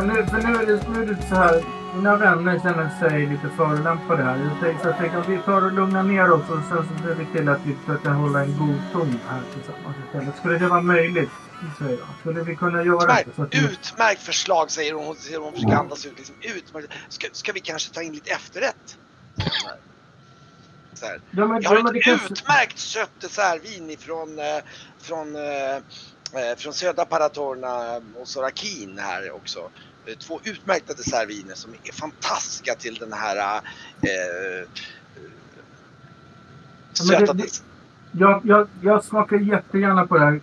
Tänkte 0.00 0.20
nu, 0.20 0.26
för 0.26 0.48
nu 0.48 0.58
är 0.58 0.66
det, 0.66 0.88
nu 0.88 1.02
är 1.02 1.06
det 1.06 1.28
så 1.28 1.34
här. 1.34 1.64
Mina 1.94 2.16
vänner 2.16 2.58
känner 2.58 2.90
sig 3.00 3.26
lite 3.26 3.48
förolämpade 3.56 4.22
här. 4.22 4.38
Jag 4.38 4.60
tänkte, 4.60 4.82
så 4.82 4.88
jag 4.88 4.98
tänkte 4.98 5.18
att 5.18 5.28
vi 5.28 5.38
tar 5.38 5.64
och 5.64 5.72
lugnar 5.72 6.02
ner 6.02 6.32
oss 6.32 6.42
och 6.50 6.58
sen 6.68 6.88
så 6.88 7.02
ser 7.02 7.14
vi 7.14 7.26
till 7.26 7.48
att 7.48 7.60
vi 7.66 7.74
försöker 7.74 8.10
hålla 8.10 8.44
en 8.44 8.58
god 8.58 8.80
ton 8.92 9.20
här 9.28 9.42
tillsammans 9.54 9.96
istället. 10.06 10.36
Skulle 10.36 10.58
det 10.58 10.68
vara 10.68 10.80
möjligt? 10.80 11.30
Säger 11.78 11.98
jag. 11.98 12.08
Skulle 12.20 12.42
vi 12.42 12.56
kunna 12.56 12.84
göra 12.84 13.02
Utmärkt, 13.02 13.26
det? 13.26 13.34
Så 13.36 13.42
att 13.42 13.54
vi... 13.54 13.64
utmärkt 13.64 14.22
förslag 14.22 14.70
säger 14.70 14.94
hon. 14.94 15.16
Ser 15.16 15.38
hon 15.38 15.52
försöker 15.52 15.74
andas 15.74 16.06
ut. 16.06 16.12
Liksom, 16.16 16.34
utmärkt. 16.40 16.92
Ska, 17.08 17.26
ska 17.32 17.52
vi 17.52 17.60
kanske 17.60 17.94
ta 17.94 18.02
in 18.02 18.12
lite 18.12 18.30
efterrätt? 18.30 18.98
Så 20.94 21.06
här. 21.06 21.20
Ja, 21.30 21.46
men, 21.46 21.62
Jag 21.62 21.70
har 21.70 21.76
ja, 21.76 21.82
det 21.82 21.98
ett 21.98 22.04
kanske... 22.04 22.32
utmärkt 22.32 22.78
sött 22.78 23.20
dessertvin 23.20 23.90
ifrån, 23.90 24.38
eh, 24.38 24.44
från, 24.98 25.36
eh, 25.36 25.76
eh, 26.32 26.56
från 26.56 26.72
södra 26.74 27.04
Paratorna 27.04 27.96
och 28.20 28.28
Sorakin 28.28 28.98
här 28.98 29.30
också. 29.30 29.70
Eh, 30.10 30.16
Två 30.18 30.40
utmärkta 30.44 30.94
dessertviner 30.94 31.54
som 31.54 31.70
är 31.84 31.92
fantastiska 31.92 32.74
till 32.74 32.94
den 32.94 33.12
här 33.12 33.36
eh, 33.36 33.56
eh, 34.10 34.68
söta 36.92 37.32
det- 37.32 37.62
Jag, 38.12 38.40
jag, 38.44 38.66
jag 38.80 39.04
smakar 39.04 39.36
jättegärna 39.36 40.06
på 40.06 40.18
det 40.18 40.24
här 40.24 40.40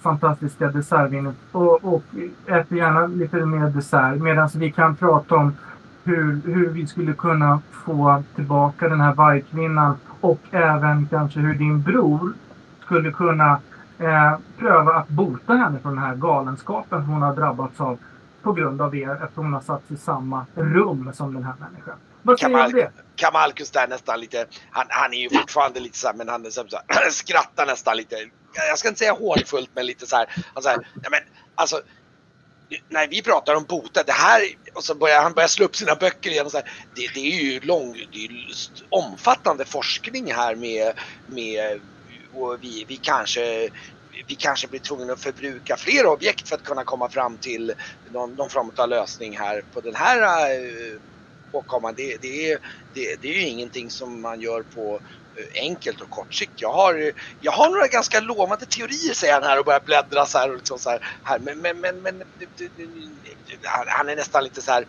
fantastiska 0.00 0.68
dessertvinet 0.68 1.34
och, 1.52 1.84
och 1.94 2.02
äter 2.46 2.78
gärna 2.78 3.06
lite 3.06 3.36
mer 3.36 3.66
dessert 3.70 4.16
medan 4.22 4.48
vi 4.54 4.72
kan 4.72 4.96
prata 4.96 5.34
om 5.34 5.56
hur, 6.04 6.40
hur 6.44 6.68
vi 6.68 6.86
skulle 6.86 7.12
kunna 7.12 7.60
få 7.84 8.22
tillbaka 8.34 8.88
den 8.88 9.00
här 9.00 9.14
vargkvinnan 9.14 9.96
och 10.20 10.40
även 10.50 11.06
kanske 11.10 11.40
hur 11.40 11.54
din 11.54 11.82
bror 11.82 12.32
skulle 12.84 13.10
kunna 13.12 13.60
eh, 13.98 14.38
pröva 14.58 14.94
att 14.94 15.08
bota 15.08 15.54
henne 15.54 15.78
från 15.78 15.94
den 15.94 16.04
här 16.04 16.14
galenskapen 16.16 17.02
hon 17.02 17.22
har 17.22 17.34
drabbats 17.36 17.80
av 17.80 17.98
på 18.46 18.52
grund 18.52 18.82
av 18.82 18.96
er 18.96 19.22
eftersom 19.22 19.44
hon 19.44 19.52
har 19.52 19.60
satt 19.60 19.90
i 19.90 19.96
samma 19.96 20.46
rum 20.54 21.12
som 21.14 21.34
den 21.34 21.44
här 21.44 21.54
människan. 21.60 21.98
Vad 22.22 22.38
säger 22.38 22.52
Kamal, 22.52 22.72
det? 22.72 22.90
Kamalkus 23.16 23.70
där 23.70 23.88
nästan 23.88 24.20
lite, 24.20 24.46
han, 24.70 24.86
han 24.88 25.14
är 25.14 25.18
ju 25.18 25.30
fortfarande 25.30 25.80
lite 25.80 25.98
så 25.98 26.06
här, 26.06 26.14
men 26.14 26.28
han 26.28 26.46
är 26.46 26.50
så 26.50 26.60
här, 26.60 27.10
skrattar 27.10 27.66
nästan 27.66 27.96
lite, 27.96 28.16
jag 28.68 28.78
ska 28.78 28.88
inte 28.88 28.98
säga 28.98 29.12
hånfullt 29.12 29.70
men 29.74 29.86
lite 29.86 30.06
så 30.06 30.16
här, 30.16 30.26
han 30.54 30.62
säger, 30.62 30.78
nej 30.78 31.10
men 31.10 31.20
alltså 31.54 31.80
när 32.88 33.08
vi 33.08 33.22
pratar 33.22 33.54
om 33.54 33.64
bota, 33.64 34.02
det 34.02 34.12
här, 34.12 34.42
och 34.74 34.84
så 34.84 34.94
börjar 34.94 35.22
han 35.22 35.32
börjar 35.32 35.48
slå 35.48 35.64
upp 35.64 35.76
sina 35.76 35.94
böcker 35.94 36.30
igen 36.30 36.46
och 36.46 36.52
så 36.52 36.58
här, 36.58 36.70
det, 36.94 37.08
det 37.14 37.20
är 37.20 37.42
ju 37.42 37.60
lång, 37.60 37.92
det 38.12 38.24
är 38.24 38.30
omfattande 38.88 39.64
forskning 39.64 40.32
här 40.32 40.54
med, 40.54 40.92
med 41.26 41.80
och 42.34 42.58
vi, 42.60 42.84
vi 42.88 42.96
kanske 42.96 43.68
vi 44.26 44.34
kanske 44.34 44.68
blir 44.68 44.80
tvungna 44.80 45.12
att 45.12 45.20
förbruka 45.20 45.76
fler 45.76 46.06
objekt 46.06 46.48
för 46.48 46.56
att 46.56 46.62
kunna 46.62 46.84
komma 46.84 47.08
fram 47.08 47.38
till 47.38 47.74
någon, 48.10 48.34
någon 48.34 48.50
form 48.50 48.72
av 48.76 48.88
lösning 48.88 49.38
här 49.38 49.62
på 49.72 49.80
den 49.80 49.94
här 49.94 50.50
eh, 50.50 51.00
åkomman. 51.52 51.94
Det, 51.96 52.16
det, 52.22 52.52
är, 52.52 52.58
det, 52.94 53.16
det 53.22 53.28
är 53.28 53.32
ju 53.32 53.46
ingenting 53.46 53.90
som 53.90 54.20
man 54.20 54.40
gör 54.40 54.62
på 54.62 55.00
eh, 55.36 55.62
enkelt 55.62 56.00
och 56.00 56.10
kort 56.10 56.34
sikt. 56.34 56.52
Jag 56.56 56.72
har, 56.72 57.12
jag 57.40 57.52
har 57.52 57.70
några 57.70 57.86
ganska 57.86 58.20
lovande 58.20 58.66
teorier 58.66 59.14
säger 59.14 59.34
han 59.34 59.42
här 59.42 59.58
och 59.58 59.64
börjar 59.64 59.80
bläddra 59.80 60.26
så 60.26 60.38
här. 60.38 60.50
Och 60.50 60.56
liksom 60.56 60.78
så 60.78 60.90
här, 60.90 61.00
här. 61.22 61.38
Men, 61.38 61.58
men, 61.58 61.80
men, 61.80 62.02
men 62.02 62.22
han, 63.62 63.86
han 63.88 64.08
är 64.08 64.16
nästan 64.16 64.44
lite 64.44 64.62
så 64.62 64.72
här 64.72 64.86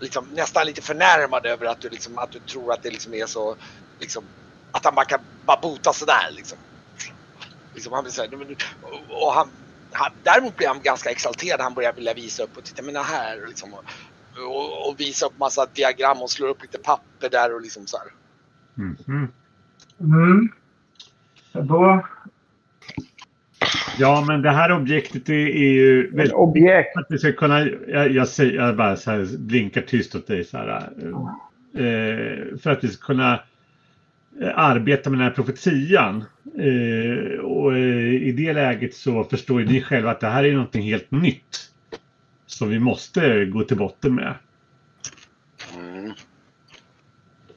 liksom, 0.00 0.28
nästan 0.28 0.66
lite 0.66 0.82
förnärmad 0.82 1.46
över 1.46 1.66
att 1.66 1.80
du, 1.80 1.88
liksom, 1.88 2.18
att 2.18 2.30
du 2.30 2.38
tror 2.40 2.72
att 2.72 2.82
det 2.82 2.90
liksom 2.90 3.14
är 3.14 3.26
så 3.26 3.56
liksom, 4.00 4.24
att 4.72 4.84
han 4.84 4.94
bara 4.94 5.04
kan 5.04 5.20
bara 5.46 5.60
bota 5.60 5.92
sådär 5.92 6.30
liksom 6.30 6.58
liksom 7.76 7.92
han 7.92 8.04
blir 8.04 8.12
så 8.12 8.22
här, 8.22 8.30
och, 8.82 9.26
och 9.26 9.32
han, 9.32 9.48
han, 9.92 10.12
däremot 10.22 10.56
blir 10.56 10.68
han 10.68 10.80
ganska 10.82 11.10
exalterad. 11.10 11.60
Han 11.60 11.74
börjar 11.74 11.92
vilja 11.92 12.14
visa 12.14 12.42
upp 12.42 12.56
och 12.56 12.64
titta, 12.64 12.82
men 12.82 12.96
här 12.96 13.42
och 13.42 13.48
liksom, 13.48 13.74
och, 13.74 13.84
och, 14.36 14.88
och 14.88 15.00
visa 15.00 15.26
upp 15.26 15.38
massa 15.38 15.66
diagram 15.74 16.22
och 16.22 16.30
slår 16.30 16.48
upp 16.48 16.62
lite 16.62 16.78
papper 16.78 17.28
där 17.30 17.54
och 17.54 17.60
liksom 17.60 17.86
så 17.86 17.96
här. 17.96 18.06
Mhm. 18.74 19.32
Mm. 20.00 20.48
Då 21.52 22.06
Ja, 23.98 24.24
men 24.26 24.42
det 24.42 24.50
här 24.50 24.72
objektet 24.72 25.28
är, 25.28 25.34
är 25.34 25.72
ju 25.72 26.10
väldigt 26.10 26.34
objekt. 26.34 26.96
att 26.96 27.06
vi 27.08 27.18
ska 27.18 27.32
kunna, 27.32 27.66
jag, 27.86 28.10
jag, 28.10 28.28
säger, 28.28 28.52
jag 28.52 28.76
bara 28.76 28.96
så 28.96 29.10
här 29.10 29.38
blinkar 29.38 29.80
tyst 29.80 30.14
åt 30.14 30.26
dig 30.26 30.44
så 30.44 30.56
här. 30.56 30.90
Eh, 31.74 32.58
för 32.58 32.70
att 32.70 32.84
vi 32.84 32.88
ska 32.88 33.06
kunna 33.06 33.40
eh, 34.40 34.58
arbeta 34.58 35.10
med 35.10 35.18
den 35.18 35.28
här 35.28 35.34
profetian. 35.34 36.24
Eh, 36.58 37.40
och 37.40 37.72
eh, 37.72 38.14
i 38.22 38.32
det 38.32 38.52
läget 38.52 38.94
så 38.94 39.24
förstår 39.24 39.60
ju 39.60 39.66
ni 39.66 39.82
själva 39.82 40.10
att 40.10 40.20
det 40.20 40.26
här 40.26 40.44
är 40.44 40.52
någonting 40.52 40.82
helt 40.82 41.10
nytt. 41.10 41.70
Som 42.46 42.68
vi 42.68 42.78
måste 42.78 43.44
gå 43.44 43.62
till 43.62 43.76
botten 43.76 44.14
med. 44.14 44.34
Mm. 45.76 46.12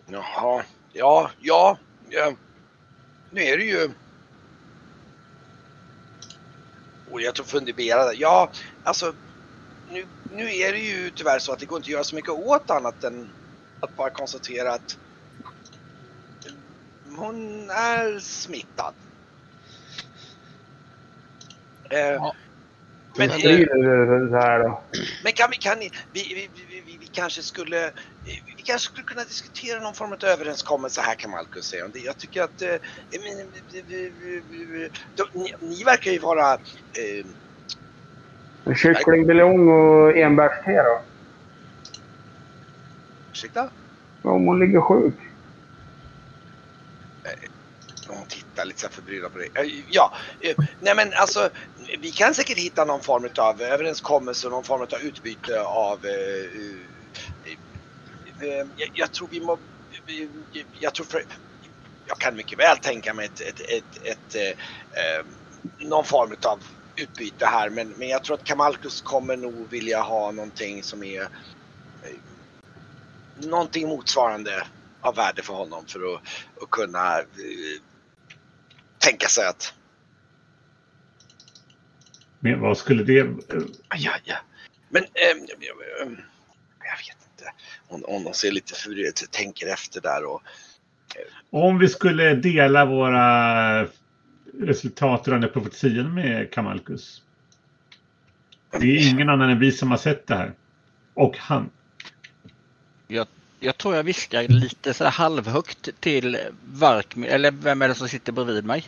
Jaha, 0.07 0.63
ja, 0.93 1.31
ja, 1.39 1.77
ja. 2.09 2.33
Nu 3.31 3.41
är 3.41 3.57
det 3.57 3.63
ju... 3.63 3.89
Och 7.11 7.21
jag 7.21 7.35
tror 7.35 7.45
funderade. 7.45 8.13
Ja, 8.13 8.51
alltså. 8.83 9.13
Nu, 9.91 10.05
nu 10.35 10.43
är 10.43 10.71
det 10.71 10.79
ju 10.79 11.09
tyvärr 11.15 11.39
så 11.39 11.53
att 11.53 11.59
det 11.59 11.65
går 11.65 11.77
inte 11.77 11.85
att 11.87 11.91
göra 11.91 12.03
så 12.03 12.15
mycket 12.15 12.31
åt 12.31 12.69
annat 12.69 13.03
än 13.03 13.29
att 13.79 13.95
bara 13.95 14.09
konstatera 14.09 14.73
att 14.73 14.97
hon 17.17 17.69
är 17.69 18.19
smittad. 18.19 18.93
Eh, 21.91 21.99
Ja. 21.99 22.35
men, 23.17 23.29
men 25.23 25.33
kan 25.33 25.49
vi, 25.51 25.57
kan 25.57 25.79
vi, 25.79 25.89
vi, 26.13 26.49
vi, 26.53 26.81
vi, 26.85 26.97
vi 26.97 27.07
kanske 27.07 27.41
skulle, 27.43 27.91
vi 28.23 28.41
vi 28.57 28.63
kanske 28.63 28.85
skulle 28.91 29.03
kunna 29.03 29.23
diskutera 29.23 29.79
någon 29.79 29.93
form 29.93 30.11
av 30.13 30.23
överenskommelse 30.23 31.01
här 31.01 31.15
kan 31.15 31.31
Malkus 31.31 31.65
säga. 31.65 31.87
Det- 31.87 31.99
Jag 31.99 32.17
tycker 32.17 32.41
att, 32.43 32.61
eh, 32.61 32.69
men, 32.69 33.51
vi- 33.71 33.81
vi- 33.81 34.09
vi- 34.49 34.65
vi- 34.65 34.89
de, 35.15 35.23
ni, 35.33 35.53
ni 35.61 35.83
verkar 35.83 36.11
ju 36.11 36.19
vara, 36.19 36.53
eh, 36.53 37.25
kycklingbuljong 38.75 39.69
och 39.69 40.17
enbärste 40.17 40.71
då? 40.71 41.01
ursäkta? 43.31 43.69
Om 44.21 44.45
hon 44.45 44.59
ligger 44.59 44.81
sjuk. 44.81 45.15
Hon 48.07 48.25
tittar 48.59 48.65
lite 48.65 48.89
förbryllad 48.89 49.31
på 49.31 49.37
dig. 49.37 49.49
Eh, 49.55 49.65
ja, 49.89 50.13
eh, 50.41 50.55
nej 50.79 50.95
men 50.95 51.13
alltså 51.13 51.49
vi 51.99 52.11
kan 52.11 52.33
säkert 52.33 52.57
hitta 52.57 52.85
någon 52.85 53.01
form 53.01 53.29
av 53.37 53.61
överenskommelse, 53.61 54.49
någon 54.49 54.63
form 54.63 54.81
av 54.81 55.01
utbyte 55.01 55.61
av 55.61 56.05
eh, 56.05 56.11
jag, 58.75 58.89
jag 58.93 59.13
tror 59.13 59.27
vi 59.31 59.39
må, 59.39 59.59
jag 60.79 60.93
tror 60.93 61.05
för, 61.05 61.23
jag 62.05 62.17
kan 62.17 62.35
mycket 62.35 62.59
väl 62.59 62.77
tänka 62.77 63.13
mig 63.13 63.25
ett, 63.25 63.41
ett, 63.41 63.59
ett, 63.59 64.05
ett 64.05 64.35
eh, 64.35 65.25
någon 65.87 66.05
form 66.05 66.35
av 66.45 66.63
utbyte 66.95 67.45
här 67.45 67.69
men, 67.69 67.89
men 67.89 68.09
jag 68.09 68.23
tror 68.23 68.35
att 68.35 68.43
Kamalkus 68.43 69.01
kommer 69.01 69.37
nog 69.37 69.69
vilja 69.69 70.01
ha 70.01 70.31
någonting 70.31 70.83
som 70.83 71.03
är 71.03 71.27
någonting 73.35 73.87
motsvarande 73.87 74.67
av 75.01 75.15
värde 75.15 75.41
för 75.41 75.53
honom 75.53 75.85
för 75.85 75.99
att, 75.99 76.21
att 76.61 76.69
kunna 76.69 77.21
tänka 78.99 79.27
sig 79.27 79.47
att 79.47 79.73
Men 82.39 82.59
vad 82.59 82.77
skulle 82.77 83.03
det... 83.03 83.27
ja, 83.95 84.11
ja. 84.23 84.35
Men 84.89 85.03
ehm, 85.03 85.37
ehm, 85.37 86.17
jag 86.83 86.97
vet 86.97 87.17
inte. 87.31 87.51
Om, 87.87 88.15
om 88.15 88.23
de 88.23 88.33
ser 88.33 88.51
lite 88.51 88.73
förbryllade 88.73 89.13
tänker 89.31 89.67
efter 89.67 90.01
där 90.01 90.25
och 90.25 90.41
Om 91.49 91.79
vi 91.79 91.87
skulle 91.87 92.35
dela 92.35 92.85
våra 92.85 93.87
resultat 94.53 95.27
rörande 95.27 95.47
profetian 95.47 96.13
med 96.13 96.51
Kamalkus. 96.51 97.23
Det 98.71 98.97
är 98.97 99.09
ingen 99.09 99.29
annan 99.29 99.49
än 99.49 99.59
vi 99.59 99.71
som 99.71 99.91
har 99.91 99.97
sett 99.97 100.27
det 100.27 100.35
här. 100.35 100.53
Och 101.13 101.37
han. 101.37 101.69
Jag, 103.07 103.27
jag 103.59 103.77
tror 103.77 103.95
jag 103.95 104.03
viskar 104.03 104.43
lite 104.47 104.93
så 104.93 105.03
här 105.03 105.11
halvhögt 105.11 105.89
till 105.99 106.37
Vark, 106.73 107.15
eller 107.27 107.51
vem 107.51 107.81
är 107.81 107.87
det 107.87 107.95
som 107.95 108.07
sitter 108.07 108.31
bredvid 108.31 108.65
mig? 108.65 108.85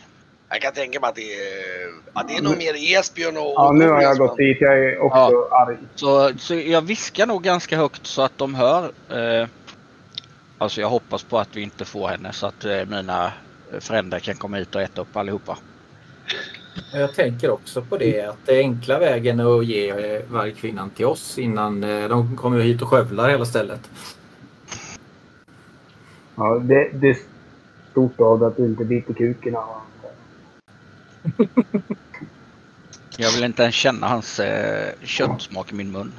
jag 0.52 0.62
kan 0.62 0.72
tänka 0.72 1.00
mig 1.00 1.08
att 1.08 1.14
det 1.14 1.34
är, 1.34 1.88
att 2.12 2.28
det 2.28 2.36
är 2.36 2.42
nog 2.42 2.58
mer 2.58 2.98
Esbjörn 2.98 3.36
och... 3.36 3.52
Ja, 3.56 3.72
nu 3.72 3.88
har 3.88 4.02
jag 4.02 4.18
gått 4.18 4.36
dit. 4.36 4.56
Jag 4.60 4.78
är 4.78 4.98
också 4.98 5.48
arg. 5.50 5.76
Så, 5.94 6.32
så 6.38 6.54
jag 6.54 6.82
viskar 6.82 7.26
nog 7.26 7.42
ganska 7.42 7.76
högt 7.76 8.06
så 8.06 8.22
att 8.22 8.38
de 8.38 8.54
hör. 8.54 8.92
Eh, 9.10 9.48
alltså 10.58 10.80
jag 10.80 10.88
hoppas 10.88 11.22
på 11.22 11.38
att 11.38 11.56
vi 11.56 11.62
inte 11.62 11.84
får 11.84 12.08
henne 12.08 12.32
så 12.32 12.46
att 12.46 12.64
eh, 12.64 12.84
mina 12.86 13.32
föräldrar 13.80 14.18
kan 14.18 14.34
komma 14.34 14.56
hit 14.56 14.74
och 14.74 14.82
äta 14.82 15.00
upp 15.00 15.16
allihopa. 15.16 15.58
Jag 16.92 17.14
tänker 17.14 17.50
också 17.50 17.82
på 17.82 17.96
det 17.96 18.20
att 18.20 18.46
det 18.46 18.58
enkla 18.58 18.98
vägen 18.98 19.40
är 19.40 19.58
att 19.58 19.66
ge 19.66 19.90
eh, 19.90 20.22
vargkvinnan 20.28 20.90
till 20.90 21.06
oss 21.06 21.38
innan 21.38 21.84
eh, 21.84 22.08
de 22.08 22.36
kommer 22.36 22.60
hit 22.60 22.82
och 22.82 22.88
skövlar 22.88 23.28
hela 23.28 23.44
stället. 23.44 23.90
Ja, 26.42 26.58
det, 26.58 26.90
det 26.94 27.10
är 27.10 27.16
stort 27.90 28.20
av 28.20 28.38
dig 28.38 28.48
att 28.48 28.56
du 28.56 28.64
inte 28.64 28.84
biter 28.84 29.14
kuken 29.14 29.56
av. 29.56 29.80
Jag 33.16 33.32
vill 33.32 33.44
inte 33.44 33.62
ens 33.62 33.74
känna 33.74 34.08
hans 34.08 34.40
eh, 34.40 34.92
köttsmak 35.02 35.72
i 35.72 35.74
min 35.74 35.92
mun. 35.92 36.12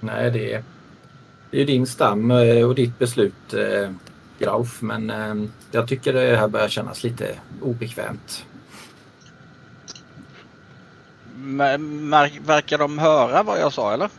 Nej, 0.00 0.30
det 0.30 0.52
är, 0.54 0.62
det 1.50 1.60
är 1.62 1.66
din 1.66 1.86
stam 1.86 2.30
eh, 2.30 2.68
och 2.68 2.74
ditt 2.74 2.98
beslut, 2.98 3.54
eh, 3.54 3.90
Grauf. 4.38 4.82
Men 4.82 5.10
eh, 5.10 5.50
jag 5.70 5.88
tycker 5.88 6.12
det 6.12 6.36
här 6.36 6.48
börjar 6.48 6.68
kännas 6.68 7.02
lite 7.04 7.38
obekvämt. 7.62 8.46
Men, 11.36 11.80
mär- 12.14 12.46
verkar 12.46 12.78
de 12.78 12.98
höra 12.98 13.42
vad 13.42 13.60
jag 13.60 13.72
sa 13.72 13.92
eller? 13.94 14.10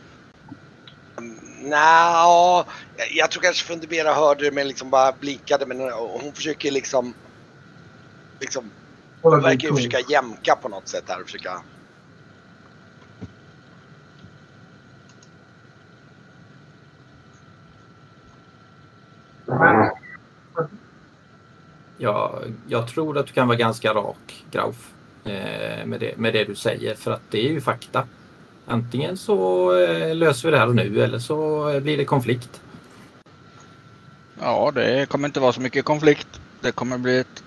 Nja, 1.66 2.64
jag, 3.10 3.30
tror 3.30 3.42
kanske 3.42 3.66
Fundibera 3.66 4.14
hörde 4.14 4.44
det 4.44 4.50
men 4.50 4.68
liksom 4.68 4.90
bara 4.90 5.12
blinkade. 5.12 5.66
Men 5.66 5.80
hon 5.92 6.32
försöker 6.32 6.70
liksom... 6.70 7.14
liksom 8.40 8.70
hon 9.22 9.42
verkar 9.42 9.68
ju 9.68 9.74
försöka 9.74 10.00
jämka 10.08 10.56
på 10.56 10.68
något 10.68 10.88
sätt 10.88 11.04
här 11.08 11.20
och 11.20 11.26
försöka... 11.26 11.62
Jag, 21.98 22.54
jag 22.68 22.88
tror 22.88 23.18
att 23.18 23.26
du 23.26 23.32
kan 23.32 23.48
vara 23.48 23.58
ganska 23.58 23.94
rak, 23.94 24.44
Grauf, 24.50 24.92
eh, 25.24 25.86
med, 25.86 26.00
det, 26.00 26.16
med 26.16 26.32
det 26.32 26.44
du 26.44 26.54
säger. 26.54 26.94
För 26.94 27.10
att 27.10 27.22
det 27.30 27.38
är 27.38 27.52
ju 27.52 27.60
fakta. 27.60 28.06
Antingen 28.66 29.16
så 29.16 29.72
eh, 29.78 30.14
löser 30.14 30.48
vi 30.48 30.52
det 30.52 30.58
här 30.58 30.68
och 30.68 30.74
nu 30.74 31.02
eller 31.04 31.18
så 31.18 31.68
eh, 31.68 31.80
blir 31.80 31.96
det 31.96 32.04
konflikt. 32.04 32.60
Ja, 34.40 34.72
det 34.74 35.08
kommer 35.08 35.28
inte 35.28 35.40
vara 35.40 35.52
så 35.52 35.60
mycket 35.60 35.84
konflikt. 35.84 36.28
Det 36.60 36.72
kommer 36.72 36.98
bli 36.98 37.18
ett, 37.18 37.42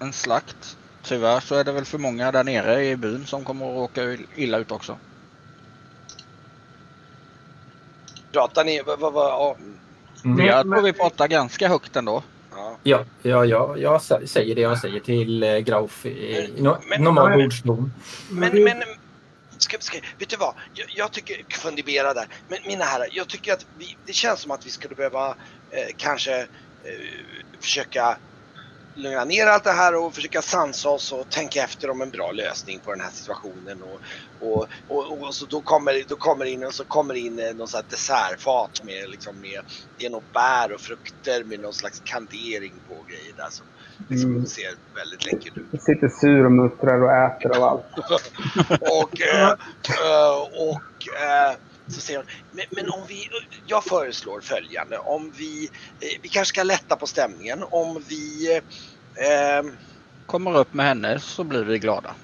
en 0.00 0.12
slakt. 0.12 0.76
Tyvärr 1.02 1.40
så 1.40 1.54
är 1.54 1.64
det 1.64 1.72
väl 1.72 1.84
för 1.84 1.98
många 1.98 2.32
där 2.32 2.44
nere 2.44 2.84
i 2.84 2.96
byn 2.96 3.26
som 3.26 3.44
kommer 3.44 3.66
att 3.70 3.76
råka 3.76 4.16
illa 4.36 4.58
ut 4.58 4.72
också. 4.72 4.96
Pratar 8.32 8.64
ni... 8.64 8.82
Vad, 8.86 9.00
vad, 9.00 9.12
vad, 9.12 9.26
ja, 9.26 9.56
Mm. 10.24 10.46
Jag 10.46 10.62
tror 10.62 10.82
vi 10.82 10.92
pratar 10.92 11.28
ganska 11.28 11.68
högt 11.68 11.96
ändå. 11.96 12.22
ja. 12.54 12.76
Ja, 12.82 13.04
ja, 13.22 13.44
ja, 13.44 13.76
jag 13.76 13.98
sä- 14.00 14.26
säger 14.26 14.54
det 14.54 14.60
jag 14.60 14.78
säger 14.78 15.00
till 15.00 15.42
eh, 15.42 15.56
Grauf 15.58 16.06
i, 16.06 16.50
normal 16.98 17.28
men- 17.30 17.38
bordston. 17.38 17.92
Men, 18.30 18.64
men 18.64 18.82
ska, 19.58 19.78
ska, 19.80 20.00
vet 20.18 20.28
du 20.28 20.36
vad? 20.36 20.54
Jag, 20.72 20.86
jag 20.96 21.12
tycker, 21.12 21.56
fundera 21.58 22.14
där. 22.14 22.28
Men 22.48 22.58
mina 22.66 22.84
herrar, 22.84 23.08
jag 23.10 23.28
tycker 23.28 23.52
att 23.52 23.66
vi, 23.78 23.98
det 24.06 24.12
känns 24.12 24.40
som 24.40 24.50
att 24.50 24.66
vi 24.66 24.70
skulle 24.70 24.94
behöva 24.94 25.28
eh, 25.70 25.88
kanske 25.96 26.40
eh, 26.40 26.46
försöka 27.62 28.18
lugna 28.94 29.24
ner 29.24 29.46
allt 29.46 29.64
det 29.64 29.72
här 29.72 29.94
och 29.94 30.14
försöka 30.14 30.42
sansa 30.42 30.88
oss 30.88 31.12
och 31.12 31.30
tänka 31.30 31.62
efter 31.62 31.90
om 31.90 32.02
en 32.02 32.10
bra 32.10 32.32
lösning 32.32 32.80
på 32.80 32.90
den 32.90 33.00
här 33.00 33.10
situationen. 33.10 33.82
Och, 33.82 34.00
och, 34.38 34.68
och, 34.86 35.22
och 35.22 35.34
så 35.34 35.46
då 35.46 35.62
kommer, 35.62 36.04
då 36.08 36.16
kommer 36.16 36.44
in, 36.44 36.64
och 36.64 36.74
så 36.74 36.84
kommer 36.84 37.14
in 37.14 37.38
eh, 37.38 37.54
någon 37.54 37.68
sån 37.68 37.78
här 37.78 37.86
dessertfat 37.88 38.84
med, 38.84 39.10
liksom 39.10 39.40
med 39.40 39.60
det 39.96 40.06
är 40.06 40.10
något 40.10 40.32
bär 40.32 40.72
och 40.72 40.80
frukter 40.80 41.44
med 41.44 41.60
någon 41.60 41.74
slags 41.74 42.00
kandering 42.00 42.80
på 42.80 43.02
grejer 43.02 43.34
där 43.36 43.50
som 43.50 43.66
liksom 44.08 44.30
Mm. 44.30 44.46
ser 44.46 44.74
väldigt 44.94 45.24
läckert 45.24 45.56
ut. 45.56 45.82
Sitter 45.82 46.08
sur 46.08 46.44
och 46.44 46.52
muttrar 46.52 47.02
och 47.02 47.12
äter 47.12 47.56
av 47.56 47.62
allt. 47.62 47.84
och, 48.80 49.20
eh, 49.20 49.48
eh, 49.48 50.38
och 50.70 51.08
eh, 51.22 51.56
så 51.86 52.00
säger 52.00 52.18
hon, 52.18 52.26
men, 52.52 52.64
men 52.70 52.90
om 52.90 53.00
vi, 53.08 53.28
jag 53.66 53.84
föreslår 53.84 54.40
följande, 54.40 54.98
om 54.98 55.32
vi, 55.36 55.64
eh, 56.00 56.20
vi 56.22 56.28
kanske 56.28 56.54
ska 56.54 56.62
lätta 56.62 56.96
på 56.96 57.06
stämningen, 57.06 57.64
om 57.70 58.02
vi, 58.08 58.54
eh, 59.14 59.70
Kommer 60.26 60.56
upp 60.58 60.74
med 60.74 60.86
henne 60.86 61.18
så 61.20 61.44
blir 61.44 61.64
vi 61.64 61.78
glada. 61.78 62.14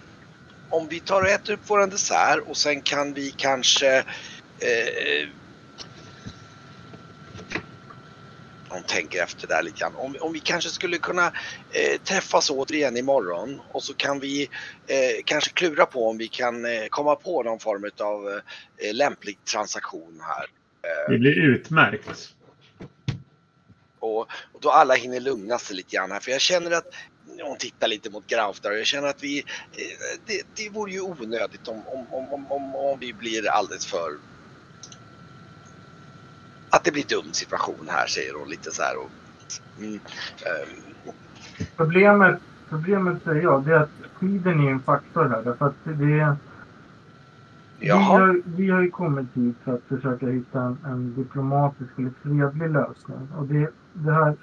om 0.70 0.88
vi 0.88 1.00
tar 1.00 1.23
och 1.23 1.28
äter 1.28 1.52
upp 1.52 1.70
våran 1.70 1.90
dessert 1.90 2.38
och 2.46 2.56
sen 2.56 2.82
kan 2.82 3.12
vi 3.14 3.31
kanske 3.37 3.96
eh, 4.58 5.28
hon 8.69 8.79
tänker 8.90 9.22
efter 9.22 9.48
där 9.48 9.62
lite 9.62 9.81
grann. 9.81 9.96
Om, 9.96 10.16
om 10.20 10.32
vi 10.32 10.40
kanske 10.40 10.70
skulle 10.70 10.98
kunna 10.98 11.26
eh, 11.72 12.00
träffas 12.04 12.50
återigen 12.50 12.96
imorgon 12.96 13.60
och 13.72 13.82
så 13.82 13.94
kan 13.94 14.20
vi 14.20 14.42
eh, 14.87 15.22
kanske 15.25 15.50
klura 15.50 15.87
på 15.87 16.08
om 16.08 16.19
vi 16.19 16.28
kan 16.28 16.64
eh, 16.64 16.87
komma 16.90 17.16
på 17.16 17.42
någon 17.42 17.58
form 17.58 17.90
av 18.00 18.40
eh, 18.76 18.94
lämplig 18.94 19.44
transaktion 19.44 20.20
här. 20.22 20.46
Det 21.08 21.19
blir 21.19 21.38
utmärkt. 21.38 22.34
Och, 23.98 24.20
och 24.52 24.60
då 24.60 24.70
alla 24.70 24.94
hinner 24.94 25.20
lugna 25.20 25.58
sig 25.58 25.76
lite 25.76 25.96
grann 25.96 26.10
här 26.10 26.20
för 26.20 26.31
jag 26.31 26.40
känner 26.40 26.70
att 26.70 26.94
hon 27.42 27.56
tittar 27.56 27.88
lite 27.88 28.10
mot 28.10 28.26
Grauf 28.26 28.60
där 28.60 28.70
och 28.70 28.78
jag 28.78 28.87
känner 28.87 29.08
att 29.08 29.22
vi, 29.22 29.38
eh, 29.38 30.20
det, 30.26 30.42
det 30.56 30.70
vore 30.70 30.92
ju 30.92 31.00
onödigt 31.00 31.69
om, 31.69 31.82
om, 31.87 32.06
om, 32.10 32.32
om, 32.32 32.52
om, 32.52 32.75
om 32.75 32.98
vi 32.98 33.12
blir 33.12 33.48
alldeles 33.48 33.87
för 33.87 34.10
att 36.70 36.84
det 36.84 36.92
blir 36.92 37.04
dum 37.08 37.32
situation 37.32 37.86
här 37.88 38.06
säger 38.06 38.34
hon 38.34 38.48
lite 38.48 38.70
så 38.70 38.82
här. 38.82 38.96
Och, 38.96 39.10
mm, 39.78 39.94
ehm, 39.94 40.90
Problemet, 41.76 42.40
problemet 42.68 43.22
säger 43.24 43.42
jag, 43.42 43.64
det 43.64 43.74
är 43.74 43.80
att 43.80 44.20
tiden 44.20 44.60
är 44.60 44.70
en 44.70 44.80
faktor 44.80 45.28
här. 45.28 45.42
Därför 45.42 45.66
att 45.66 45.74
det 45.84 46.36
vi, 47.78 47.88
har, 47.88 48.42
vi 48.44 48.70
har 48.70 48.80
ju 48.80 48.90
kommit 48.90 49.26
hit 49.34 49.56
för 49.64 49.74
att 49.74 49.82
försöka 49.88 50.26
hitta 50.26 50.62
en, 50.62 50.78
en 50.84 51.14
diplomatisk 51.14 51.90
eller 51.98 52.12
fredlig 52.22 52.70
lösning. 52.70 53.28
Och 53.38 53.46
det, 53.46 53.70
det 53.92 54.12
här 54.12 54.36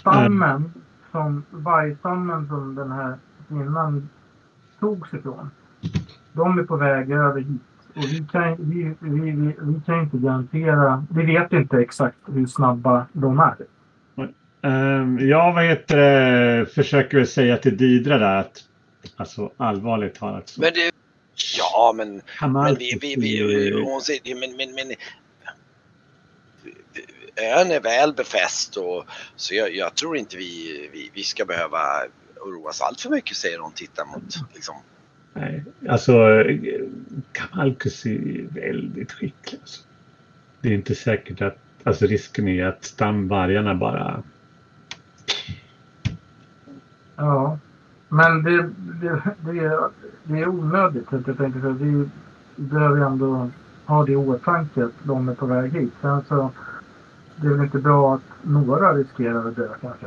stammen, 0.00 0.72
som 1.10 1.44
vargstammen 1.50 2.48
som 2.48 2.74
den 2.74 2.92
här 2.92 3.18
kvinnan 3.48 4.08
togs 4.80 5.14
ifrån. 5.14 5.50
De 6.32 6.58
är 6.58 6.62
på 6.64 6.76
väg 6.76 7.10
över 7.10 7.40
hit. 7.40 7.62
Och 7.94 8.04
vi 8.04 8.24
kan, 8.32 8.56
vi, 8.58 8.94
vi, 9.00 9.30
vi, 9.30 9.56
vi 9.60 9.80
kan 9.86 10.00
inte 10.00 10.16
garantera, 10.16 11.06
vi 11.10 11.26
vet 11.26 11.52
inte 11.52 11.76
exakt 11.76 12.16
hur 12.26 12.46
snabba 12.46 13.06
de 13.12 13.40
är. 13.40 13.56
Um, 14.64 15.28
jag 15.28 15.52
det, 15.52 16.66
försöker 16.74 17.18
väl 17.18 17.26
säga 17.26 17.56
till 17.56 17.76
Didra 17.76 18.18
där 18.18 18.36
att 18.36 18.64
alltså 19.16 19.52
allvarligt 19.56 20.14
talat 20.14 20.48
så 20.48 20.60
men 20.60 20.72
det, 20.74 20.90
ja 21.58 21.94
men 21.96 22.22
Men 22.40 22.74
vi, 22.74 22.98
vi, 23.00 23.16
vi, 23.16 23.82
hon 23.82 24.00
säger, 24.00 24.34
men, 24.34 24.56
men, 24.56 24.74
men 24.74 24.96
ön 27.36 27.70
är 27.70 27.80
väl 27.80 28.14
befäst 28.14 28.76
och 28.76 29.04
så 29.36 29.54
jag, 29.54 29.74
jag 29.74 29.94
tror 29.94 30.16
inte 30.16 30.36
vi, 30.36 30.88
vi, 30.92 31.10
vi 31.14 31.22
ska 31.22 31.44
behöva 31.44 31.78
oroa 32.40 32.70
oss 32.70 32.80
allt 32.80 33.00
för 33.00 33.10
mycket 33.10 33.36
säger 33.36 33.58
hon 33.58 33.72
tittar 33.72 34.04
mot 34.04 34.54
liksom. 34.54 34.74
Nej, 35.34 35.64
alltså 35.88 36.44
Kamalkus 37.32 38.06
är 38.06 38.46
väldigt 38.54 39.12
skicklig. 39.12 39.60
Alltså. 39.60 39.82
Det 40.60 40.68
är 40.68 40.74
inte 40.74 40.94
säkert 40.94 41.42
att, 41.42 41.58
alltså 41.82 42.06
risken 42.06 42.48
är 42.48 42.66
att 42.66 42.84
stamvargarna 42.84 43.74
bara 43.74 44.22
Ja, 47.16 47.58
men 48.08 48.42
det, 48.42 48.62
det, 49.00 49.22
det, 49.40 49.58
är, 49.58 49.88
det 50.24 50.40
är 50.40 50.48
onödigt. 50.48 51.12
att 51.12 51.26
Jag 51.26 51.38
tänker 51.38 51.60
för 51.60 51.70
vi 51.70 52.08
behöver 52.56 52.96
ju 52.96 53.02
ändå 53.02 53.50
ha 53.84 54.04
det 54.04 54.12
i 54.12 54.16
åtanke 54.16 54.84
att 54.84 54.92
de 55.02 55.28
är 55.28 55.34
på 55.34 55.46
väg 55.46 55.72
hit. 55.72 55.92
Sen 56.00 56.22
så 56.28 56.50
det 57.36 57.46
är 57.46 57.50
väl 57.50 57.64
inte 57.64 57.78
bra 57.78 58.14
att 58.14 58.22
några 58.42 58.94
riskerar 58.94 59.48
att 59.48 59.56
dö 59.56 59.68
kanske. 59.80 60.06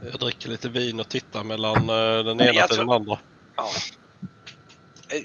Jag 0.00 0.20
dricker 0.20 0.48
lite 0.48 0.68
vin 0.68 1.00
och 1.00 1.08
tittar 1.08 1.44
mellan 1.44 1.76
eh, 1.76 2.24
den 2.24 2.40
ena 2.40 2.52
till 2.66 2.76
tror- 2.76 2.84
den 2.84 2.90
andra. 2.94 3.18
Ja. 3.56 3.68
Eh, 5.08 5.22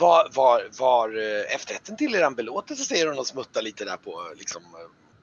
Var, 0.00 0.28
var, 0.34 0.62
var 0.78 1.08
eh, 1.08 1.54
efterrätten 1.54 1.96
till 1.96 2.14
eran 2.14 2.34
belåtelse 2.34 2.84
säger 2.84 3.06
hon 3.08 3.18
och 3.18 3.26
smuttar 3.26 3.62
lite 3.62 3.84
där 3.84 3.96
på 3.96 4.22
liksom 4.36 4.62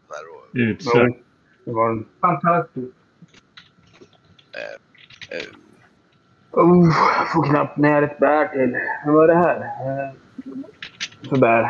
där 0.07 0.23
och, 0.35 0.49
utsökt. 0.53 1.19
Det 1.65 1.71
var 1.71 1.89
en... 1.89 2.05
Fantastiskt. 2.21 2.93
eh, 5.31 5.47
Oh, 6.51 6.93
jag 7.19 7.31
får 7.33 7.49
knappt 7.49 7.77
ner 7.77 8.01
ett 8.01 8.19
bär 8.19 8.47
till. 8.47 8.77
Vad 9.05 9.15
var 9.15 9.27
det 9.27 9.35
här? 9.35 9.69
För 11.29 11.37
bär. 11.37 11.69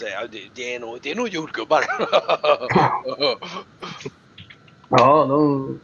Ja, 0.00 0.26
det, 0.54 0.74
är 0.74 0.80
nog, 0.80 0.98
det 1.02 1.10
är 1.10 1.14
nog 1.14 1.28
jordgubbar. 1.28 1.84
Ja, 4.88 5.24
de... 5.24 5.80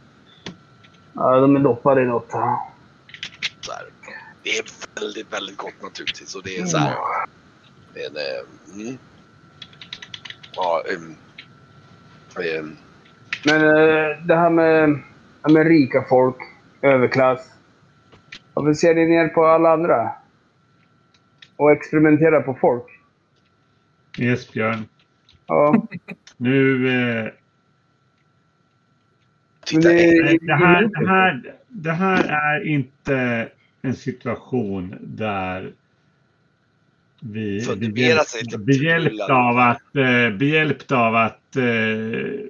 Ja, 1.13 1.39
de 1.39 1.55
är 1.55 1.59
doppade 1.59 2.01
i 2.01 2.05
något. 2.05 2.31
här. 2.33 2.57
Det 4.43 4.49
är 4.49 4.65
väldigt, 4.99 5.33
väldigt 5.33 5.57
gott 5.57 5.81
naturligtvis 5.81 6.35
och 6.35 6.43
det 6.43 6.57
är 6.57 6.65
så 6.65 6.77
här. 6.77 6.95
Men, 7.93 8.03
eh, 8.03 8.81
mm. 8.81 8.97
Ja, 10.55 10.83
ehm, 10.93 11.15
ehm, 12.45 12.77
Men 13.45 13.61
eh, 13.61 14.17
det 14.25 14.35
här 14.35 14.49
med, 14.49 15.01
med 15.49 15.67
rika 15.67 16.05
folk, 16.09 16.37
överklass. 16.81 17.49
Varför 18.53 18.73
ser 18.73 18.95
ni 18.95 19.05
ner 19.05 19.27
på 19.27 19.45
alla 19.45 19.73
andra? 19.73 20.11
Och 21.55 21.71
experimenterar 21.71 22.41
på 22.41 22.53
folk? 22.61 22.85
Esbjörn. 24.19 24.85
Ja, 25.47 25.87
Nu... 26.37 26.87
Eh, 26.89 27.25
det- 29.71 29.77
nej, 29.83 30.37
det, 30.41 30.53
här, 30.55 30.83
det, 30.87 31.07
här, 31.07 31.55
det 31.67 31.91
här 31.91 32.23
är 32.23 32.67
inte 32.67 33.49
en 33.81 33.95
situation 33.95 34.95
där 35.01 35.73
vi 37.19 37.61
sig 38.23 38.43
lite 38.43 38.57
behjälpt 38.57 39.03
förtvivlad. 39.03 39.31
av 39.31 39.57
att, 39.57 39.95
eh, 39.95 40.37
behjälpt 40.37 40.91
av 40.91 41.15
att, 41.15 41.55
eh, 41.55 42.45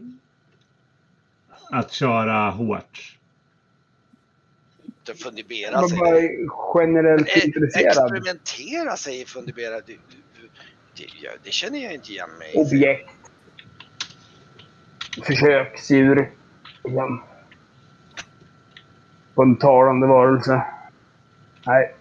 att 1.71 1.91
köra 1.91 2.49
hårt. 2.49 3.17
inte 4.85 5.23
fundera 5.23 5.71
jag 5.71 5.89
sig. 5.89 5.99
var 5.99 6.11
bara 6.11 6.83
generellt 6.83 7.29
Eh, 7.37 7.45
intresserad. 7.45 7.85
Experimentera 7.87 8.95
säger 8.97 9.25
fundera. 9.25 9.71
Det, 9.75 9.81
det, 9.87 9.97
ja, 10.95 11.31
det 11.43 11.51
känner 11.51 11.79
jag 11.83 11.93
inte 11.93 12.11
igen 12.11 12.29
mig. 12.39 12.53
Objekt. 12.55 13.09
Försöksdjur. 15.23 16.31
Igen. 16.83 17.21
På 19.35 19.41
en 19.41 19.55
talande 19.55 20.07
varelse. 20.07 20.63
Nej. 21.65 21.95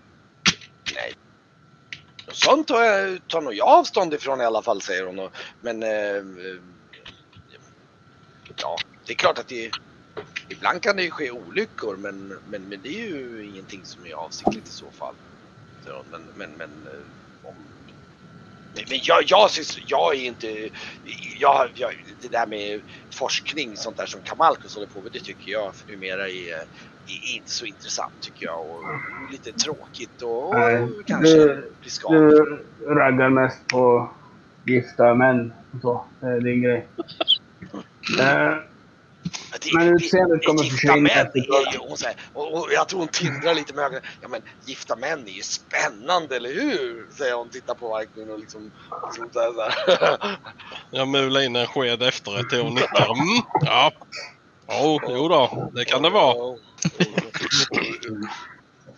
Nej. 0.95 1.15
Sånt 2.29 2.69
tar, 2.69 2.83
jag, 2.83 3.29
tar 3.29 3.41
nog 3.41 3.55
jag 3.55 3.69
avstånd 3.69 4.15
ifrån 4.15 4.41
i 4.41 4.45
alla 4.45 4.63
fall 4.63 4.83
säger 4.83 5.07
hon. 5.07 5.29
Men 5.61 5.83
eh, 5.83 6.17
eh, 6.17 6.57
ja, 8.57 8.77
det 9.07 9.13
är 9.13 9.17
klart 9.17 9.39
att 9.39 9.49
det 9.49 9.71
ibland 10.49 10.83
kan 10.83 10.97
det 10.97 11.03
ju 11.03 11.11
ske 11.11 11.31
olyckor 11.31 11.97
men, 11.97 12.29
men, 12.49 12.69
men 12.69 12.81
det 12.83 12.89
är 12.89 13.09
ju 13.09 13.47
ingenting 13.47 13.81
som 13.85 14.07
är 14.07 14.15
avsiktligt 14.15 14.69
i 14.69 14.71
så 14.71 14.91
fall. 14.91 15.15
Så, 15.87 16.03
men 16.11 16.23
men, 16.37 16.51
men 16.59 16.71
eh, 16.87 17.49
om, 17.49 17.55
men 18.75 18.99
jag, 19.03 19.23
jag, 19.27 19.51
syns- 19.51 19.79
jag 19.87 20.15
är 20.15 20.25
inte, 20.25 20.69
jag, 21.39 21.71
jag, 21.75 21.93
det 22.21 22.29
där 22.29 22.47
med 22.47 22.81
forskning 23.15 23.77
sånt 23.77 23.97
där 23.97 24.07
som 24.07 24.21
Kamalkus 24.23 24.75
håller 24.75 24.87
på 24.87 25.01
med 25.03 25.13
det 25.13 25.21
tycker 25.21 25.51
jag 25.53 25.75
för 25.75 25.93
numera 25.93 26.29
är, 26.29 26.55
är 27.07 27.35
inte 27.37 27.51
så 27.51 27.65
intressant 27.65 28.13
tycker 28.21 28.47
jag 28.47 28.61
och 28.71 28.83
lite 29.33 29.53
tråkigt 29.53 30.23
och, 30.23 30.49
och 30.49 30.55
Nej, 30.55 30.89
kanske 31.07 31.35
du- 31.37 31.73
riskabelt. 31.81 32.35
Du 32.79 32.85
raggar 32.95 33.31
mest 33.31 33.67
på 33.69 34.11
gifta 34.67 35.15
män 35.15 35.53
och 35.75 35.81
så. 35.83 36.05
Det 36.21 36.27
är 36.27 36.41
din 36.41 36.63
grej. 36.63 36.89
Det- 39.65 39.79
Men 39.79 39.87
det- 39.87 39.93
utseendet 39.93 40.41
det- 40.41 40.47
kommer 40.47 40.63
försvinna 40.63 41.11
hon 41.79 41.97
och, 42.33 42.55
och 42.55 42.69
jag 42.73 42.89
tror 42.89 42.99
hon 42.99 43.09
tindrar 43.09 43.55
lite 43.55 43.75
med 43.75 43.85
ögonen. 43.85 44.03
Ja 44.21 44.29
men 44.29 44.43
gifta 44.65 44.97
män 44.97 45.29
är 45.29 45.33
ju 45.33 45.43
spännande, 45.43 46.37
eller 46.37 46.53
hur? 46.55 47.07
Säger 47.19 47.35
hon, 47.35 47.49
tittar 47.51 47.75
på 47.75 47.89
Varkmin 47.89 48.31
och 48.31 48.39
liksom, 48.39 48.71
liksom 49.07 49.29
så 49.33 49.41
här, 49.41 49.53
så 49.53 49.61
här. 50.05 50.37
Jag 50.91 51.09
mular 51.09 51.41
in 51.41 51.57
en 51.57 51.67
sked 51.67 52.03
efterrätt 52.03 52.49
till 52.51 52.61
och 52.61 52.73
nickar. 52.73 53.05
Mm, 53.13 53.43
ja. 53.61 53.93
Jo, 54.69 55.01
jo 55.09 55.29
då, 55.29 55.71
det 55.75 55.85
kan 55.85 56.03
det 56.03 56.11
vara. 56.11 56.59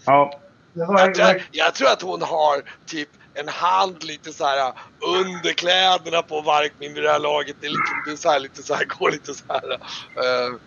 ja. 0.06 0.40
Jag 0.74 1.14
tror, 1.14 1.42
jag 1.52 1.74
tror 1.74 1.88
att 1.88 2.02
hon 2.02 2.22
har 2.22 2.62
typ 2.86 3.08
en 3.34 3.48
hand 3.48 4.04
lite 4.04 4.32
så 4.32 4.44
här 4.44 4.68
uh, 4.68 4.74
under 5.20 5.52
kläderna 5.52 6.22
på 6.22 6.40
Varkmin 6.40 6.94
vid 6.94 7.02
det 7.02 7.10
här 7.10 7.18
laget. 7.18 7.56
Det 7.60 7.66
är, 7.66 7.70
liksom, 7.70 8.02
det 8.06 8.12
är 8.12 8.16
så 8.16 8.30
här, 8.30 8.40
lite 8.40 8.62
så 8.62 8.74
här, 8.74 8.84
går 8.98 9.10
lite 9.10 9.34
så 9.34 9.44
här. 9.48 9.72
Uh, 9.72 10.58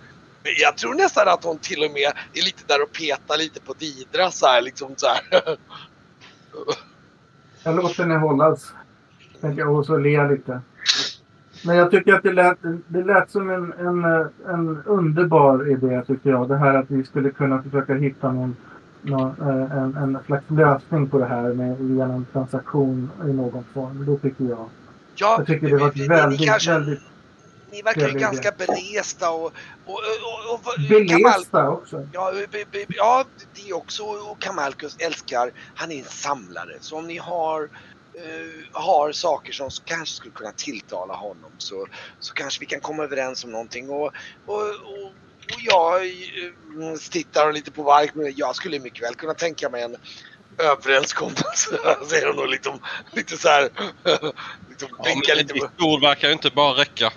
jag 0.60 0.78
tror 0.78 0.96
nästan 0.96 1.28
att 1.28 1.44
hon 1.44 1.58
till 1.58 1.84
och 1.84 1.92
med 1.92 2.12
är 2.34 2.46
lite 2.46 2.64
där 2.68 2.84
och 2.84 2.92
petar 2.92 3.38
lite 3.38 3.62
på 3.62 3.74
Didra 3.74 4.32
så 4.32 4.48
här 4.48 4.62
liksom 4.62 4.94
så 4.98 5.08
här. 5.08 5.58
Jag 7.64 7.76
låter 7.76 8.04
henne 8.04 8.18
hållas. 8.18 8.74
Tänker 9.42 9.62
jag, 9.62 9.76
och 9.76 9.86
så 9.86 9.98
ler 9.98 10.30
lite. 10.30 10.62
Men 11.66 11.76
jag 11.76 11.92
tycker 11.92 12.14
att 12.14 12.24
det 12.24 12.34
lät, 12.34 12.58
det 12.88 13.04
lät 13.04 13.32
som 13.32 13.50
en, 13.50 13.74
en, 13.74 14.04
en 14.48 14.84
underbar 14.86 15.72
idé 15.72 16.04
tycker 16.08 16.30
jag. 16.30 16.48
Det 16.48 16.58
här 16.58 16.74
att 16.74 16.92
vi 16.92 17.04
skulle 17.04 17.30
kunna 17.30 17.64
försöka 17.64 17.94
hitta 17.94 18.32
någon, 18.32 18.56
någon, 19.02 19.42
eh, 19.42 19.78
en, 19.78 19.96
en 19.96 20.18
slags 20.26 20.46
lösning 20.50 21.10
på 21.10 21.20
det 21.20 21.26
här 21.26 21.54
med 21.54 21.82
någon 21.82 22.26
transaktion 22.34 23.12
i 23.24 23.34
någon 23.34 23.64
form. 23.74 24.06
Det 24.06 24.30
tycker 24.30 24.44
jag. 24.44 24.70
Ja, 25.16 25.36
Jag 25.38 25.48
tycker 25.48 25.68
det 25.68 25.78
var 25.78 25.92
ni- 25.96 26.08
väldigt, 26.08 26.40
ni, 26.40 26.46
kanske, 26.46 26.72
väldigt 26.74 27.02
ni 27.72 27.82
verkar 27.82 28.08
ju 28.08 28.20
ganska 28.20 28.52
belesta 28.52 29.32
och... 29.32 29.46
och, 29.46 29.52
och, 29.86 30.54
och, 30.54 30.68
och 30.68 30.88
Kamal, 30.88 31.22
belesta 31.24 31.70
också. 31.70 32.08
ja, 32.14 32.34
be, 32.52 32.64
be, 32.72 32.86
ja, 32.90 33.26
det 33.56 33.74
också. 33.74 34.04
Och 34.04 34.40
Kamalkus 34.40 34.96
älskar, 35.00 35.52
han 35.76 35.92
är 35.92 36.00
en 36.00 36.06
samlare. 36.06 36.78
Så 36.80 36.98
om 36.98 37.08
ni 37.08 37.18
har, 37.18 37.64
eh, 38.14 38.82
har 38.82 39.12
saker 39.12 39.54
som 39.54 39.70
kanske 39.86 40.16
skulle 40.16 40.34
kunna 40.34 40.52
tilltala 40.52 41.14
honom 41.14 41.52
så, 41.58 41.88
så 42.20 42.34
kanske 42.34 42.60
vi 42.60 42.66
kan 42.66 42.80
komma 42.80 43.04
överens 43.04 43.44
om 43.44 43.52
någonting. 43.52 43.90
Och, 43.90 44.12
och, 44.46 44.62
och, 44.62 45.12
och 45.54 45.62
jag 45.62 46.06
eh, 46.06 46.98
tittar 47.12 47.54
lite 47.54 47.72
på 47.72 47.84
Vark, 47.84 48.16
men 48.16 48.34
jag 48.36 48.56
skulle 48.56 48.80
mycket 48.80 49.04
väl 49.04 49.16
kunna 49.16 49.34
tänka 49.34 49.70
mig 49.70 49.84
en 49.84 49.96
överenskommelse. 50.58 51.80
Säger 52.10 52.28
hon 52.28 52.40
och 52.40 52.50
liksom, 52.50 52.80
lite 53.12 53.38
så 53.38 53.48
här. 53.48 53.62
liksom 54.70 54.90
Ja, 55.04 55.36
lite 55.36 55.54
på... 55.54 55.66
ditt 55.66 55.82
ord 55.82 56.02
verkar 56.02 56.28
ju 56.28 56.34
inte 56.34 56.50
bara 56.50 56.82
räcka. 56.82 57.14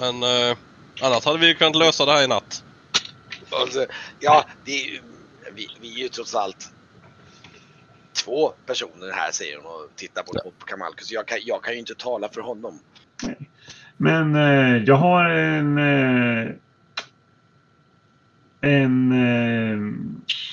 Men 0.00 0.22
eh, 0.22 0.56
annars 1.00 1.24
hade 1.24 1.38
vi 1.38 1.46
ju 1.46 1.54
kunnat 1.54 1.76
lösa 1.76 2.04
det 2.04 2.12
här 2.12 2.24
i 2.24 2.28
natt. 2.28 2.64
Alltså, 3.50 3.86
ja, 4.20 4.44
det 4.64 5.00
vi, 5.54 5.68
vi 5.80 5.94
är 5.94 5.98
ju 5.98 6.08
trots 6.08 6.34
allt 6.34 6.72
två 8.24 8.52
personer 8.66 9.12
här 9.12 9.30
säger 9.30 9.56
hon 9.56 9.66
och 9.66 9.96
tittar 9.96 10.22
på, 10.22 10.32
på 10.32 10.66
Kamalkus. 10.66 11.12
Jag 11.12 11.26
kan, 11.26 11.38
jag 11.44 11.62
kan 11.62 11.72
ju 11.72 11.78
inte 11.78 11.94
tala 11.94 12.28
för 12.28 12.40
honom. 12.40 12.78
Men 13.96 14.34
eh, 14.36 14.84
jag 14.84 14.96
har 14.96 15.24
en... 15.24 15.78
Eh, 15.78 16.54
en 18.62 19.12
eh, 19.12 19.78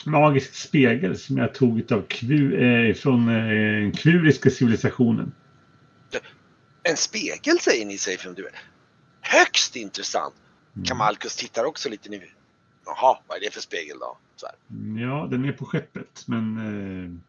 magisk 0.06 0.56
spegel 0.56 1.18
som 1.18 1.38
jag 1.38 1.54
tog 1.54 1.94
av 1.94 2.02
kvu, 2.02 2.56
eh, 2.56 2.94
från 2.94 3.30
eh, 3.30 3.82
den 3.82 3.92
kvuriska 3.92 4.50
civilisationen. 4.50 5.32
En 6.84 6.98
spegel 6.98 7.60
säger 7.60 7.86
ni, 7.86 7.98
säger 7.98 8.18
från 8.18 8.34
du. 8.34 8.50
Högst 9.22 9.76
intressant. 9.76 10.36
Mm. 10.76 10.86
Kamalkus 10.86 11.36
tittar 11.36 11.64
också 11.64 11.90
lite 11.90 12.10
nu. 12.10 12.22
Jaha, 12.86 13.18
vad 13.28 13.38
är 13.38 13.42
det 13.42 13.54
för 13.54 13.62
spegel 13.62 13.98
då? 14.00 14.18
Så 14.36 14.46
här. 14.46 14.56
Ja, 15.02 15.28
den 15.32 15.46
är 15.46 15.52
på 15.52 15.66
skeppet, 15.66 16.24
men... 16.26 16.58
Eh, 16.58 17.20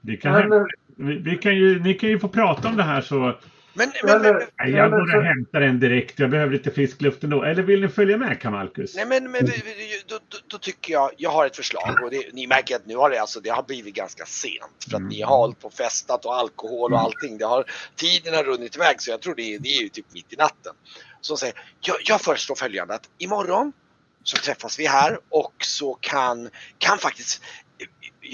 det 0.00 0.16
kan 0.16 0.34
Eller, 0.34 0.66
vi, 0.96 1.18
vi 1.18 1.36
kan 1.36 1.56
ju, 1.56 1.80
ni 1.80 1.94
kan 1.94 2.08
ju 2.08 2.18
få 2.18 2.28
prata 2.28 2.68
om 2.68 2.76
det 2.76 2.82
här 2.82 3.00
så... 3.00 3.38
Men, 3.76 3.92
men, 4.02 4.12
men, 4.22 4.24
eller, 4.26 4.48
Nej, 4.58 4.70
jag 4.70 4.90
går 4.90 5.16
och 5.16 5.24
hämtar 5.24 5.60
den 5.60 5.80
direkt. 5.80 6.18
Jag 6.18 6.30
behöver 6.30 6.52
lite 6.52 6.70
frisk 6.70 7.00
luft 7.00 7.24
ändå. 7.24 7.42
Eller 7.42 7.62
vill 7.62 7.80
ni 7.80 7.88
följa 7.88 8.16
med 8.16 8.40
Kamalkus? 8.40 8.94
Nej 8.94 9.06
men, 9.06 9.30
men 9.30 9.46
då, 10.06 10.18
då, 10.28 10.38
då 10.48 10.58
tycker 10.58 10.92
jag, 10.92 11.10
jag 11.16 11.30
har 11.30 11.46
ett 11.46 11.56
förslag 11.56 11.98
och 12.04 12.10
det, 12.10 12.34
ni 12.34 12.46
märker 12.46 12.76
att 12.76 12.86
nu 12.86 12.96
har 12.96 13.10
det, 13.10 13.18
alltså, 13.20 13.40
det 13.40 13.50
har 13.50 13.62
blivit 13.62 13.94
ganska 13.94 14.24
sent 14.26 14.84
för 14.88 14.96
att 14.96 15.00
Mm. 15.00 15.08
ni 15.08 15.22
har 15.22 15.36
hållit 15.36 15.60
på 15.60 15.66
och 15.66 15.74
festat 15.74 16.24
och 16.24 16.36
alkohol 16.36 16.92
och 16.92 17.00
allting. 17.00 17.38
Det 17.38 17.44
har, 17.46 17.64
tiden 17.96 18.34
har 18.34 18.44
runnit 18.44 18.76
iväg 18.76 19.02
så 19.02 19.10
jag 19.10 19.20
tror 19.20 19.34
det, 19.34 19.54
är- 19.54 19.58
det 19.58 19.68
är 19.68 19.82
ju 19.82 19.88
typ 19.88 20.06
mitt 20.12 20.32
i 20.32 20.36
natten. 20.36 20.72
Så 21.20 21.36
säger 21.36 21.54
jag, 21.80 21.96
jag 22.04 22.20
föreslår 22.20 22.56
följande 22.56 22.94
att 22.94 23.08
imorgon 23.18 23.72
så 24.22 24.36
träffas 24.36 24.78
vi 24.78 24.86
här 24.86 25.18
och 25.28 25.54
så 25.58 25.94
kan, 25.94 26.50
kan 26.78 26.98
faktiskt 26.98 27.42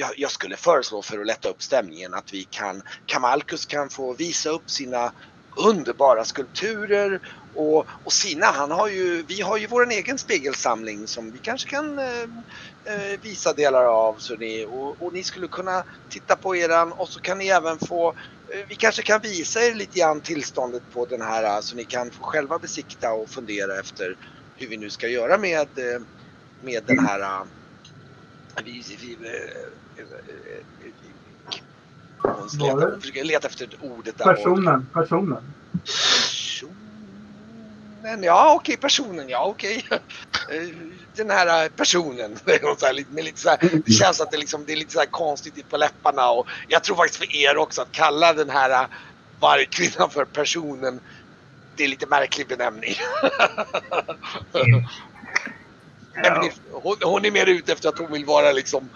jag, 0.00 0.10
jag 0.16 0.30
skulle 0.30 0.56
föreslå 0.56 1.02
för 1.02 1.20
att 1.20 1.26
lätta 1.26 1.48
upp 1.48 1.62
stämningen 1.62 2.14
att 2.14 2.32
vi 2.32 2.44
kan, 2.44 2.82
Kamalkus 3.06 3.66
kan 3.66 3.90
få 3.90 4.14
visa 4.14 4.50
upp 4.50 4.70
sina 4.70 5.12
underbara 5.56 6.24
skulpturer 6.24 7.20
och, 7.54 7.86
och 8.04 8.12
sina, 8.12 8.46
han 8.46 8.70
har 8.70 8.88
ju, 8.88 9.22
vi 9.22 9.40
har 9.40 9.56
ju 9.56 9.66
vår 9.66 9.90
egen 9.90 10.18
spegelsamling 10.18 11.06
som 11.06 11.32
vi 11.32 11.38
kanske 11.38 11.70
kan 11.70 11.98
eh, 11.98 12.22
eh 12.84 13.20
visa 13.22 13.52
delar 13.52 13.84
av 13.84 14.16
så 14.18 14.36
ni, 14.36 14.64
och, 14.68 15.02
och 15.02 15.12
ni 15.12 15.24
skulle 15.24 15.48
kunna 15.48 15.84
titta 16.08 16.36
på 16.36 16.56
eran 16.56 16.92
och 16.92 17.08
så 17.08 17.20
kan 17.20 17.38
ni 17.38 17.48
även 17.48 17.78
få, 17.78 18.08
eh, 18.54 18.66
vi 18.68 18.76
kanske 18.76 19.02
kan 19.02 19.20
visa 19.20 19.60
er 19.60 19.74
lite 19.74 19.98
grann 19.98 20.20
tillståndet 20.20 20.88
på 20.88 21.06
den 21.06 21.22
här 21.22 21.44
eh, 21.44 21.60
så 21.60 21.76
ni 21.76 21.84
kan 21.84 22.10
få 22.10 22.22
själva 22.22 22.58
besikta 22.58 23.12
och 23.12 23.30
fundera 23.30 23.80
efter 23.80 24.16
hur 24.54 24.68
vi 24.68 24.76
nu 24.76 24.90
ska 24.90 25.08
göra 25.08 25.38
med, 25.38 25.78
eh, 25.78 26.00
med 26.62 26.84
den 26.86 26.98
här 26.98 27.46
vi, 28.64 28.96
vi, 29.00 29.18
hon 32.92 33.00
försöker 33.00 33.24
leta 33.24 33.48
efter 33.48 33.68
ordet 33.80 34.18
där. 34.18 34.34
personen. 34.34 34.86
Personen. 34.94 35.54
Personen, 38.02 38.22
ja 38.22 38.54
okej 38.54 38.76
personen, 38.76 39.28
ja 39.28 39.44
okej. 39.44 39.86
Eh, 39.90 39.98
Den 41.16 41.30
här 41.30 41.64
eh, 41.64 41.68
personen. 41.68 42.38
Med 43.10 43.24
lite 43.24 43.40
så 43.40 43.48
här, 43.48 43.82
det 43.86 43.92
känns 43.92 44.20
att 44.20 44.30
det, 44.30 44.36
liksom, 44.36 44.64
det 44.66 44.72
är 44.72 44.76
lite 44.76 44.92
så 44.92 45.04
konstigt 45.10 45.68
på 45.68 45.76
läpparna 45.76 46.30
och 46.30 46.48
jag 46.68 46.84
tror 46.84 46.96
faktiskt 46.96 47.18
för 47.18 47.36
er 47.36 47.56
också 47.56 47.82
att 47.82 47.92
kalla 47.92 48.32
den 48.32 48.50
här 48.50 48.70
eh, 48.82 48.88
vargkvinnan 49.40 50.10
för 50.10 50.24
personen. 50.24 51.00
Det 51.76 51.84
är 51.84 51.88
lite 51.88 52.06
märklig 52.06 52.48
benämning. 52.48 52.94
Men 56.14 56.40
det- 56.40 56.52
hon, 56.72 56.96
hon 57.04 57.24
är 57.24 57.30
mer 57.30 57.46
ute 57.46 57.72
efter 57.72 57.88
att 57.88 57.98
hon 57.98 58.12
vill 58.12 58.24
vara 58.24 58.52
liksom, 58.52 58.90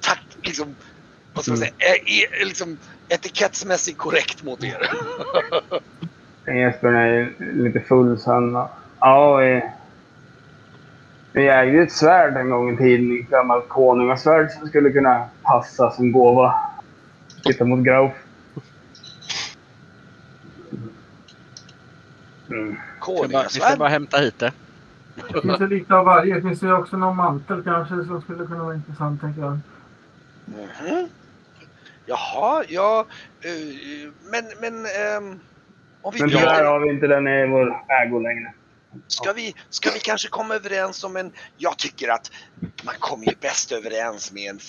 tack, 0.00 0.22
liksom, 0.42 0.74
vad 1.34 1.44
ska 1.44 1.52
man 1.52 1.58
säga, 1.58 1.72
är, 1.78 2.40
är, 2.40 2.44
liksom 2.44 2.78
etikettsmässigt 3.08 3.98
korrekt 3.98 4.42
mot 4.42 4.64
er. 4.64 4.90
Esbjörn 6.46 6.96
är 6.96 7.34
lite 7.38 7.80
full 7.80 8.18
så 8.18 8.32
han... 8.32 8.68
Ja, 9.00 9.36
vi... 9.36 9.62
Vi 11.32 11.48
ägde 11.48 11.82
ett 11.82 11.92
svärd 11.92 12.36
en 12.36 12.50
gång 12.50 12.74
i 12.74 12.76
tiden. 12.76 13.20
Ett 13.20 13.30
gammalt 13.30 13.68
konungasvärd 13.68 14.50
som 14.50 14.68
skulle 14.68 14.90
kunna 14.90 15.28
passa 15.42 15.90
som 15.90 16.12
gåva. 16.12 16.54
Titta 17.44 17.64
mot 17.64 17.84
Grauf. 17.84 18.12
Mm. 22.50 22.66
Bara, 22.66 22.66
vi 22.66 22.74
ska 22.74 22.80
Konungasvärd. 23.00 23.78
bara 23.78 23.88
hämta 23.88 24.18
hit 24.18 24.38
det. 24.38 24.52
Det 25.32 25.40
finns 25.42 25.60
ju 25.60 25.66
lite 25.66 25.94
av 25.94 26.04
varje. 26.04 26.34
Det 26.34 26.42
finns 26.42 26.62
ju 26.62 26.72
också 26.72 26.96
någon 26.96 27.16
mantel 27.16 27.62
kanske 27.62 28.04
som 28.04 28.22
skulle 28.22 28.46
kunna 28.46 28.64
vara 28.64 28.74
intressant 28.74 29.20
tänker 29.20 29.40
jag. 29.40 29.58
Mhm. 30.50 31.08
Jaha, 32.06 32.64
ja. 32.68 33.06
eh, 33.40 34.12
men, 34.30 34.44
men... 34.60 34.86
ehm, 34.86 35.40
om 36.02 36.14
vi 36.14 36.20
Men 36.20 36.30
tyvärr 36.30 36.64
har 36.64 36.80
vi 36.80 36.90
inte 36.90 37.06
den 37.06 37.28
i 37.28 37.46
vår 37.46 37.84
ägo 37.88 38.18
längre. 38.18 38.54
Ska 39.06 39.32
vi, 39.32 39.54
ska 39.70 39.90
vi 39.90 39.98
kanske 39.98 40.28
komma 40.28 40.54
överens 40.54 41.04
om 41.04 41.16
en... 41.16 41.32
Jag 41.56 41.78
tycker 41.78 42.08
att 42.08 42.30
man 42.82 42.94
kommer 42.98 43.26
ju 43.26 43.34
bäst 43.40 43.72
överens 43.72 44.32
med 44.32 44.50
en, 44.50 44.60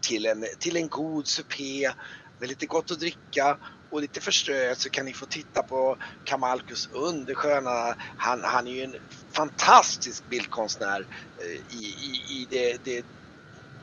till, 0.00 0.26
en, 0.26 0.44
till 0.58 0.76
en 0.76 0.88
god 0.88 1.26
supé 1.26 1.90
med 2.38 2.48
lite 2.48 2.66
gott 2.66 2.90
att 2.90 3.00
dricka 3.00 3.56
och 3.90 4.00
lite 4.00 4.20
förströet 4.20 4.78
så 4.78 4.90
kan 4.90 5.04
ni 5.04 5.12
få 5.12 5.26
titta 5.26 5.62
på 5.62 5.96
Kamalkus 6.24 6.88
undersköna. 6.92 7.94
Han, 8.16 8.40
han 8.44 8.66
är 8.66 8.72
ju 8.72 8.82
en 8.82 8.94
fantastisk 9.32 10.28
bildkonstnär 10.28 11.06
eh, 11.38 11.76
i, 11.76 11.84
i, 11.84 12.40
i 12.40 12.46
det, 12.50 12.84
det, 12.84 13.04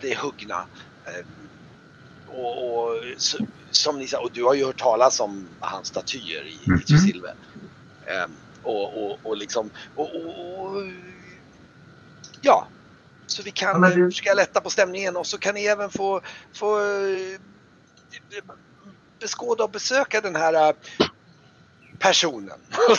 det 0.02 0.18
huggna. 0.18 0.66
Eh, 1.08 1.26
Och, 2.30 2.84
och 2.84 3.04
som 3.72 4.00
ni 4.00 4.08
sa, 4.08 4.20
och 4.20 4.32
du 4.34 4.44
har 4.44 4.54
ju 4.54 4.66
hört 4.66 4.78
talas 4.80 5.20
om 5.20 5.48
hans 5.60 5.88
statyer 5.88 6.44
i, 6.48 6.52
i 6.52 6.60
Mhm. 6.70 6.80
Trusilve. 6.82 7.34
Ehm, 8.06 8.32
och, 8.64 9.04
och, 9.12 9.20
och 9.24 9.38
liksom, 9.38 9.70
och, 9.96 10.16
och, 10.16 10.60
och, 10.76 10.84
ja. 12.42 12.68
Så 13.28 13.44
vi 13.44 13.50
Ja, 13.56 13.72
kan 13.72 13.82
men 13.82 13.90
det- 14.00 14.12
försöka 14.12 14.34
lätta 14.34 14.62
på 14.62 14.70
stämningen 14.70 15.18
och 15.18 15.28
så 15.28 15.38
kan 15.38 15.54
ni 15.56 15.66
även 15.66 15.90
få, 15.90 16.22
få 16.54 16.80
beskåda 19.20 19.64
och 19.64 19.70
besöka 19.72 20.22
den 20.22 20.36
här 20.36 20.54
eh, 20.70 20.76
personen. 22.00 22.60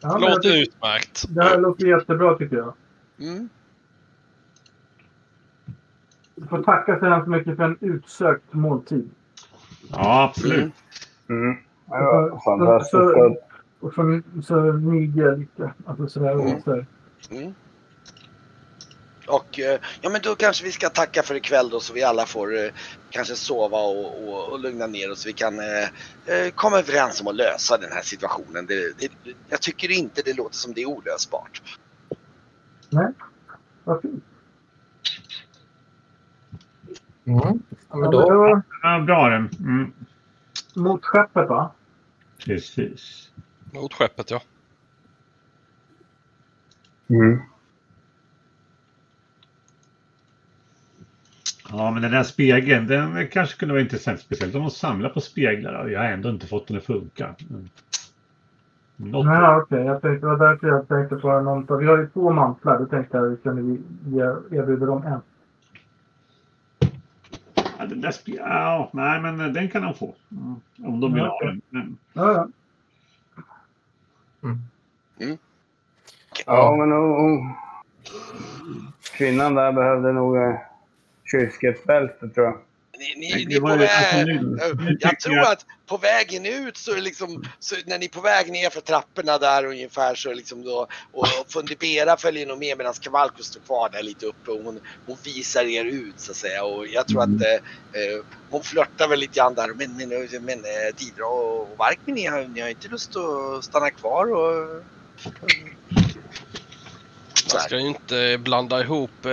Ja, 0.00 0.18
Låter 0.18 0.56
utmärkt. 0.62 1.24
det 1.28 1.42
här 1.44 1.58
låter 1.58 1.86
jättebra 1.86 2.34
tycker 2.38 2.56
jag. 2.56 2.74
mm. 3.20 3.48
Du 6.40 6.46
får 6.48 6.62
tacka 6.62 6.98
så 6.98 7.04
hemskt 7.06 7.28
mycket 7.28 7.56
för 7.56 7.62
en 7.62 7.76
utsökt 7.80 8.52
måltid. 8.52 9.10
Ja, 9.90 10.22
absolut. 10.24 10.72
Mm. 11.28 11.56
Så- 11.86 11.94
var 11.94 12.40
fantastiskt. 12.44 12.90
så- 12.90 13.36
Och 13.80 13.94
så, 13.94 14.20
så 14.44 14.72
niger 14.72 15.22
jag 15.22 15.38
lite. 15.38 15.72
Alltså 15.86 16.08
sådär. 16.08 16.32
Mm. 16.32 16.54
och 16.56 16.62
sådär. 16.62 16.86
Mm. 17.30 17.54
Och 19.28 19.58
eh, 19.60 19.78
ja 20.00 20.10
men 20.10 20.20
då 20.24 20.34
kanske 20.34 20.64
vi 20.64 20.72
ska 20.72 20.88
tacka 20.88 21.22
för 21.22 21.34
ikväll 21.34 21.68
då 21.70 21.80
så 21.80 21.92
vi 21.94 22.02
alla 22.02 22.26
får 22.26 22.56
eh, 22.56 22.70
kanske 23.10 23.34
sova 23.34 23.78
och, 23.78 24.28
och, 24.28 24.52
och 24.52 24.58
lugna 24.60 24.86
ner 24.86 25.12
oss 25.12 25.20
så 25.22 25.28
vi 25.28 25.32
kan 25.32 25.58
eh, 25.58 25.82
eh, 26.26 26.50
komma 26.54 26.78
överens 26.78 27.20
om 27.20 27.26
att 27.26 27.34
lösa 27.34 27.76
den 27.78 27.92
här 27.92 28.02
situationen. 28.02 28.66
Det, 28.66 28.98
det, 28.98 29.08
jag 29.48 29.60
tycker 29.62 29.90
inte 29.98 30.22
det 30.24 30.32
låter 30.36 30.54
som 30.56 30.72
det 30.72 30.82
är 30.82 30.86
olösbart. 30.86 31.62
Vad 33.84 34.02
fint. 34.02 34.24
Mm. 37.28 37.62
Ja, 37.90 37.96
men 37.96 38.10
då, 38.10 38.20
då, 38.20 38.62
Ja, 38.82 39.00
bra 39.00 39.28
den. 39.28 39.48
Mm. 39.60 39.92
mot 40.76 41.04
skeppet 41.04 41.48
va? 41.48 41.70
Precis. 42.44 43.30
Mot 43.72 43.92
skeppet 43.94 44.30
ja. 44.30 44.40
Mm. 47.10 47.38
Ja, 51.70 51.90
men 51.90 52.02
den 52.02 52.10
där 52.10 52.22
spegeln, 52.22 52.86
den 52.86 53.28
kanske 53.28 53.58
kunde 53.58 53.72
vara 53.74 53.82
intressant. 53.82 54.20
Speciellt 54.20 54.54
om 54.54 54.62
de 54.62 54.70
samlar 54.70 55.08
på 55.10 55.20
speglar. 55.20 55.74
och 55.74 55.90
Jag 55.90 56.00
har 56.00 56.06
ändå 56.06 56.28
inte 56.28 56.46
fått 56.46 56.68
den 56.68 56.76
att 56.76 56.84
funka. 56.84 57.34
Mm. 57.50 57.68
Något. 58.96 59.26
Nej, 59.26 59.56
okej. 59.56 59.84
Jag 59.84 60.02
tänkte, 60.02 60.26
det 60.26 60.36
var 60.36 60.48
därför 60.48 60.66
jag 60.68 60.88
tänkte 60.88 61.16
på 61.16 61.40
någon. 61.40 61.78
Vi 61.80 61.86
har 61.86 61.98
ju 61.98 62.08
två 62.08 62.32
mantlar. 62.32 62.78
Då 62.78 62.86
tänkte 62.86 63.16
jag 63.16 63.26
att 63.26 63.32
vi 63.32 63.36
kunde 63.36 63.78
erbjuda 64.56 64.86
dem 64.86 65.02
en. 65.02 65.20
Ja, 67.88 67.94
den 67.94 68.00
där 68.00 68.10
spe... 68.10 68.32
ja, 68.32 68.90
nej, 68.92 69.20
men 69.20 69.40
eh, 69.40 69.46
den 69.46 69.68
kan 69.68 69.82
de 69.82 69.94
få. 69.94 70.14
Mm. 70.30 70.60
Om 70.84 71.00
de 71.00 71.14
vill 71.14 71.22
Ja, 71.22 71.28
ha 71.28 71.46
den. 71.46 71.60
Men, 71.70 71.98
Ja, 72.12 72.32
ja. 72.32 72.48
Ja, 76.46 76.76
men 76.76 76.92
oh, 76.92 77.24
oh. 77.24 77.52
Kvinnan 79.16 79.54
där 79.54 79.72
behövde 79.72 80.12
nog 80.12 80.36
eh, 80.36 80.56
tror 82.34 82.46
jag. 82.46 82.58
Ni, 82.98 83.14
ni, 83.16 83.44
ni 83.44 83.58
var 83.58 83.76
på 83.76 83.82
alltså, 83.82 84.16
väg, 84.16 84.26
nu- 84.26 84.40
nu 84.78 84.96
jag 85.00 85.20
tror 85.20 85.36
jag- 85.36 85.52
att 85.52 85.64
på 85.88 85.96
vägen 85.96 86.46
ut 86.46 86.76
så 86.76 86.92
är 86.94 87.00
liksom, 87.00 87.44
så 87.58 87.76
när 87.86 87.98
ni 87.98 88.04
är 88.04 88.10
på 88.10 88.20
väg 88.20 88.50
ner 88.52 88.70
för 88.70 88.80
trapporna 88.80 89.38
där 89.38 89.64
ungefär 89.64 90.14
så 90.14 90.32
liksom 90.34 90.62
då 90.64 90.86
och 91.12 91.26
Fundibera 91.52 92.16
följer 92.16 92.46
nog 92.46 92.58
med 92.58 92.78
medan 92.78 92.94
Kavalko 93.00 93.42
står 93.42 93.60
kvar 93.60 93.88
där 93.92 94.02
lite 94.02 94.26
uppe 94.26 94.50
och 94.50 94.64
hon, 94.64 94.80
hon 95.06 95.18
visar 95.24 95.64
er 95.64 95.84
ut 95.84 96.20
så 96.20 96.30
att 96.32 96.36
säga. 96.36 96.64
Och 96.64 96.86
jag 96.86 97.08
tror 97.08 97.22
att 97.22 97.28
eh, 97.42 97.52
eh, 98.02 98.18
hon 98.48 98.62
flörtar 98.62 99.08
väl 99.08 99.18
lite 99.20 99.38
grann 99.38 99.54
där. 99.54 99.68
Men, 99.74 99.96
men, 99.96 100.08
men 100.44 100.58
eh, 100.64 100.94
Didra 100.96 101.26
och 101.26 101.76
Varkmin 101.78 102.14
ni 102.14 102.26
har, 102.26 102.42
ni 102.44 102.60
har 102.60 102.68
inte 102.68 102.88
lust 102.88 103.16
att 103.16 103.64
stanna 103.64 103.90
kvar 103.90 104.32
och 104.32 104.84
Man 107.54 107.60
ska 107.62 107.78
ju 107.78 107.86
inte 107.88 108.38
blanda 108.38 108.80
ihop 108.80 109.24
eh, 109.26 109.30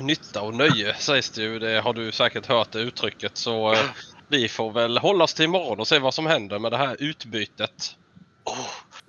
nytta 0.00 0.42
och 0.42 0.54
nöje 0.54 0.94
sägs 0.94 1.30
det 1.30 1.42
ju. 1.42 1.58
Det 1.58 1.80
har 1.80 1.92
du 1.92 2.12
säkert 2.12 2.46
hört 2.46 2.70
det 2.72 2.80
uttrycket. 2.80 3.36
Så 3.36 3.72
eh, 3.72 3.78
vi 4.28 4.48
får 4.48 4.72
väl 4.72 4.98
hålla 4.98 5.24
oss 5.24 5.34
till 5.34 5.44
imorgon 5.44 5.80
och 5.80 5.88
se 5.88 5.98
vad 5.98 6.14
som 6.14 6.26
händer 6.26 6.58
med 6.58 6.72
det 6.72 6.76
här 6.76 6.96
utbytet. 6.98 7.96
Åh, 8.44 8.54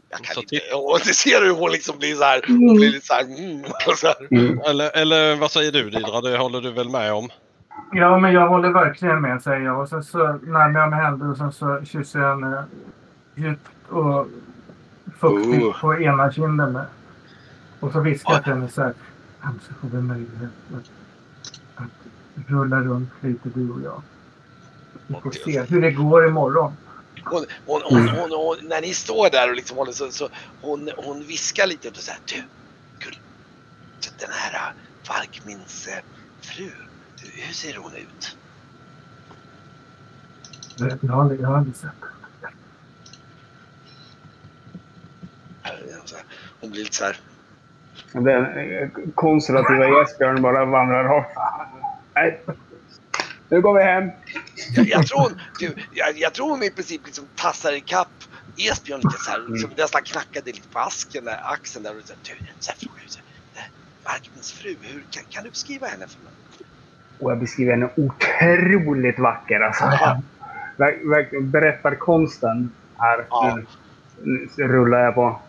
jag 0.10 0.20
kan 0.20 0.34
Så 0.36 0.42
inte, 0.42 0.76
och 0.76 1.00
det 1.06 1.14
ser 1.14 1.42
du 1.42 1.48
hur 1.48 1.56
hon 1.56 1.72
liksom 1.72 1.98
blir 1.98 2.16
så 2.16 2.24
här, 2.24 2.42
hon 2.48 2.76
blir 2.76 2.90
lite 2.90 3.06
så 3.06 3.14
här, 3.14 3.24
mm, 3.24 3.64
så 3.98 4.08
här. 4.08 4.28
Mm. 4.32 4.60
Eller, 4.66 4.98
eller 4.98 5.36
vad 5.36 5.52
säger 5.52 5.72
du 5.72 5.90
Didra? 5.90 6.22
Det 6.22 6.38
håller 6.38 6.62
du 6.62 6.72
väl 6.72 6.90
med 6.90 7.14
om? 7.14 7.30
Ja, 7.92 8.20
men 8.20 8.34
jag 8.34 8.48
håller 8.48 8.70
verkligen 8.70 9.22
med 9.22 9.44
säger 9.44 9.62
jag. 9.62 9.82
Och 9.82 9.90
sen 9.90 10.04
så 10.04 10.18
närmar 10.34 10.80
jag 10.80 10.90
mig 10.90 11.00
henne 11.00 11.26
och 11.32 11.38
sen 11.38 11.52
så 11.54 11.82
kysser 11.86 12.20
jag 12.20 12.30
henne 12.30 12.64
djupt 13.36 13.70
och 13.90 14.28
fuktigt 15.20 15.64
Oh. 15.64 15.82
på 15.82 16.02
ena 16.02 16.32
kinden. 16.32 16.72
Med. 16.72 16.86
Och 17.80 17.92
så 17.92 18.00
viskar 18.00 18.34
jag 18.34 18.44
till 18.44 18.54
henne 18.54 18.70
så 18.70 18.82
här. 18.82 18.94
Kanske 19.42 19.74
får 19.74 19.88
vi 19.88 20.02
möjlighet 20.02 20.52
att, 20.74 20.92
att 21.76 22.48
rulla 22.48 22.82
runt 22.82 23.10
lite 23.22 23.50
du 23.50 23.70
och 23.72 23.82
jag. 23.82 24.02
Vi 25.08 25.16
får 25.22 25.32
se 25.32 25.62
hur 25.62 25.82
det 25.82 25.92
går 25.92 26.28
imorgon. 26.28 26.74
Hon, 27.24 27.46
hon, 27.66 27.82
hon, 27.86 28.10
hon, 28.10 28.32
hon, 28.32 28.58
när 28.62 28.82
ni 28.82 28.94
står 28.94 29.30
där 29.30 29.50
och 29.50 29.56
liksom 29.56 29.78
håller 29.78 29.92
så, 29.92 30.12
så 30.12 30.30
hon, 30.62 30.90
hon 30.98 31.24
viskar 31.24 31.68
lite 31.68 31.90
och 31.90 31.96
säger 31.96 32.20
du, 32.26 32.44
gull, 33.00 33.18
den 34.20 34.30
här 34.32 34.54
äh, 34.54 34.74
Varkmins 35.10 35.88
äh, 35.88 36.04
fru, 36.42 36.72
hur 37.18 37.54
ser 37.54 37.78
hon 37.78 37.96
ut? 37.96 38.38
Jag 41.02 41.14
har, 41.14 41.34
jag 41.34 41.48
har 41.48 41.58
aldrig 41.58 41.76
sett 41.76 41.92
Äh, 45.64 46.06
så 46.06 46.16
här, 46.16 46.26
Hon 46.60 46.72
blir 46.72 46.84
lite 46.84 46.96
så 46.96 47.04
här, 47.04 47.18
Den 48.14 48.92
konservativa 49.16 50.02
Esbjörn 50.04 50.42
bara 50.42 50.66
vandrar 50.66 51.04
rakt. 51.04 51.38
Nej. 52.16 52.42
Nu 53.50 53.62
går 53.62 53.74
vi 53.74 53.84
hem. 53.84 54.10
jag, 54.76 54.88
jag, 54.88 55.08
tror 55.08 55.32
du, 55.60 55.74
jag, 55.94 56.18
jag 56.18 56.34
tror 56.34 56.50
hon 56.50 56.64
i 56.64 56.72
princip 56.72 57.02
liksom 57.06 57.26
tassar 57.36 57.74
ikapp 57.74 58.08
Esbjörn 58.58 59.02
lite 59.04 59.18
så 59.18 59.32
här, 59.32 59.40
liksom 59.50 59.70
nästan 59.78 60.02
knackade 60.02 60.52
lite 60.52 60.68
på 60.70 60.80
asken 60.80 61.26
där, 61.26 61.40
axeln 61.44 61.84
där 61.84 61.98
och 61.98 62.04
så 62.04 62.14
du, 62.24 62.46
så 62.60 62.72
här 62.72 62.78
frågar 62.80 63.04
äh, 63.56 63.62
Varkmins 64.06 64.52
fru, 64.52 64.76
hur, 64.82 65.04
kan, 65.12 65.24
kan 65.30 65.44
du 65.44 65.50
beskriva 65.50 65.88
henne 65.88 66.08
för 66.08 66.24
mig? 66.24 66.34
Och 67.20 67.32
jag 67.32 67.38
beskriver 67.38 67.72
henne 67.72 67.90
otroligt 67.96 69.20
vacker. 69.20 69.60
Alltså. 69.60 69.84
Ja. 69.84 70.22
Ver- 70.78 71.10
Verkligen 71.10 71.52
berättarkonsten 71.52 72.72
här. 72.98 73.26
Ja. 73.30 73.56
Nu, 73.56 74.48
nu 74.58 74.68
rullar 74.68 75.00
jag 75.00 75.16
på. 75.16 75.40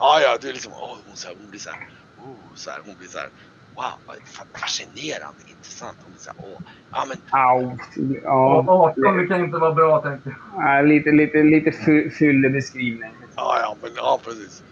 Ja, 0.00 0.20
ja, 0.20 0.38
du 0.40 0.48
är 0.48 0.52
liksom, 0.52 0.72
åh, 0.72 0.96
hon, 1.06 1.16
så 1.16 1.28
här, 1.28 1.34
hon 1.40 1.50
blir 1.50 1.60
så 1.60 1.70
här, 1.70 1.88
oh, 2.16 2.54
så 2.54 2.70
här, 2.70 2.80
hon 2.86 2.96
blir 2.96 3.08
så 3.08 3.18
här, 3.18 3.28
wow, 3.74 3.92
vad 4.06 4.16
fa- 4.16 4.58
fascinerande, 4.60 5.42
intressant. 5.46 5.96
Hon 6.02 6.12
blir 6.12 6.20
så 6.20 6.30
här, 6.30 6.38
åh, 6.44 6.60
ja 6.92 7.04
men, 7.08 7.16
Au. 7.40 7.62
Ja. 7.96 8.64
Ja. 8.66 8.92
18 8.98 9.16
det 9.16 9.26
kan 9.26 9.44
inte 9.44 9.58
vara 9.58 9.74
bra 9.74 10.02
tänkte 10.02 10.30
jag. 10.52 10.64
Nej, 10.64 10.86
Lite, 10.86 11.10
lite, 11.10 11.38
lite 11.42 11.72
fy- 11.86 12.10
fyllig 12.10 12.52
beskrivning. 12.52 13.10
ja, 13.36 13.58
ja, 13.62 13.76
men, 13.82 13.90
ja, 13.96 14.20
precis. 14.24 14.62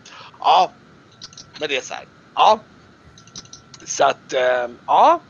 Ja, 0.40 0.72
men 1.60 1.68
det 1.68 1.76
är 1.76 1.80
så 1.80 1.94
här, 1.94 2.04
ja. 2.34 2.60
Så 3.86 4.04
att, 4.04 4.32
eh, 4.32 4.68
ja, 4.86 5.20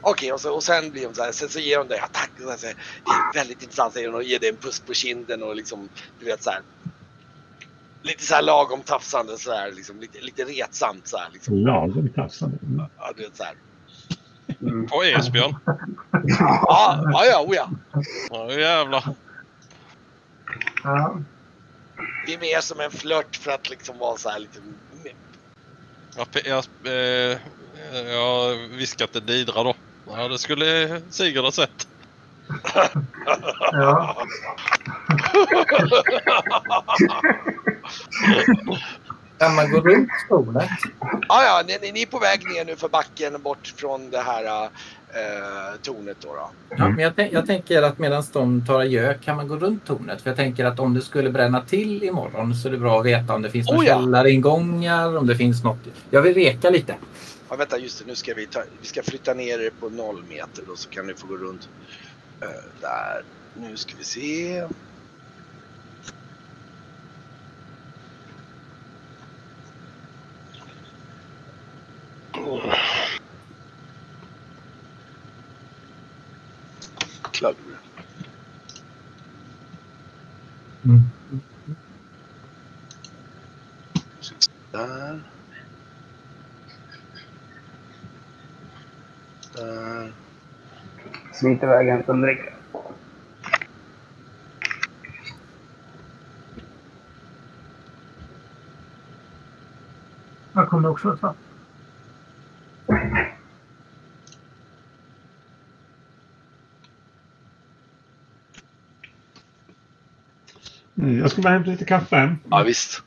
Okej, 0.00 0.32
och, 0.32 0.40
så, 0.40 0.54
och 0.54 0.62
sen 0.62 0.90
blir 0.90 1.02
de 1.08 1.14
så 1.14 1.22
här, 1.22 1.32
sen 1.32 1.48
så 1.48 1.58
ger 1.60 1.78
de 1.78 1.88
dig. 1.88 2.00
Och 2.02 2.42
så 2.42 2.50
här, 2.50 2.56
så 2.56 2.66
här, 2.66 2.74
det 3.04 3.10
är 3.10 3.40
väldigt 3.40 3.62
intressant 3.62 3.92
säger 3.94 4.06
hon 4.08 4.14
och 4.16 4.22
ger 4.22 4.38
dig 4.38 4.48
en 4.48 4.56
puss 4.56 4.80
på 4.80 4.94
kinden 4.94 5.42
och 5.42 5.56
liksom, 5.56 5.88
du 6.18 6.24
vet 6.26 6.42
så 6.42 6.50
här. 6.50 6.60
Lite 8.02 8.24
så 8.24 8.34
här 8.34 8.42
lagom 8.42 8.82
tafsande 8.82 9.38
så 9.38 9.52
här, 9.52 9.72
liksom, 9.72 10.00
lite, 10.00 10.20
lite 10.20 10.44
retsamt 10.44 11.08
så 11.08 11.16
här. 11.16 11.28
Liksom. 11.32 11.56
Lagom 11.56 12.08
tafsande. 12.08 12.56
Ja, 12.98 13.12
du 13.16 13.22
vet 13.22 13.36
så 13.36 13.44
här. 13.44 13.54
På 14.88 15.02
Esbjörn. 15.02 15.56
Ja, 16.38 17.00
ja, 17.12 17.26
ja, 17.26 17.44
oh 17.46 17.54
ja. 17.56 17.70
Ja 18.30 18.52
jävlar. 18.52 19.04
Ja. 20.84 21.20
Det 22.26 22.34
är 22.34 22.38
mer 22.38 22.60
som 22.60 22.80
en 22.80 22.90
flört 22.90 23.36
för 23.36 23.50
att 23.50 23.70
liksom 23.70 23.98
vara 23.98 24.16
så 24.16 24.28
här 24.28 24.38
lite... 24.38 24.58
Jag, 26.16 26.26
pe- 26.26 26.48
jag, 26.48 26.64
eh, 26.84 27.38
jag 28.12 28.56
viskat 28.56 29.12
till 29.12 29.26
Didra 29.26 29.62
då. 29.62 29.74
Ja, 30.06 30.28
det 30.28 30.38
skulle 30.38 31.00
Sigurd 31.10 31.44
ha 31.44 31.52
sett. 31.52 31.88
Ja. 33.72 34.16
Kan 39.38 39.54
man 39.54 39.70
gå 39.70 39.80
runt 39.80 40.08
tornet? 40.28 40.68
Ja, 41.28 41.42
ja, 41.44 41.62
ni, 41.80 41.90
ni- 41.92 42.02
är 42.02 42.06
på 42.06 42.18
väg 42.18 42.40
ner 42.54 42.64
nu 42.64 42.76
för 42.76 42.88
backen 42.88 43.42
bort 43.42 43.74
från 43.76 44.10
det 44.10 44.18
här 44.18 44.64
eh, 44.64 44.70
tornet 45.82 46.16
då. 46.20 46.28
då. 46.34 46.50
Ja, 46.76 46.88
men 46.88 46.98
jag, 46.98 47.32
jag 47.32 47.46
tänker 47.46 47.82
att 47.82 47.98
medan 47.98 48.22
de 48.32 48.66
tar 48.66 48.80
adjö 48.80 49.14
kan 49.14 49.36
man 49.36 49.48
gå 49.48 49.56
runt 49.56 49.86
tornet. 49.86 50.22
För 50.22 50.30
jag 50.30 50.36
tänker 50.36 50.64
att 50.64 50.80
om 50.80 50.94
det 50.94 51.00
skulle 51.02 51.30
bränna 51.30 51.60
till 51.60 52.04
imorgon 52.04 52.54
så 52.54 52.68
är 52.68 52.72
det 52.72 52.78
bra 52.78 53.00
att 53.00 53.06
veta 53.06 53.34
om 53.34 53.42
det 53.42 53.50
finns 53.50 53.68
några 53.70 53.80
Oh 53.80 53.86
ja. 53.86 53.98
källaringångar, 53.98 55.16
om 55.16 55.26
det 55.26 55.36
finns 55.36 55.64
något. 55.64 55.78
Jag 56.10 56.22
vill 56.22 56.34
reka 56.34 56.70
lite. 56.70 56.94
Ja, 57.50 57.56
vänta, 57.56 57.78
just 57.78 57.98
det. 57.98 58.04
Nu 58.06 58.14
ska 58.14 58.34
vi, 58.34 58.46
ta, 58.46 58.62
vi 58.80 58.86
ska 58.86 59.02
flytta 59.02 59.34
ner 59.34 59.58
er 59.60 59.70
på 59.80 59.88
noll 59.88 60.22
meter 60.28 60.62
då 60.66 60.76
så 60.76 60.90
kan 60.90 61.06
ni 61.06 61.14
få 61.14 61.26
gå 61.26 61.36
runt. 61.36 61.68
Eh, 62.40 62.48
där. 62.80 63.24
Nu 63.54 63.76
ska 63.76 63.96
vi 63.96 64.04
se. 64.04 64.68
Klagg. 77.32 77.56
Mm. 80.84 81.00
Där. 84.72 85.22
Smiter 91.40 91.66
iväg 91.66 91.86
och 91.86 91.92
hämtar 91.92 92.12
en 92.14 92.20
dricka. 92.20 92.52
Jag 100.52 100.68
kommer 100.68 100.88
också 100.88 101.16
ta. 101.16 101.34
Mm, 110.98 111.18
Jag 111.18 111.30
ska 111.30 111.42
bara 111.42 111.52
hämta 111.52 111.70
lite 111.70 111.84
kaffe. 111.84 112.36
Ja, 112.50 112.62
visst. 112.62 113.02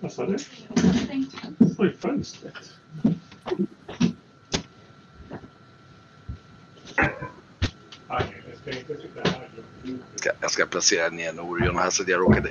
Vad 0.00 0.12
sa 0.12 0.26
du? 0.26 0.36
Oj, 1.78 1.96
fönstret. 2.00 2.54
Jag 10.40 10.50
ska 10.50 10.66
placera 10.66 11.08
ner 11.08 11.28
en 11.28 11.40
Orion 11.40 11.78
här 11.78 11.90
så 11.90 12.02
att 12.02 12.08
jag 12.08 12.20
råkade 12.20 12.50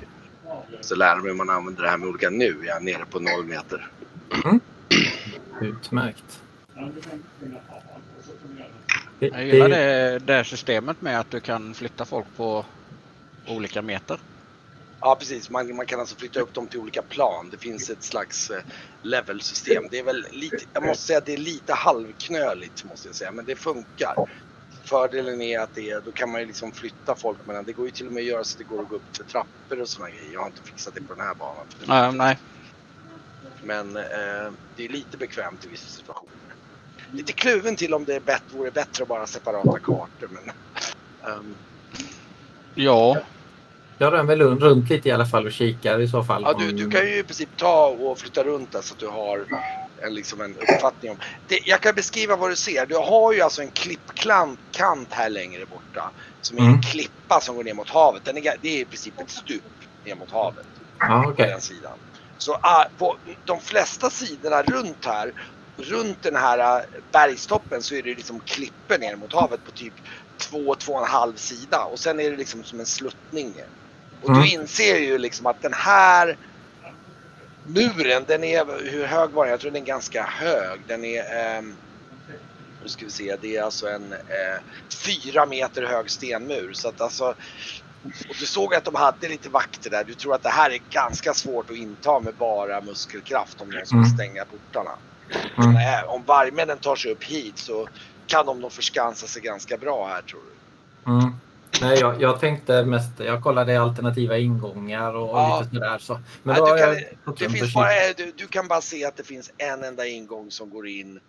så 0.82 0.96
lära 0.96 1.16
mig 1.16 1.28
hur 1.28 1.34
man 1.34 1.50
använder 1.50 1.84
det 1.84 1.90
här 1.90 1.98
med 1.98 2.10
olika 2.10 2.30
nu. 2.30 2.58
Jag 2.66 2.78
är 2.78 2.82
nere 2.82 3.06
på 3.06 3.20
noll 3.20 3.46
meter. 3.46 3.88
Utmärkt. 5.62 6.42
Jag 6.76 6.92
Det, 9.20 9.44
gillar 9.44 9.70
det, 9.70 9.76
det, 9.76 10.20
det 10.20 10.44
systemet 10.44 11.02
med 11.02 11.20
att 11.20 11.32
du 11.32 11.40
kan 11.40 11.74
flytta 11.74 12.06
folk 12.06 12.26
på 12.38 12.66
olika 13.48 13.82
meter. 13.82 14.20
Ja, 15.00 15.16
precis. 15.20 15.50
Man, 15.50 15.76
man 15.76 15.86
kan 15.86 16.00
alltså 16.00 16.16
flytta 16.16 16.40
upp 16.40 16.54
dem 16.54 16.68
till 16.68 16.80
olika 16.80 17.02
plan. 17.02 17.50
Det 17.52 17.58
finns 17.58 17.90
ett 17.90 18.04
slags 18.04 18.50
eh, 18.50 18.62
levelsystem. 19.02 19.84
Det 19.92 20.00
är 20.00 20.04
väl 20.04 20.28
lite, 20.32 20.58
jag 20.74 20.86
måste 20.86 21.04
säga 21.04 21.18
att 21.18 21.26
det 21.26 21.34
är 21.34 21.38
lite 21.38 21.74
halvknöligt 21.74 22.84
måste 22.84 23.08
jag 23.08 23.16
säga, 23.16 23.32
men 23.32 23.46
det 23.46 23.56
funkar. 23.56 24.16
Fördelen 24.88 25.42
är 25.42 25.60
att 25.60 25.76
det, 25.76 26.06
då 26.06 26.12
kan 26.12 26.32
man 26.32 26.42
ju 26.42 26.48
liksom 26.48 26.72
flytta 26.72 27.16
folk 27.16 27.38
mellan, 27.46 27.64
det 27.64 27.74
går 27.74 27.86
ju 27.86 27.92
till 27.92 28.08
och 28.08 28.14
med 28.14 28.22
att 28.22 28.28
göra 28.28 28.44
så 28.44 28.56
att 28.56 28.58
det 28.58 28.76
går 28.76 28.84
att 28.84 28.90
gå 28.90 28.96
upp 28.96 29.18
för 29.18 29.24
trappor 29.24 29.82
och 29.82 29.88
sådana 29.90 30.10
grejer. 30.10 30.34
Jag 30.34 30.40
har 30.40 30.48
inte 30.48 30.62
fixat 30.64 30.96
det 30.96 31.02
på 31.02 31.14
den 31.14 31.26
här 31.26 31.36
banan. 31.36 32.10
Uh, 32.12 32.18
nej, 32.18 32.38
Men 33.64 33.98
eh, 33.98 34.52
det 34.76 34.86
är 34.86 34.90
lite 34.90 35.18
bekvämt 35.18 35.66
i 35.66 35.68
vissa 35.70 35.88
situationer. 35.88 36.32
Lite 37.12 37.34
kluven 37.34 37.76
till 37.76 37.94
om 37.94 38.06
det 38.06 38.16
är 38.16 38.20
bättre, 38.20 38.58
vore 38.58 38.72
bättre 38.72 39.04
att 39.04 39.10
bara 39.10 39.28
separata 39.28 39.80
kartor. 39.80 40.30
Men, 40.30 40.52
ehm, 41.32 41.56
ja. 42.76 43.18
jag 43.98 44.14
rör 44.14 44.24
mig 44.24 44.36
runt, 44.36 44.62
runt 44.62 44.90
lite 44.90 45.10
i 45.10 45.12
alla 45.12 45.26
fall 45.26 45.46
och 45.46 45.52
kikar 45.52 46.00
i 46.00 46.08
så 46.08 46.24
fall. 46.24 46.42
ja, 46.46 46.54
du, 46.60 46.72
du 46.72 46.90
kan 46.90 47.02
ju 47.02 47.20
i 47.20 47.24
princip 47.24 47.50
ta 47.58 47.88
och 47.88 48.20
flytta 48.20 48.44
runt 48.44 48.72
där 48.72 48.82
så 48.82 48.94
att 48.94 49.00
du 49.00 49.08
har 49.08 49.46
en, 50.06 50.14
liksom 50.16 50.42
en 50.42 50.58
uppfattning 50.58 51.12
om. 51.12 51.18
Det, 51.48 51.60
jag 51.66 51.82
kan 51.82 51.96
beskriva 51.96 52.36
vad 52.36 52.50
du 52.52 52.56
ser. 52.56 52.86
Du 52.86 52.96
har 52.96 53.34
ju 53.34 53.42
alltså 53.42 53.62
en 53.62 53.72
klippkant 53.72 55.14
här 55.14 55.30
längre 55.30 55.66
borta. 55.66 56.12
Som 56.42 56.58
är 56.58 56.62
en 56.62 56.68
Mm. 56.68 56.82
klippa 56.82 57.42
som 57.42 57.56
går 57.56 57.64
ner 57.64 57.74
mot 57.74 57.90
havet. 57.90 58.24
Den 58.26 58.38
är, 58.38 58.56
det 58.62 58.68
är 58.70 58.82
i 58.82 58.86
princip 58.86 59.22
ett 59.22 59.30
stup 59.30 59.64
ner 60.06 60.16
mot 60.16 60.32
havet. 60.32 60.68
Ja, 61.00 61.24
på 61.24 61.30
okej. 61.30 61.48
den 61.48 61.62
sidan. 61.62 62.00
Så 62.38 62.54
ah, 62.54 62.86
på 62.98 63.18
de 63.46 63.62
flesta 63.62 64.10
sidorna 64.10 64.64
runt 64.64 65.06
här, 65.06 65.34
runt 65.82 66.22
den 66.22 66.36
här 66.36 66.60
ah, 66.60 66.82
bergstoppen 67.14 67.84
så 67.84 67.96
är 67.96 68.04
det 68.04 68.16
liksom 68.16 68.42
klippor 68.42 68.98
ner 69.00 69.16
mot 69.16 69.34
havet 69.34 69.64
på 69.64 69.72
typ 69.72 69.94
två, 70.50 70.76
två 70.76 70.94
och 70.94 71.02
en 71.02 71.08
halv 71.12 71.36
sida 71.36 71.86
och 71.86 72.00
sen 72.00 72.20
är 72.20 72.32
det 72.32 72.38
liksom 72.38 72.64
som 72.64 72.80
en 72.80 72.86
sluttning. 72.86 73.56
Och 74.22 74.30
Mm. 74.30 74.42
du 74.42 74.50
inser 74.50 74.98
ju 74.98 75.18
liksom 75.18 75.46
att 75.46 75.62
den 75.62 75.74
här 75.74 76.38
muren, 77.68 78.24
den 78.28 78.44
är, 78.44 78.92
hur 78.92 79.06
hög 79.06 79.32
var 79.32 79.46
den? 79.46 79.52
Jag 79.52 79.60
tror 79.60 79.72
den 79.72 79.82
är 79.82 79.86
ganska 79.86 80.24
hög. 80.24 80.88
Den 80.88 81.06
är, 81.06 81.24
ehm, 81.36 81.76
nu 82.82 82.88
ska 82.90 83.06
vi 83.06 83.12
se, 83.12 83.38
det 83.42 83.56
är 83.56 83.64
alltså 83.64 83.88
en 83.88 84.14
eh, 84.14 84.60
fyra 85.06 85.46
meter 85.46 85.84
hög 85.84 86.10
stenmur. 86.12 86.74
Så 86.74 86.88
att 86.88 87.02
alltså, 87.02 87.26
och 88.30 88.36
du 88.40 88.46
såg 88.46 88.76
att 88.76 88.86
de 88.86 88.96
hade 88.96 89.30
lite 89.30 89.50
vakter 89.50 89.90
där. 89.90 90.04
Du 90.04 90.14
tror 90.14 90.36
att 90.36 90.44
det 90.44 90.50
här 90.50 90.72
är 90.72 90.80
ganska 90.90 91.34
svårt 91.34 91.70
att 91.70 91.78
inta 91.78 92.20
med 92.20 92.36
bara 92.36 92.82
muskelkraft 92.82 93.62
om 93.62 93.70
någon 93.70 93.86
skulle 93.86 94.00
Mm. 94.02 94.18
stänga 94.18 94.46
portarna. 94.46 94.92
Mm. 95.58 95.74
Nej, 95.74 96.04
om 96.04 96.26
vargmännen 96.26 96.80
tar 96.80 96.96
sig 96.96 97.12
upp 97.12 97.24
hit 97.24 97.60
så 97.60 97.88
kan 98.26 98.46
de 98.46 98.60
nog 98.60 98.74
förskansa 98.74 99.28
sig 99.28 99.42
ganska 99.42 99.78
bra 99.78 100.08
här 100.08 100.22
tror 100.22 100.42
du. 100.46 100.58
Mm. 101.12 101.34
Nej, 101.82 102.00
jag, 102.00 102.22
jag 102.22 102.40
tänkte 102.40 102.86
mest, 102.86 103.20
jag 103.20 103.44
kollade 103.44 103.82
alternativa 103.82 104.38
ingångar 104.38 105.14
och, 105.14 105.38
Ja. 105.38 105.60
lite 105.64 105.76
sådär. 105.76 105.98
Så. 105.98 106.20
Men 106.44 106.64
Nej, 106.64 107.08
du, 107.26 107.32
kan, 107.34 107.36
det 107.36 107.50
finns 107.50 107.74
bara, 107.74 107.90
du, 108.18 108.32
du 108.38 108.48
kan 108.48 108.68
bara 108.68 108.82
se 108.82 109.06
att 109.06 109.18
det 109.18 109.24
finns 109.24 109.52
en 109.58 109.84
enda 109.84 110.06
ingång 110.08 110.52
som 110.52 110.70
går 110.70 110.88
in 110.88 111.20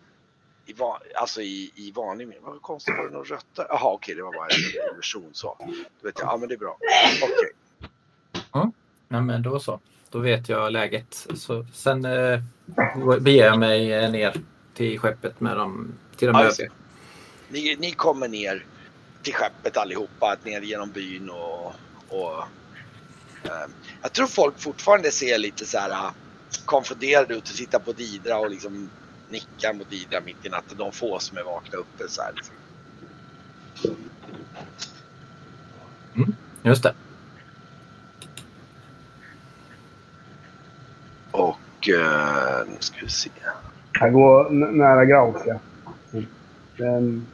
i, 0.66 0.72
va, 0.72 1.00
alltså 1.14 1.40
i, 1.40 1.72
i 1.74 1.92
vanlig 1.94 2.28
mening. 2.28 2.42
Vad 2.44 2.62
konstigt, 2.62 2.94
var 2.98 3.04
det 3.04 3.10
någon 3.10 3.24
rött 3.24 3.46
där? 3.56 3.66
Jaha 3.68 3.92
okej, 3.92 4.14
det 4.14 4.22
var 4.22 4.32
bara 4.32 4.46
en 4.46 4.92
illusion 4.94 5.30
så. 5.32 5.56
Då 5.58 6.06
vet 6.08 6.18
jag, 6.18 6.28
ja 6.28 6.36
men 6.36 6.48
det 6.48 6.54
är 6.54 6.58
bra. 6.58 6.76
Okej. 7.22 7.52
Nej, 9.08 9.22
men 9.22 9.42
då 9.42 9.60
så. 9.60 9.80
Då 10.10 10.18
vet 10.18 10.48
jag 10.48 10.72
läget. 10.72 11.26
Så, 11.34 11.66
sen 11.74 12.04
eh, 12.04 12.40
beger 13.20 13.44
jag 13.44 13.58
mig 13.58 14.10
ner 14.10 14.34
till 14.74 14.98
skeppet 14.98 15.40
med 15.40 15.56
dem. 15.56 15.94
Till 16.16 16.28
de 16.28 16.36
Ja, 16.36 16.44
övriga. 16.44 16.70
Ni, 17.48 17.76
ni 17.78 17.90
kommer 17.92 18.28
ner 18.28 18.64
till 19.22 19.34
skeppet 19.34 19.76
allihopa, 19.76 20.36
ner 20.44 20.60
genom 20.60 20.90
byn 20.90 21.30
och... 21.30 21.74
och 22.08 22.38
eh, 23.44 23.66
jag 24.02 24.12
tror 24.12 24.26
folk 24.26 24.58
fortfarande 24.58 25.10
ser 25.10 25.38
lite 25.38 25.66
så 25.66 25.78
här 25.78 25.90
eh, 25.90 26.10
konfunderade 26.64 27.34
ut 27.34 27.50
och 27.50 27.56
tittar 27.56 27.78
på 27.78 27.92
Didra 27.92 28.38
och 28.38 28.50
liksom 28.50 28.90
nickar 29.28 29.72
mot 29.72 29.90
Didra 29.90 30.20
mitt 30.20 30.46
i 30.46 30.48
natten. 30.48 30.78
De 30.78 30.92
få 30.92 31.18
som 31.18 31.38
är 31.38 31.42
vakna 31.42 31.78
uppe 31.78 32.08
så 32.08 32.22
här. 32.22 32.32
Liksom. 32.36 32.54
Just 36.62 36.82
det. 36.82 36.94
Och 41.30 41.88
eh, 41.88 42.66
nu 42.66 42.76
ska 42.80 43.00
vi 43.00 43.08
se. 43.08 43.30
Jag 44.00 44.12
går 44.12 44.50
nära 44.50 45.04
Graus, 45.04 45.42
ja. 45.46 45.58
Den, 46.76 47.26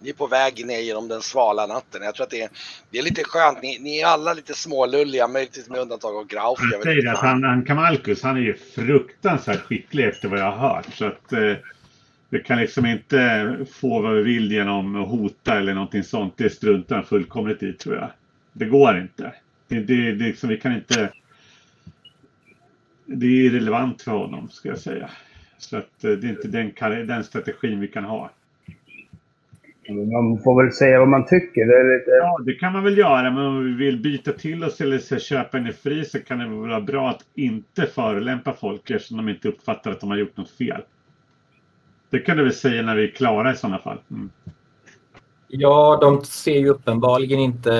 Ni 0.00 0.08
är 0.08 0.14
på 0.14 0.26
väg 0.26 0.66
ner 0.66 0.80
genom 0.80 1.08
den 1.08 1.22
svala 1.22 1.66
natten. 1.66 2.02
Jag 2.02 2.14
tror 2.14 2.24
att 2.24 2.30
det 2.30 2.42
är, 2.42 2.50
det 2.90 2.98
är 2.98 3.02
lite 3.02 3.24
skönt. 3.24 3.62
Ni, 3.62 3.78
ni 3.78 4.00
är 4.00 4.06
alla 4.06 4.34
lite 4.34 4.54
smålulliga, 4.54 5.28
möjligtvis 5.28 5.68
med 5.68 5.80
undantag 5.80 6.16
av 6.16 6.26
Grauf. 6.26 6.58
Jag 6.72 6.82
säger 6.82 7.14
fan. 7.14 7.26
han, 7.28 7.44
han 7.44 7.64
Kamalkus, 7.64 8.22
han 8.22 8.36
är 8.36 8.40
ju 8.40 8.54
fruktansvärt 8.54 9.60
skicklig 9.60 10.04
efter 10.04 10.28
vad 10.28 10.38
jag 10.38 10.52
har 10.52 10.74
hört. 10.74 10.94
Så 10.94 11.06
att 11.06 11.32
eh, 11.32 11.54
vi 12.28 12.42
kan 12.42 12.58
liksom 12.58 12.86
inte 12.86 13.56
få 13.72 14.02
vad 14.02 14.14
vi 14.14 14.22
vill 14.22 14.52
genom 14.52 14.96
att 14.96 15.08
hota 15.08 15.58
eller 15.58 15.74
någonting 15.74 16.04
sånt. 16.04 16.34
Det 16.36 16.50
struntar 16.50 16.96
han 16.96 17.04
fullkomligt 17.04 17.62
i 17.62 17.72
tror 17.72 17.94
jag. 17.94 18.10
Det 18.52 18.64
går 18.64 18.98
inte. 18.98 19.32
Det, 19.68 19.80
det, 19.80 20.12
det, 20.12 20.24
liksom, 20.24 20.48
vi 20.48 20.60
kan 20.60 20.74
inte... 20.74 21.12
Det 23.06 23.26
är 23.26 23.30
irrelevant 23.30 24.02
för 24.02 24.12
honom, 24.12 24.48
ska 24.50 24.68
jag 24.68 24.78
säga. 24.78 25.10
Så 25.58 25.76
att 25.76 26.04
eh, 26.04 26.10
det 26.10 26.26
är 26.26 26.30
inte 26.30 26.48
den, 26.48 27.06
den 27.06 27.24
strategin 27.24 27.80
vi 27.80 27.88
kan 27.88 28.04
ha. 28.04 28.30
Man 29.88 30.42
får 30.44 30.62
väl 30.62 30.72
säga 30.72 30.98
vad 30.98 31.08
man 31.08 31.26
tycker. 31.26 31.66
Det 31.66 31.78
är 31.78 31.98
lite... 31.98 32.10
Ja, 32.10 32.38
det 32.46 32.54
kan 32.54 32.72
man 32.72 32.84
väl 32.84 32.98
göra, 32.98 33.30
men 33.30 33.44
om 33.44 33.64
vi 33.64 33.84
vill 33.84 34.02
byta 34.02 34.32
till 34.32 34.64
oss 34.64 34.80
eller 34.80 34.98
så 34.98 35.18
köpa 35.18 35.58
en 35.58 35.72
fri 35.72 36.04
så 36.04 36.18
kan 36.18 36.38
det 36.38 36.46
väl 36.46 36.56
vara 36.56 36.80
bra 36.80 37.10
att 37.10 37.24
inte 37.34 37.86
förolämpa 37.86 38.52
folk 38.52 38.90
eftersom 38.90 39.16
de 39.16 39.28
inte 39.28 39.48
uppfattar 39.48 39.90
att 39.90 40.00
de 40.00 40.10
har 40.10 40.16
gjort 40.16 40.36
något 40.36 40.50
fel. 40.50 40.82
Det 42.10 42.18
kan 42.18 42.36
du 42.36 42.42
väl 42.42 42.52
säga 42.52 42.82
när 42.82 42.96
vi 42.96 43.04
är 43.04 43.12
klara 43.14 43.52
i 43.52 43.54
sådana 43.54 43.78
fall. 43.78 43.98
Mm. 44.10 44.30
Ja, 45.50 45.98
de 46.00 46.24
ser 46.24 46.58
ju 46.58 46.68
uppenbarligen 46.68 47.40
inte 47.40 47.70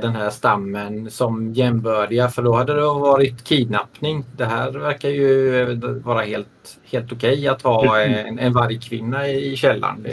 den 0.00 0.16
här 0.16 0.30
stammen 0.30 1.10
som 1.10 1.52
jämbördiga 1.52 2.28
för 2.28 2.42
då 2.42 2.52
hade 2.52 2.74
det 2.74 2.82
varit 2.82 3.44
kidnappning. 3.44 4.24
Det 4.36 4.44
här 4.44 4.70
verkar 4.70 5.08
ju 5.08 5.64
vara 6.04 6.22
helt, 6.22 6.78
helt 6.84 7.12
okej 7.12 7.48
att 7.48 7.62
ha 7.62 8.00
en, 8.00 8.38
en 8.38 8.52
vargkvinna 8.52 9.28
i 9.28 9.56
källaren. 9.56 10.06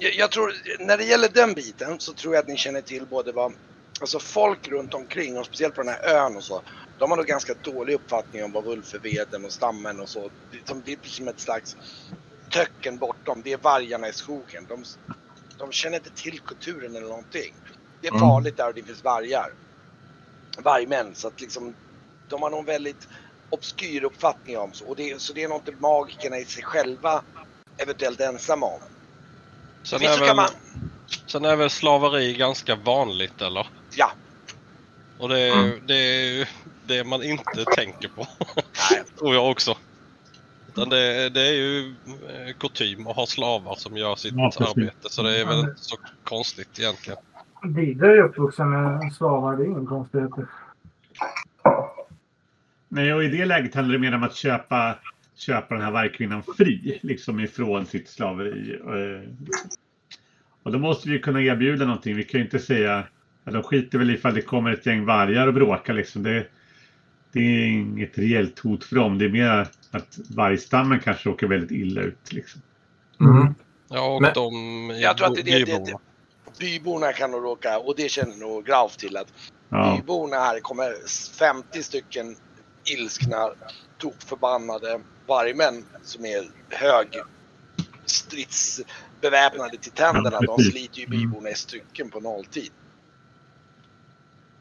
Jag, 0.00 0.14
jag 0.14 0.30
tror, 0.30 0.52
när 0.78 0.96
det 0.96 1.04
gäller 1.04 1.28
den 1.34 1.54
biten 1.54 1.98
så 1.98 2.12
tror 2.12 2.34
jag 2.34 2.42
att 2.42 2.48
ni 2.48 2.56
känner 2.56 2.80
till 2.80 3.06
både 3.10 3.32
vad, 3.32 3.52
alltså 4.00 4.18
folk 4.18 4.68
runt 4.68 4.94
omkring 4.94 5.38
och 5.38 5.46
speciellt 5.46 5.74
på 5.74 5.82
den 5.82 5.94
här 5.94 6.26
ön 6.26 6.36
och 6.36 6.42
så. 6.42 6.62
De 6.98 7.10
har 7.10 7.16
nog 7.16 7.26
ganska 7.26 7.54
dålig 7.62 7.94
uppfattning 7.94 8.44
om 8.44 8.52
vad 8.52 8.64
Vulfeveden 8.64 9.44
och 9.44 9.52
stammen 9.52 10.00
och 10.00 10.08
så. 10.08 10.30
Det 10.50 10.92
är 10.92 11.08
som 11.08 11.28
ett 11.28 11.40
slags 11.40 11.76
töcken 12.50 12.98
bortom. 12.98 13.42
Det 13.44 13.52
är 13.52 13.58
vargarna 13.62 14.08
i 14.08 14.12
skogen. 14.12 14.66
De, 14.68 14.84
de 15.60 15.72
känner 15.72 15.96
inte 15.96 16.10
till 16.10 16.40
kulturen 16.40 16.96
eller 16.96 17.08
någonting. 17.08 17.54
Det 18.00 18.08
är 18.08 18.12
Mm. 18.12 18.20
farligt 18.20 18.56
där 18.56 18.72
det 18.72 18.82
finns 18.82 19.04
vargar. 19.04 19.52
Vargmän. 20.58 21.14
Så 21.14 21.28
att 21.28 21.40
liksom, 21.40 21.74
de 22.28 22.42
har 22.42 22.50
någon 22.50 22.64
väldigt 22.64 23.08
obskyr 23.50 24.04
uppfattning 24.04 24.58
om 24.58 24.72
så. 24.72 24.86
Och 24.86 24.96
det, 24.96 25.20
så 25.20 25.32
det 25.32 25.42
är 25.42 25.54
inte 25.54 25.72
magikerna 25.72 26.38
i 26.38 26.44
sig 26.44 26.62
själva 26.62 27.22
eventuellt 27.82 28.20
ensamma 28.20 28.66
om. 28.66 28.80
Sen 29.82 30.02
är, 30.02 30.18
väl, 30.18 30.36
man... 30.36 30.48
sen 31.26 31.44
är 31.44 31.56
väl 31.56 31.70
slaveri 31.70 32.34
ganska 32.34 32.74
vanligt 32.76 33.40
eller? 33.42 33.66
Ja. 33.96 34.12
Och 35.18 35.28
det 35.28 35.40
är, 35.40 35.52
Mm. 35.52 35.86
det 35.86 35.94
är 35.94 36.48
det 36.86 37.04
man 37.04 37.22
inte 37.22 37.64
tänker 37.64 38.08
på. 38.08 38.26
Tror 39.18 39.34
jag 39.34 39.50
också. 39.50 39.76
Utan 40.80 40.90
det, 40.90 41.28
det 41.28 41.40
är 41.40 41.52
ju 41.52 41.94
eh, 42.08 42.54
kutym 42.58 43.06
att 43.06 43.16
ha 43.16 43.26
slavar 43.26 43.74
som 43.74 43.96
gör 43.96 44.14
sitt 44.14 44.34
Ja, 44.36 44.52
arbete. 44.58 45.08
Så 45.10 45.22
det 45.22 45.40
är 45.40 45.46
väl 45.46 45.60
inte 45.60 45.74
så 45.76 45.96
konstigt 46.24 46.78
egentligen. 46.78 47.18
Vidare 47.62 48.12
är 48.12 48.22
uppvuxen 48.22 48.70
med 48.70 49.12
slavar, 49.12 49.56
det 49.56 49.62
är 49.62 49.66
ingen 49.66 49.86
konstigheter. 49.86 50.46
Nej, 52.88 53.14
och 53.14 53.24
i 53.24 53.28
det 53.28 53.44
läget 53.44 53.74
handlar 53.74 53.92
det 53.92 53.98
mer 53.98 54.14
om 54.14 54.22
att 54.22 54.34
köpa, 54.34 54.98
köpa 55.36 55.74
den 55.74 55.84
här 55.84 55.90
vargkvinnan 55.90 56.42
fri, 56.58 56.98
liksom 57.02 57.40
ifrån 57.40 57.86
sitt 57.86 58.08
slaveri. 58.08 58.78
Eh, 58.86 59.28
Och 60.62 60.72
då 60.72 60.78
måste 60.78 61.08
vi 61.08 61.18
kunna 61.18 61.42
erbjuda 61.42 61.84
någonting. 61.84 62.16
Vi 62.16 62.24
kan 62.24 62.40
ju 62.40 62.44
inte 62.44 62.58
säga 62.58 63.04
att 63.44 63.52
de 63.52 63.62
skiter 63.62 63.98
väl 63.98 64.10
ifall 64.10 64.34
det 64.34 64.42
kommer 64.42 64.72
ett 64.72 64.86
gäng 64.86 65.04
vargar 65.04 65.46
och 65.46 65.54
bråkar 65.54 65.94
liksom. 65.94 66.22
Det, 66.22 66.46
det 67.32 67.40
är 67.40 67.66
inget 67.66 68.18
reellt 68.18 68.58
hot 68.58 68.84
för 68.84 68.96
dem. 68.96 69.18
Det 69.18 69.24
är 69.24 69.28
mer 69.28 69.68
att 69.90 70.18
vargstammen 70.36 71.00
kanske 71.00 71.28
åker 71.28 71.46
väldigt 71.46 71.70
illa 71.70 72.00
ut. 72.02 72.32
Liksom. 72.32 72.62
mm. 73.20 73.54
Ja, 73.88 74.14
och 74.14 74.22
Men- 74.22 74.32
de 74.34 74.90
Jag 75.00 75.16
tror 75.18 75.26
att 75.28 75.34
det, 75.34 75.42
det, 75.42 75.58
det, 75.58 75.64
byborna. 75.64 75.84
det, 76.58 76.58
byborna 76.58 77.12
kan 77.12 77.30
nog 77.30 77.44
råka, 77.44 77.78
och 77.78 77.96
det 77.96 78.08
känner 78.10 78.36
nog 78.36 78.66
Grauf 78.66 78.96
till, 78.96 79.16
att 79.16 79.32
Ja, 79.68 79.96
byborna 79.96 80.36
här 80.36 80.60
kommer 80.60 80.94
50 81.38 81.82
stycken 81.82 82.36
ilskna, 82.84 83.50
tokförbannade 83.98 85.00
vargmän 85.26 85.84
som 86.02 86.24
är 86.24 86.50
hög 86.68 87.08
stridsbeväpnade 88.04 89.76
till 89.78 89.92
tänderna. 89.92 90.38
Ja, 90.40 90.56
De 90.56 90.62
sliter 90.62 90.98
ju 90.98 91.04
Mm. 91.04 91.18
byborna 91.18 91.50
i 91.50 91.54
stycken 91.54 92.10
på 92.10 92.20
nolltid. 92.20 92.70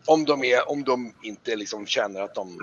Om 0.06 0.26
de, 0.26 0.44
är, 0.44 0.70
om 0.70 0.84
de 0.84 1.14
inte 1.24 1.56
liksom 1.56 1.86
känner 1.86 2.22
att 2.22 2.36
de 2.36 2.58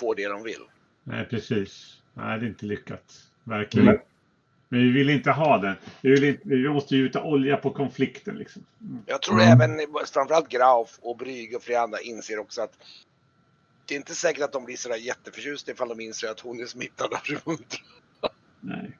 får 0.00 0.14
det 0.14 0.28
de 0.28 0.42
vill. 0.42 0.62
nej 1.04 1.26
precis. 1.30 1.95
Nej, 2.16 2.38
det 2.38 2.46
är 2.46 2.48
inte 2.48 2.66
lyckat. 2.66 3.22
Verkligen. 3.44 3.88
Mm. 3.88 4.00
Men 4.68 4.80
vi 4.80 4.90
vill 4.90 5.10
inte 5.10 5.30
ha 5.30 5.58
den. 5.58 5.76
Vi, 6.00 6.10
vill 6.10 6.24
inte, 6.24 6.42
vi 6.44 6.68
måste 6.68 6.96
ju 6.96 7.02
gjuta 7.02 7.22
olja 7.22 7.56
på 7.56 7.70
konflikten. 7.70 8.34
Liksom. 8.34 8.62
Mm. 8.80 9.02
Jag 9.06 9.22
tror 9.22 9.40
Mm. 9.40 9.60
även 9.60 9.86
framförallt 10.12 10.48
Grauf 10.48 10.98
och 11.02 11.16
Brygge 11.16 11.56
och 11.56 11.62
flera 11.62 11.80
andra 11.80 12.00
inser 12.00 12.38
också 12.38 12.62
att 12.62 12.72
det 13.86 13.94
är 13.94 13.96
inte 13.96 14.14
säkert 14.14 14.44
att 14.44 14.52
de 14.52 14.64
blir 14.64 14.76
sådär 14.76 14.96
jätteförtjusta 14.96 15.72
ifall 15.72 15.88
de 15.88 16.00
inser 16.00 16.28
att 16.28 16.40
hon 16.40 16.60
är 16.60 16.66
smittad 16.66 17.12
av 17.12 17.20
Remuntra. 17.24 17.80
Nej. 18.60 18.98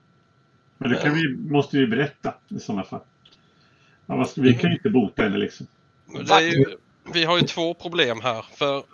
Men 0.78 0.90
det 0.90 0.96
kan 0.96 1.14
vi, 1.14 1.36
måste 1.36 1.76
vi 1.76 1.86
berätta 1.86 2.34
i 2.48 2.60
sådana 2.60 2.84
fall. 2.84 3.00
Ska, 4.26 4.40
vi 4.42 4.54
kan 4.54 4.70
ju 4.70 4.76
inte 4.76 4.90
bota 4.90 5.22
henne 5.22 5.36
liksom. 5.38 5.66
Men 6.06 6.24
Det 6.24 6.34
är 6.34 6.40
ju, 6.40 6.64
vi 7.12 7.24
har 7.24 7.38
ju 7.38 7.42
två 7.46 7.74
problem 7.74 8.20
här. 8.20 8.42
För 8.42 8.84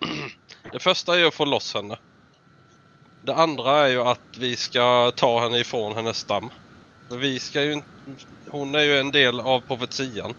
Det 0.72 0.78
första 0.78 1.20
är 1.20 1.24
att 1.24 1.34
få 1.34 1.44
loss 1.44 1.74
henne. 1.74 1.98
Det 3.22 3.34
andra 3.34 3.86
är 3.86 3.88
ju 3.90 4.00
att 4.02 4.36
vi 4.38 4.56
ska 4.56 5.12
ta 5.16 5.40
henne 5.40 5.58
ifrån 5.58 5.96
hennes 5.96 6.16
stam. 6.16 6.50
Vi 7.20 7.38
ska 7.38 7.62
ju, 7.64 7.72
inte- 7.72 7.88
hon 8.48 8.74
är 8.74 8.82
ju 8.82 8.98
en 8.98 9.10
del 9.10 9.40
av 9.40 9.60
profetian. 9.60 10.34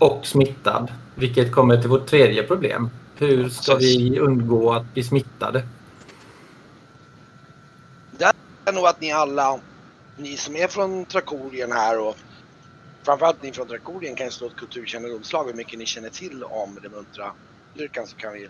Och 0.00 0.26
smittad. 0.26 0.92
Vilket 1.14 1.52
kommer 1.52 1.76
till 1.80 1.90
vårt 1.90 2.06
tredje 2.06 2.42
problem. 2.42 2.90
Hur 3.16 3.48
ska 3.48 3.74
vi 3.76 4.18
undgå 4.18 4.72
att 4.72 4.94
bli 4.94 5.04
smittade? 5.04 5.68
Det 8.10 8.32
är 8.64 8.72
nog 8.72 8.86
att 8.86 9.00
ni 9.00 9.12
alla, 9.12 9.60
ni 10.16 10.36
som 10.36 10.56
är 10.56 10.68
från 10.68 11.04
Trakorien 11.06 11.72
här 11.72 11.98
och 12.00 12.16
framförallt 13.04 13.42
ni 13.42 13.52
från 13.52 13.68
Trakorien 13.68 14.16
kan 14.16 14.26
ju 14.26 14.30
slå 14.30 14.46
ett 14.46 14.56
kulturkännedomslag 14.56 15.44
hur 15.44 15.54
mycket 15.54 15.78
ni 15.78 15.86
känner 15.86 16.10
till 16.10 16.44
om 16.44 16.78
Remuntra. 16.82 17.32
Dyrkan 17.74 18.06
så 18.06 18.16
kan 18.16 18.32
vi 18.32 18.48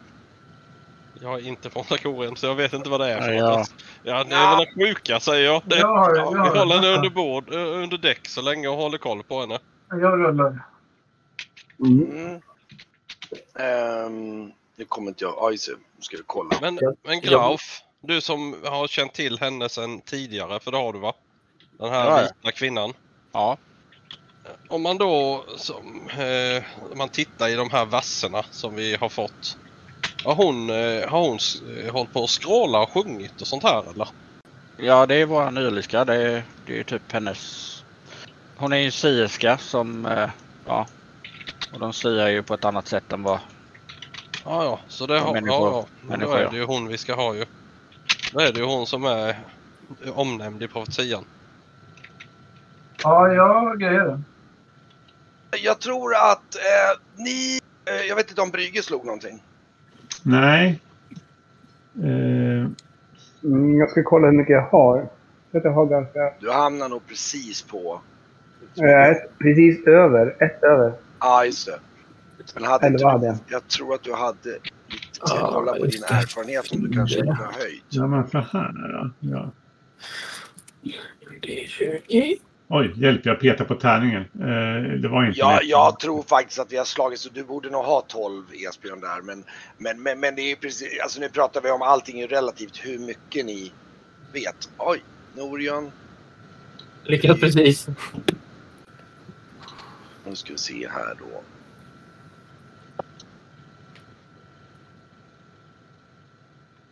Jag 1.20 1.34
är 1.40 1.48
inte 1.48 1.70
från 1.70 1.84
Trakorien 1.84 2.36
så 2.36 2.46
jag 2.46 2.54
vet 2.54 2.72
inte 2.72 2.90
vad 2.90 3.00
det 3.00 3.10
är 3.12 3.20
för 3.20 3.32
Ja. 3.32 3.58
något. 3.58 3.74
Ja, 4.02 4.24
ni 4.28 4.34
är 4.34 4.56
väl 4.56 4.66
sjuka 4.88 5.20
säger 5.20 5.44
jag. 5.44 5.62
Det, 5.66 5.78
Jag 5.78 5.96
har 5.96 6.12
det, 6.12 6.18
ja, 6.18 6.32
jag 6.36 6.52
vi 6.52 6.58
håller 6.58 6.74
henne 6.74 6.88
under 6.96 7.10
bord, 7.10 7.52
eh, 7.54 7.58
under 7.60 7.98
däck 7.98 8.28
så 8.28 8.42
länge 8.42 8.68
och 8.68 8.76
håller 8.76 8.98
koll 8.98 9.22
på 9.22 9.40
henne. 9.40 9.58
Jag 9.90 10.18
rullar. 10.20 10.64
Mm. 11.80 12.40
Ehm, 13.58 14.52
det 14.76 14.84
kommer 14.84 15.08
inte 15.08 15.24
jag. 15.24 15.58
Så 15.58 15.70
nu 15.70 15.76
ska 16.00 16.16
vi 16.16 16.22
kolla. 16.26 16.58
Men, 16.60 16.78
Ja. 16.80 16.92
men 17.02 17.20
Grauf, 17.20 17.80
du 18.00 18.20
som 18.20 18.56
har 18.64 18.86
känt 18.86 19.14
till 19.14 19.38
henne 19.38 19.68
sedan 19.68 20.00
tidigare, 20.00 20.60
för 20.60 20.70
det 20.70 20.76
har 20.76 20.92
du 20.92 20.98
va? 20.98 21.12
Den 21.78 21.90
här 21.90 22.06
Ja, 22.10 22.20
ja. 22.20 22.28
vita 22.42 22.52
kvinnan. 22.52 22.92
Ja. 23.32 23.56
Om 24.68 24.82
man 24.82 24.98
då 24.98 25.44
som, 25.56 26.08
eh, 26.08 26.62
om 26.92 26.98
man 26.98 27.08
tittar 27.08 27.48
i 27.48 27.54
de 27.54 27.70
här 27.70 27.86
verserna 27.86 28.42
som 28.50 28.74
vi 28.74 28.96
har 28.96 29.08
fått. 29.08 29.58
Har 30.24 30.34
hon, 30.34 30.70
eh, 30.70 31.08
har 31.08 31.20
hon 31.20 31.38
eh, 31.78 31.92
hållit 31.92 32.12
på 32.12 32.20
och 32.20 32.30
skråla 32.30 32.82
och 32.82 32.90
sjungit 32.90 33.40
och 33.40 33.46
sånt 33.46 33.62
här 33.62 33.90
eller? 33.90 34.08
Ja, 34.76 35.06
det 35.06 35.14
är 35.14 35.26
våran 35.26 35.58
yrliska. 35.58 36.04
Det 36.04 36.14
är, 36.14 36.42
det 36.66 36.78
är 36.80 36.84
typ 36.84 37.12
hennes... 37.12 37.68
Hon 38.56 38.72
är 38.72 38.76
ju 38.76 38.90
sierska 38.90 39.58
som... 39.58 40.06
eh, 40.06 40.30
Ja. 40.66 40.86
Och 41.72 41.78
de 41.78 41.92
siar 41.92 42.28
ju 42.28 42.42
på 42.42 42.54
ett 42.54 42.64
annat 42.64 42.88
sätt 42.88 43.12
än 43.12 43.22
vad... 43.22 43.38
Ja, 44.44 44.64
ja, 44.64 44.80
så 44.88 45.06
det 45.06 45.18
har, 45.18 45.32
människor- 45.32 45.70
ja, 45.72 45.72
ja. 45.72 45.86
Men 46.00 46.08
då 46.20 46.26
människor, 46.26 46.38
är 46.38 46.42
ja. 46.42 46.50
det 46.50 46.56
ju 46.56 46.64
hon 46.64 46.88
vi 46.88 46.98
ska 46.98 47.14
ha 47.14 47.34
ju. 47.34 47.44
Då 48.32 48.40
är 48.40 48.52
det 48.52 48.58
ju 48.58 48.64
hon 48.66 48.86
som 48.86 49.04
är 49.04 49.38
omnämnd 50.14 50.62
i 50.62 50.68
profetian. 50.68 51.24
Ja, 53.02 53.32
jag 53.32 53.80
grejer 53.80 54.04
det. 54.04 54.22
Jag 55.58 55.80
tror 55.80 56.14
att 56.14 56.54
eh, 56.54 57.00
ni, 57.16 57.58
eh, 57.90 58.06
jag 58.08 58.16
vet 58.16 58.28
inte 58.30 58.42
om 58.42 58.50
Brygge 58.50 58.82
slog 58.82 59.04
någonting. 59.04 59.42
Nej. 60.22 60.80
Eh, 62.02 62.70
Mm, 63.44 63.74
jag 63.78 63.90
ska 63.90 64.02
kolla 64.02 64.26
hur 64.26 64.36
mycket 64.36 64.52
jag 64.52 64.62
har. 64.66 65.08
Jag 65.50 65.72
har 65.72 65.86
ganska... 65.86 66.32
Du 66.40 66.50
hamnar 66.50 66.88
nog 66.88 67.06
precis 67.06 67.62
på... 67.62 68.00
Eh, 68.76 69.16
precis 69.38 69.86
över. 69.86 70.36
Ett 70.42 70.62
över. 70.62 70.92
Ja, 71.20 71.44
just 71.44 71.66
det. 71.66 71.78
Men 72.54 72.64
hade 72.64 72.86
Eller 72.86 72.98
vad 73.04 73.12
hade 73.12 73.26
jag? 73.26 73.36
jag 73.48 73.68
tror 73.68 73.94
att 73.94 74.02
du 74.02 74.12
hade... 74.14 74.48
Jag 74.48 75.28
ska 75.28 75.36
Ja, 75.36 75.50
kolla 75.54 75.72
på 75.72 75.78
din 75.86 76.00
det. 76.08 76.14
erfarenhet 76.14 76.72
om 76.72 76.80
du 76.82 76.92
kanske 76.92 77.18
inte 77.18 77.32
har 77.32 77.52
höjt. 77.52 77.84
ja, 77.88 78.06
men 78.06 78.28
så 78.28 78.38
här 78.38 78.72
då. 78.92 79.10
Ja. 79.20 79.50
Det 81.42 81.64
är 81.64 81.68
20. 81.68 82.36
Oj, 82.68 82.92
hjälp, 82.96 83.26
jag 83.26 83.40
petar 83.40 83.64
på 83.64 83.74
tärningen. 83.74 84.22
Eh, 84.22 85.00
det 85.00 85.08
var 85.08 85.24
inte 85.26 85.38
Ja, 85.38 85.50
lätt. 85.54 85.68
jag 85.68 85.98
tror 86.00 86.22
faktiskt 86.22 86.58
att 86.58 86.72
vi 86.72 86.76
har 86.76 86.84
slagit 86.84 87.20
så 87.20 87.28
du 87.32 87.44
borde 87.44 87.70
nog 87.70 87.84
ha 87.84 88.00
12 88.00 88.44
Esbjörn 88.68 89.00
där. 89.00 89.22
Men, 89.22 89.44
men, 89.78 90.02
men, 90.02 90.20
men 90.20 90.34
det 90.34 90.42
är 90.42 90.48
ju 90.48 90.56
precis, 90.56 91.00
alltså 91.02 91.20
nu 91.20 91.28
pratar 91.28 91.60
vi 91.60 91.70
om 91.70 91.82
allting 91.82 92.20
är 92.20 92.28
relativt 92.28 92.76
hur 92.84 92.98
mycket 92.98 93.46
ni 93.46 93.72
vet. 94.32 94.70
Oj, 94.78 95.02
Norion. 95.36 95.90
Lyckats 97.04 97.40
precis. 97.40 97.88
Nu 100.26 100.34
ska 100.36 100.52
vi 100.52 100.58
se 100.58 100.88
här 100.88 101.14
då. 101.18 101.42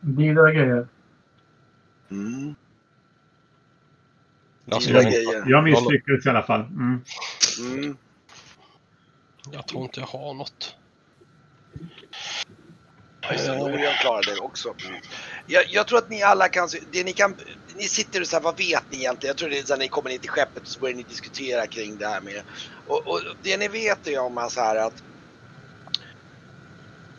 Dyra 0.00 0.52
grejer. 0.52 0.86
Mm. 2.10 2.54
Alltså, 4.70 4.90
jag. 4.90 5.50
Jag 5.50 5.64
misslyckades 5.64 6.26
i 6.26 6.28
alla 6.28 6.42
fall. 6.42 6.60
Mm. 6.60 7.04
Mm. 7.58 7.96
jag 9.52 9.66
tror 9.66 9.82
inte 9.82 10.00
jag 10.00 10.06
har 10.06 10.34
något. 10.34 10.76
Norion 13.38 13.94
klarade 14.00 14.34
det 14.34 14.40
också. 14.40 14.74
Mm. 14.88 15.00
Jag, 15.46 15.64
jag 15.68 15.86
tror 15.86 15.98
att 15.98 16.10
ni 16.10 16.22
alla 16.22 16.48
kan, 16.48 16.68
det 16.92 17.04
ni 17.04 17.12
kan, 17.12 17.36
ni 17.74 17.88
sitter 17.88 18.20
och 18.20 18.26
så 18.26 18.36
här, 18.36 18.42
vad 18.42 18.56
vet 18.56 18.84
ni 18.90 18.98
egentligen? 18.98 19.30
Jag 19.30 19.36
tror 19.36 19.50
det 19.50 19.58
är 19.58 19.62
så 19.62 19.72
här, 19.72 19.78
när 19.78 19.84
ni 19.84 19.88
kommer 19.88 20.10
ner 20.10 20.18
till 20.18 20.30
skeppet 20.30 20.66
så 20.66 20.80
börjar 20.80 20.96
ni 20.96 21.02
diskutera 21.02 21.66
kring 21.66 21.98
det 21.98 22.08
här 22.08 22.20
med, 22.20 22.42
och, 22.86 23.06
och 23.06 23.20
det 23.42 23.56
ni 23.56 23.68
vet 23.68 24.06
är 24.06 24.18
om 24.18 24.48
så 24.50 24.60
här 24.60 24.76
att 24.76 25.02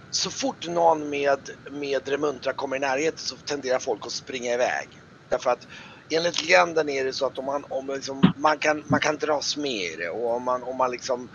så 0.09 0.31
fort 0.31 0.67
någon 0.67 1.09
med, 1.09 1.49
med 1.71 2.07
Remuntra 2.07 2.53
kommer 2.53 2.75
i 2.75 2.79
närheten 2.79 3.19
så 3.19 3.37
tenderar 3.37 3.79
folk 3.79 4.05
att 4.05 4.11
springa 4.11 4.53
iväg. 4.53 4.89
Därför 5.29 5.49
att 5.49 5.67
enligt 6.11 6.41
legenden 6.41 6.89
är 6.89 7.05
det 7.05 7.13
så 7.13 7.25
att 7.25 7.37
om 7.37 7.45
man, 7.45 7.65
om 7.69 7.87
liksom, 7.87 8.33
man, 8.37 8.57
kan, 8.57 8.83
man 8.87 8.99
kan 8.99 9.17
dras 9.17 9.57
med 9.57 9.71
i 9.71 9.95
det 9.95 10.09
och 10.09 10.35
om 10.35 10.43
man, 10.43 10.63
om 10.63 10.77
man 10.77 10.91
liksom, 10.91 11.29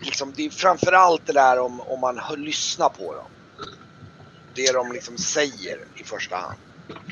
liksom 0.00 0.32
det 0.36 0.46
är 0.46 0.50
framförallt 0.50 1.26
det 1.26 1.32
där 1.32 1.58
om, 1.58 1.80
om 1.80 2.00
man 2.00 2.18
hör, 2.18 2.36
lyssnar 2.36 2.88
på 2.88 3.14
dem. 3.14 3.26
Det 4.54 4.72
de 4.72 4.92
liksom 4.92 5.18
säger 5.18 5.78
i 5.94 6.04
första 6.04 6.36
hand. 6.36 6.58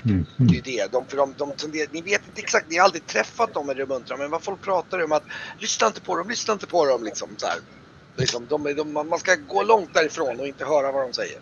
Mm. 0.05 0.27
Det 0.39 0.59
är 0.59 0.63
det. 0.63 0.93
De, 0.93 1.07
för 1.07 1.17
de, 1.17 1.35
de 1.37 1.53
tenderar, 1.53 1.89
ni 1.91 2.01
vet 2.01 2.27
inte 2.29 2.41
exakt, 2.41 2.71
ni 2.71 2.77
har 2.77 2.85
aldrig 2.85 3.07
träffat 3.07 3.55
dem 3.55 3.67
med 3.67 3.77
Remuntra, 3.77 4.17
men 4.17 4.31
vad 4.31 4.43
folk 4.43 4.61
pratar 4.63 5.05
om 5.05 5.13
att 5.13 5.25
lyssna 5.59 5.87
inte 5.87 6.01
på 6.01 6.17
dem, 6.17 6.29
lyssna 6.29 6.53
inte 6.53 6.67
på 6.67 6.87
dem 6.87 7.05
liksom 7.05 7.29
så 7.37 7.47
här. 7.47 7.59
Liksom, 8.17 8.47
de, 8.49 8.75
de, 8.75 8.93
man 8.93 9.09
man 9.09 9.19
ska 9.19 9.35
gå 9.49 9.63
långt 9.63 9.95
därifrån 9.95 10.41
och 10.41 10.47
inte 10.47 10.65
höra 10.65 10.93
vad 10.93 11.03
de 11.03 11.13
säger. 11.13 11.39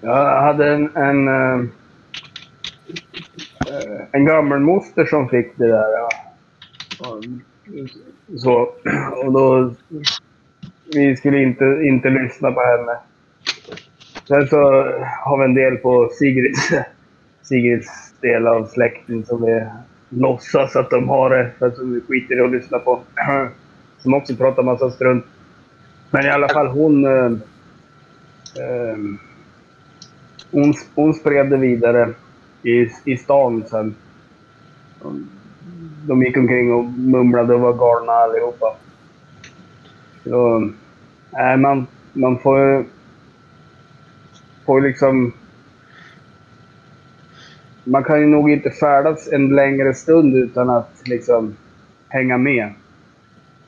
Jag 0.00 0.42
hade 0.42 0.74
en, 0.74 0.96
en, 0.96 1.28
eh, 1.28 1.68
en 4.12 4.24
gammelmoster 4.24 5.04
som 5.04 5.28
fick 5.28 5.56
det 5.56 5.66
där. 5.66 5.86
Ja. 5.98 6.08
Så, 8.36 8.68
och 9.24 9.32
då... 9.32 9.74
Vi 10.94 11.16
skulle 11.16 11.42
inte, 11.42 11.64
inte 11.64 12.10
lyssna 12.10 12.52
på 12.52 12.60
henne. 12.60 12.98
Sen 14.28 14.48
så 14.48 14.56
har 15.24 15.38
vi 15.38 15.44
en 15.44 15.54
del 15.54 15.76
på 15.76 16.10
Sigrids, 16.12 16.70
Sigrids 17.42 18.14
del 18.20 18.46
av 18.46 18.66
släkten 18.66 19.24
som 19.24 19.44
vi 19.44 19.66
låtsas 20.08 20.76
att 20.76 20.90
de 20.90 21.08
har 21.08 21.30
det, 21.30 21.50
för 21.58 21.66
att 21.66 21.78
vi 21.78 22.00
skiter 22.00 22.36
i 22.36 22.40
att 22.40 22.50
lyssna 22.50 22.78
på. 22.78 23.00
Som 23.98 24.14
också 24.14 24.36
pratar 24.36 24.62
massa 24.62 24.90
strunt. 24.90 25.24
Men 26.10 26.26
i 26.26 26.30
alla 26.30 26.48
fall 26.48 26.66
hon... 26.66 27.04
Eh, 27.04 27.32
eh, 28.60 28.98
hon, 30.50 30.74
hon 30.94 31.14
spred 31.14 31.50
det 31.50 31.56
vidare 31.56 32.14
i, 32.62 32.90
i 33.04 33.16
stan 33.16 33.64
sen. 33.70 33.94
De 36.06 36.22
gick 36.22 36.36
omkring 36.36 36.72
och 36.72 36.84
mumlade 36.84 37.54
och 37.54 37.60
var 37.60 37.72
galna 37.72 38.12
allihopa. 38.12 38.76
Så, 40.24 40.70
nej, 41.32 41.56
man, 41.56 41.86
man 42.12 42.38
får 42.38 42.58
ju... 42.60 42.84
Får 44.66 44.80
liksom... 44.80 45.32
Man 47.84 48.04
kan 48.04 48.20
ju 48.20 48.26
nog 48.26 48.50
inte 48.50 48.70
färdas 48.70 49.32
en 49.32 49.48
längre 49.48 49.94
stund 49.94 50.34
utan 50.36 50.70
att 50.70 51.02
liksom 51.04 51.56
hänga 52.08 52.38
med. 52.38 52.72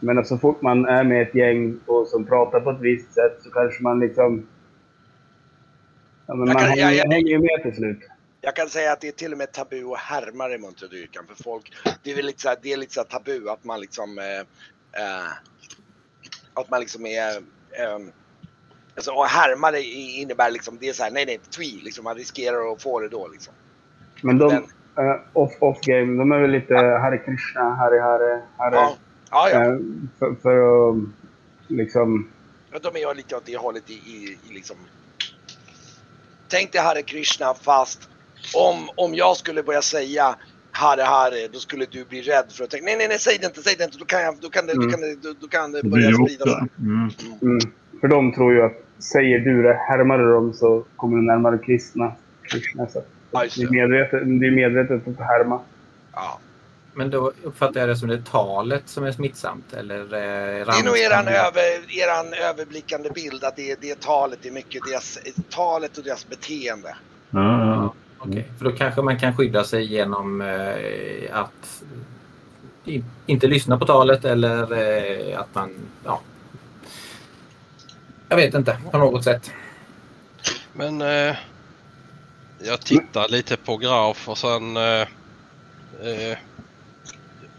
Men 0.01 0.25
så 0.25 0.39
fort 0.39 0.63
man 0.63 0.87
är 0.87 1.05
med 1.05 1.23
ett 1.23 1.35
gäng 1.35 1.77
och 1.87 2.07
som 2.07 2.25
pratar 2.25 2.61
på 2.61 2.71
ett 2.71 2.81
visst 2.81 3.15
sätt 3.15 3.39
så 3.43 3.51
kanske 3.51 3.83
man 3.83 4.01
liksom... 4.01 4.43
Ja, 6.27 6.35
Jag 6.35 6.39
man 6.39 6.49
kan- 6.49 6.65
hänger 6.69 7.29
ju 7.29 7.39
med 7.39 7.63
till 7.63 7.75
slut. 7.75 7.99
Jag 8.45 8.57
kan 8.57 8.69
säga 8.69 8.93
att 8.93 9.01
det 9.01 9.09
är 9.09 9.13
till 9.13 9.33
och 9.33 9.39
med 9.39 9.53
tabu 9.53 9.93
att 9.93 9.99
härma 9.99 10.49
Remuntra-dyrkan 10.49 11.25
för 11.27 11.43
folk. 11.43 11.73
Det 12.03 12.11
är 12.11 12.17
väl 12.17 12.27
lite 12.27 12.41
så 12.41 12.49
här, 12.49 12.59
det 12.63 12.73
är 12.73 12.77
lite 12.77 12.95
så 12.95 13.05
tabu 13.05 13.49
att 13.49 13.65
man 13.65 13.81
liksom... 13.81 14.19
Eh, 14.19 14.41
eh, 15.03 15.31
att 16.55 16.71
man 16.71 16.81
liksom 16.81 17.07
är... 17.07 17.37
Eh, 17.71 17.99
alltså 18.97 19.11
att 19.23 19.31
härma 19.31 19.71
det 19.71 19.83
innebär 19.83 20.51
liksom, 20.51 20.79
det 20.81 20.89
är 20.89 20.93
så 20.93 21.03
här, 21.03 21.11
nej 21.11 21.27
nej, 21.27 21.39
twi, 21.39 21.81
liksom 21.85 22.05
man 22.05 22.17
riskerar 22.17 22.73
att 22.73 22.83
få 22.83 23.01
det 23.01 23.09
då 23.09 23.29
liksom. 23.29 23.55
Men 24.23 24.39
de, 24.39 24.49
Men- 24.95 25.09
eh, 25.09 25.21
off, 25.33 25.53
off 25.59 25.81
game, 25.81 26.19
de 26.19 26.33
är 26.33 26.41
väl 26.41 26.51
lite 26.51 26.75
Hare 26.75 27.19
Krishna, 27.19 27.75
Hare 27.75 28.01
Hare, 28.01 28.43
Hare. 28.59 28.77
Ja, 28.77 28.97
ja, 29.31 29.51
ja. 29.51 29.65
eh, 29.65 29.79
för, 30.19 30.35
för 30.43 30.91
att 30.91 30.97
liksom... 31.69 32.31
Ja, 32.73 32.79
de 32.79 32.97
är 33.03 33.15
lite 33.15 33.37
åt 33.37 33.47
det 33.47 33.57
hållet 33.57 33.91
i, 33.91 33.95
i, 33.95 34.39
i 34.51 34.55
liksom... 34.55 34.77
Tänk 36.49 36.73
dig 36.73 36.81
Hare 36.81 37.03
Krishna 37.03 37.55
fast 37.55 38.09
om, 38.55 38.89
om 38.97 39.15
jag 39.15 39.37
skulle 39.37 39.63
börja 39.63 39.83
säga 39.83 40.37
Hare 40.71 41.03
Hare 41.03 41.49
då 41.53 41.59
skulle 41.59 41.85
du 41.91 42.05
bli 42.05 42.23
rädd 42.23 42.45
för 42.49 42.65
att 42.65 42.71
tänka 42.71 42.85
nej 42.87 42.97
nej 42.97 43.09
nej 43.09 43.19
säg 43.19 43.39
det 43.41 43.47
inte, 43.47 43.63
säg 43.63 43.75
det 43.79 43.85
inte, 43.85 43.99
då 43.99 44.05
kan, 44.05 44.23
jag, 44.23 44.37
då 44.41 44.51
kan, 44.51 44.67
det, 44.67 44.73
då 44.75 44.81
Mm. 44.83 44.91
kan, 44.91 45.01
det, 45.01 45.15
då, 45.23 45.35
då 45.41 45.49
kan 45.49 45.73
det 45.73 45.83
börja 45.83 46.09
blir 46.09 46.27
spridas. 46.27 46.41
också. 46.55 46.67
Mm. 46.81 47.11
Mm, 47.43 47.59
för 48.01 48.09
de 48.09 48.33
tror 48.35 48.53
ju 48.55 48.63
att 48.63 48.73
säger 48.99 49.39
du 49.39 49.63
det, 49.63 49.75
härmar 49.89 50.19
du 50.19 50.33
dem 50.33 50.53
så 50.53 50.85
kommer 50.97 51.17
du 51.17 51.23
närmare 51.23 51.59
kristna. 51.59 52.13
Krishna 52.43 52.87
så. 52.87 53.03
Det 53.31 53.39
är 53.39 53.71
medvetet, 53.71 54.41
det 54.41 54.47
är 54.47 54.51
medvetet 54.51 55.09
att 55.09 55.27
härma. 55.27 55.61
Ja. 56.13 56.39
Men 56.97 57.11
då 57.11 57.33
uppfattar 57.43 57.81
jag 57.81 57.89
det 57.89 57.97
som 57.97 58.09
det 58.09 58.15
är 58.15 58.23
talet 58.23 58.83
som 58.87 59.05
är 59.05 59.13
smittsamt 59.13 59.73
eller 59.73 60.01
eh, 60.01 60.67
Det 60.67 60.81
är 60.81 60.85
nog 60.85 60.99
eran, 60.99 61.29
över, 61.29 61.99
eran 61.99 62.33
överblickande 62.51 63.11
bild 63.11 63.45
att 63.45 63.57
det 63.57 63.71
är, 63.71 63.77
det 63.81 63.91
är 63.91 63.95
talet, 63.95 64.39
det 64.43 64.49
är 64.49 64.53
mycket 64.53 64.83
deras, 64.91 65.19
talet 65.51 65.99
och 65.99 66.05
deras 66.05 66.29
beteende. 66.29 66.97
Ja, 67.31 67.95
ja. 68.25 68.31
Okej, 68.31 68.49
för 68.59 68.65
då 68.65 68.73
kanske 68.73 69.03
man 69.03 69.19
kan 69.19 69.37
skydda 69.37 69.65
sig 69.65 69.85
genom 69.85 70.41
eh, 70.41 71.37
att 71.37 71.83
i, 72.85 73.03
inte 73.27 73.47
lyssna 73.47 73.79
på 73.79 73.87
talet 73.87 74.25
eller 74.25 74.73
eh, 74.73 75.41
att 75.41 75.55
man... 75.55 75.75
Ja. 76.05 76.21
Jag 78.29 78.37
vet 78.37 78.55
inte, 78.55 78.79
på 78.91 78.99
något 78.99 79.25
sätt. 79.25 79.51
Men 80.73 81.03
eh, 81.03 81.37
jag 82.59 82.81
tittar 82.81 83.29
lite 83.29 83.57
på 83.57 83.77
Graf 83.77 84.29
och 84.29 84.39
sen... 84.39 84.77
Eh, 84.77 85.01
eh, 86.03 86.39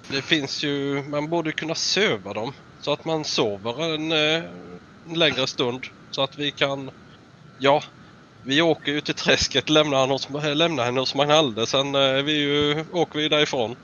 det 0.08 0.22
finns 0.22 0.64
ju... 0.64 1.04
Man 1.08 1.30
borde 1.30 1.52
kunna 1.52 1.76
söva 1.76 2.34
dem 2.34 2.54
så 2.82 2.94
att 2.94 3.06
man 3.06 3.24
sover 3.24 3.94
en, 3.94 4.12
eh, 4.12 4.44
en 5.08 5.20
längre 5.20 5.48
stund. 5.48 5.86
Så 6.12 6.22
att 6.22 6.38
vi 6.38 6.52
kan... 6.52 6.92
Ja, 7.58 7.84
vi 8.46 8.62
åker 8.62 8.92
ju 8.92 9.02
till 9.02 9.16
träsket, 9.16 9.70
lämnar, 9.70 10.00
han 10.00 10.10
hos, 10.10 10.28
lämnar 10.56 10.86
henne 10.86 11.00
hos 11.00 11.16
Magnalde. 11.16 11.68
Sen 11.68 11.96
eh, 11.96 12.24
vi 12.24 12.32
ju, 12.32 12.86
åker 12.92 13.20
vi 13.20 13.30
därifrån. 13.30 13.76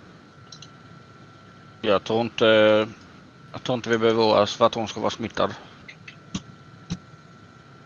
Jag 1.81 2.03
tror 2.03 2.21
inte, 2.21 2.45
jag 3.51 3.63
tror 3.63 3.75
inte 3.75 3.89
vi 3.89 3.97
behöver 3.97 4.21
oroa 4.21 4.41
oss 4.41 4.55
för 4.55 4.65
att 4.65 4.75
hon 4.75 4.87
ska 4.87 4.99
vara 4.99 5.09
smittad. 5.09 5.53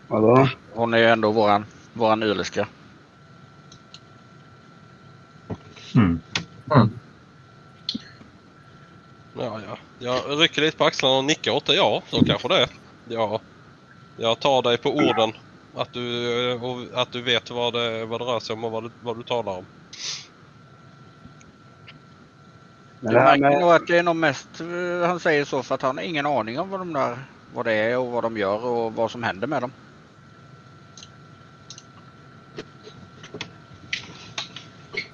Vadå? 0.08 0.48
Hon 0.74 0.94
är 0.94 0.98
ju 0.98 1.06
ändå 1.06 1.30
våran, 1.30 1.66
våran 1.92 2.22
yrliska. 2.22 2.68
Mm. 5.94 6.20
Ja, 9.38 9.60
ja. 9.66 9.78
Jag 9.98 10.40
rycker 10.42 10.62
lite 10.62 10.76
på 10.76 10.84
axlarna 10.84 11.16
och 11.16 11.24
nickar 11.24 11.52
åt 11.52 11.66
det. 11.66 11.74
Ja, 11.74 12.02
så 12.10 12.24
kanske 12.24 12.48
det 12.48 12.62
är. 12.62 12.68
Ja, 13.08 13.40
jag 14.16 14.40
tar 14.40 14.62
dig 14.62 14.78
på 14.78 14.90
orden. 14.90 15.32
Att 15.76 15.92
du, 15.92 16.52
och 16.52 17.02
att 17.02 17.12
du 17.12 17.22
vet 17.22 17.50
vad 17.50 17.72
det, 17.72 18.06
vad 18.06 18.20
det 18.20 18.24
rör 18.24 18.40
sig 18.40 18.54
om 18.54 18.64
och 18.64 18.70
vad 18.70 18.82
du, 18.84 18.90
vad 19.00 19.18
du 19.18 19.22
talar 19.22 19.52
om. 19.52 19.66
Men 23.00 23.12
Jag 23.12 23.22
det 23.22 23.28
här 23.28 23.38
märker 23.38 23.60
nog 23.60 23.68
med, 23.68 23.76
att 23.76 23.86
det 23.86 23.98
är 23.98 24.02
nog 24.02 24.16
mest 24.16 24.60
eh, 24.60 25.08
han 25.08 25.20
säger 25.20 25.44
så 25.44 25.62
för 25.62 25.74
att 25.74 25.82
han 25.82 25.96
har 25.96 26.04
ingen 26.04 26.26
aning 26.26 26.60
om 26.60 26.70
vad 26.70 26.80
de 26.80 26.92
där 26.92 27.18
vad 27.54 27.64
det 27.64 27.72
är 27.72 27.98
och 27.98 28.06
vad 28.06 28.24
de 28.24 28.36
gör 28.36 28.64
och 28.64 28.92
vad 28.92 29.10
som 29.10 29.22
händer 29.22 29.46
med 29.46 29.62
dem. 29.62 29.72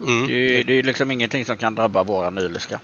Mm. 0.01 0.27
Det, 0.27 0.63
det 0.63 0.73
är 0.73 0.83
liksom 0.83 1.11
ingenting 1.11 1.45
som 1.45 1.57
kan 1.57 1.75
drabba 1.75 2.05
våra 2.05 2.31
nyliska. 2.31 2.81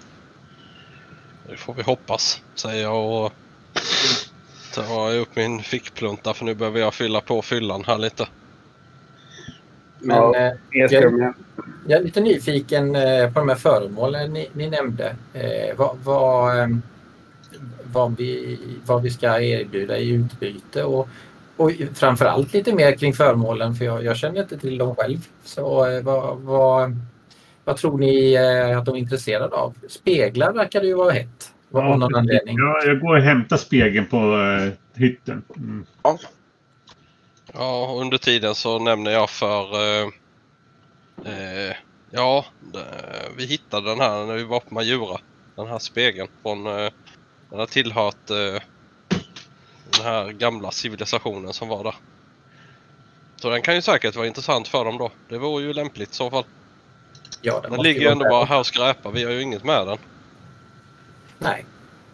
Det 1.48 1.56
får 1.56 1.74
vi 1.74 1.82
hoppas, 1.82 2.42
säger 2.54 2.82
jag 2.82 3.24
och 3.24 3.32
tar 4.82 5.16
upp 5.16 5.36
min 5.36 5.62
fickplunta 5.62 6.34
för 6.34 6.44
nu 6.44 6.54
behöver 6.54 6.80
jag 6.80 6.94
fylla 6.94 7.20
på 7.20 7.42
fyllan 7.42 7.84
här 7.86 7.98
lite. 7.98 8.28
Men 10.00 10.16
Ja, 10.16 10.36
eh, 10.36 10.84
Esbjörn, 10.84 11.34
Jag 11.86 12.00
är 12.00 12.04
lite 12.04 12.20
nyfiken 12.20 12.96
eh, 12.96 13.32
på 13.32 13.38
de 13.40 13.48
här 13.48 13.56
föremålen 13.56 14.32
ni, 14.32 14.48
ni 14.52 14.70
nämnde. 14.70 15.16
Eh, 15.34 15.76
vad, 15.76 15.98
vad, 16.04 16.58
eh, 16.58 16.68
vad, 17.92 18.16
vi, 18.16 18.58
vad 18.86 19.02
vi 19.02 19.10
ska 19.10 19.40
erbjuda 19.40 19.98
i 19.98 20.08
utbyte 20.08 20.84
och, 20.84 21.08
och 21.56 21.70
framförallt 21.94 22.52
lite 22.52 22.72
mer 22.72 22.92
kring 22.92 23.12
föremålen 23.12 23.74
för 23.74 23.84
jag, 23.84 24.04
jag 24.04 24.16
känner 24.16 24.42
inte 24.42 24.58
till 24.58 24.78
dem 24.78 24.96
själv. 24.96 25.18
Så 25.44 25.86
eh, 25.86 26.02
vad, 26.02 26.38
vad, 26.38 26.96
vad 27.64 27.76
tror 27.76 27.98
ni 27.98 28.34
eh, 28.34 28.78
att 28.78 28.84
de 28.84 28.94
är 28.94 28.98
intresserade 28.98 29.56
av? 29.56 29.74
Speglar 29.88 30.52
verkar 30.52 30.80
det 30.80 30.86
ju 30.86 30.94
vara 30.94 31.12
hett. 31.12 31.52
Av 31.72 31.84
Ja, 31.84 31.96
någon 31.96 32.14
anledning. 32.14 32.56
Ja, 32.58 32.82
jag 32.84 33.00
går 33.00 33.16
och 33.16 33.22
hämtar 33.22 33.56
spegeln 33.56 34.06
på 34.06 34.16
eh, 34.16 35.00
hytten. 35.00 35.42
Mm. 35.56 35.86
Ja, 37.52 37.92
och 37.92 38.00
under 38.00 38.18
tiden 38.18 38.54
så 38.54 38.78
nämner 38.78 39.10
jag 39.10 39.30
för... 39.30 39.74
Eh, 39.74 40.08
eh, 41.24 41.76
ja, 42.10 42.44
vi 43.36 43.46
hittade 43.46 43.90
den 43.90 44.00
här 44.00 44.26
när 44.26 44.34
vi 44.34 44.44
var 44.44 44.60
på 44.60 44.74
Majura. 44.74 45.18
Den 45.56 45.66
här 45.66 45.78
spegeln 45.78 46.28
från... 46.42 46.64
Den 47.50 47.58
har 47.58 47.66
tillhört 47.66 48.26
den 49.90 50.04
här 50.04 50.32
gamla 50.32 50.70
civilisationen 50.70 51.52
som 51.52 51.68
var 51.68 51.84
där. 51.84 51.94
Så 53.36 53.50
den 53.50 53.62
kan 53.62 53.74
ju 53.74 53.82
säkert 53.82 54.16
vara 54.16 54.26
intressant 54.26 54.68
för 54.68 54.84
dem 54.84 54.98
då. 54.98 55.10
Det 55.28 55.38
vore 55.38 55.64
ju 55.64 55.72
lämpligt 55.72 56.10
i 56.10 56.14
så 56.14 56.30
fall. 56.30 56.44
Ja, 57.42 57.60
Den 57.60 57.70
måste 57.70 57.82
ligger 57.82 58.00
ju 58.00 58.08
ändå 58.08 58.28
bara 58.28 58.44
här 58.44 58.58
och 58.58 58.66
skräpar. 58.66 59.10
Vi 59.10 59.24
har 59.24 59.30
ju 59.30 59.42
inget 59.42 59.64
med 59.64 59.86
den. 59.86 59.98
Nej. 61.38 61.64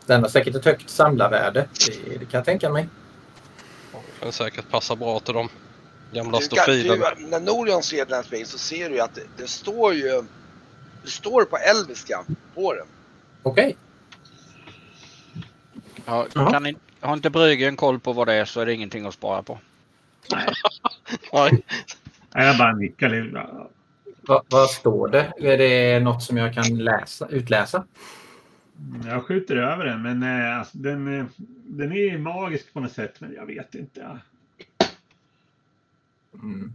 Den 0.06 0.22
har 0.22 0.28
säkert 0.28 0.54
ett 0.54 0.64
högt 0.64 0.90
samlarvärde. 0.90 1.68
Det, 2.04 2.10
det 2.18 2.24
kan 2.24 2.38
jag 2.38 2.44
tänka 2.44 2.70
mig. 2.70 2.88
Den 4.20 4.32
säkert 4.32 4.70
passa 4.70 4.96
bra 4.96 5.20
till 5.20 5.34
de 5.34 5.48
gamla 6.12 6.40
stofilerna. 6.40 7.06
när 7.18 7.40
Norion 7.40 7.82
ser 7.82 8.04
den 8.06 8.14
här 8.14 8.22
spegeln 8.22 8.48
så 8.48 8.58
ser 8.58 8.90
du 8.90 9.00
att 9.00 9.14
det, 9.14 9.22
det 9.36 9.46
står 9.48 9.94
ju... 9.94 10.22
Det 11.02 11.10
står 11.10 11.44
på 11.44 11.56
elviska 11.56 12.24
på 12.54 12.74
den. 12.74 12.86
Okej. 13.42 13.76
Ja, 16.06 16.26
Ja. 16.34 16.50
kan 16.50 16.62
ni, 16.62 16.76
har 17.00 17.12
inte 17.12 17.30
Bryggen 17.30 17.76
koll 17.76 18.00
på 18.00 18.12
vad 18.12 18.26
det 18.28 18.34
är 18.34 18.44
så 18.44 18.60
är 18.60 18.66
det 18.66 18.72
ingenting 18.74 19.06
att 19.06 19.14
spara 19.14 19.42
på. 19.42 19.58
Nej. 21.32 21.64
Nej, 22.34 22.46
Jag 22.46 22.58
bara 22.58 22.72
nickar 22.72 23.08
lite. 23.08 23.46
Va, 24.20 24.42
vad 24.48 24.70
står 24.70 25.08
det? 25.08 25.32
Är 25.38 25.58
det 25.58 26.00
något 26.00 26.22
som 26.22 26.36
jag 26.36 26.54
kan 26.54 26.78
läsa, 26.78 27.26
utläsa? 27.28 27.84
Jag 29.06 29.24
skjuter 29.24 29.56
över 29.56 29.84
den, 29.84 30.02
men 30.02 30.22
eh, 30.22 30.58
alltså, 30.58 30.78
den, 30.78 31.18
eh, 31.20 31.24
den 31.66 31.92
är 31.92 32.18
magisk 32.18 32.72
på 32.72 32.80
något 32.80 32.92
sätt. 32.92 33.14
Men 33.20 33.32
jag 33.34 33.46
vet 33.46 33.74
inte. 33.74 34.18
Mm. 36.42 36.72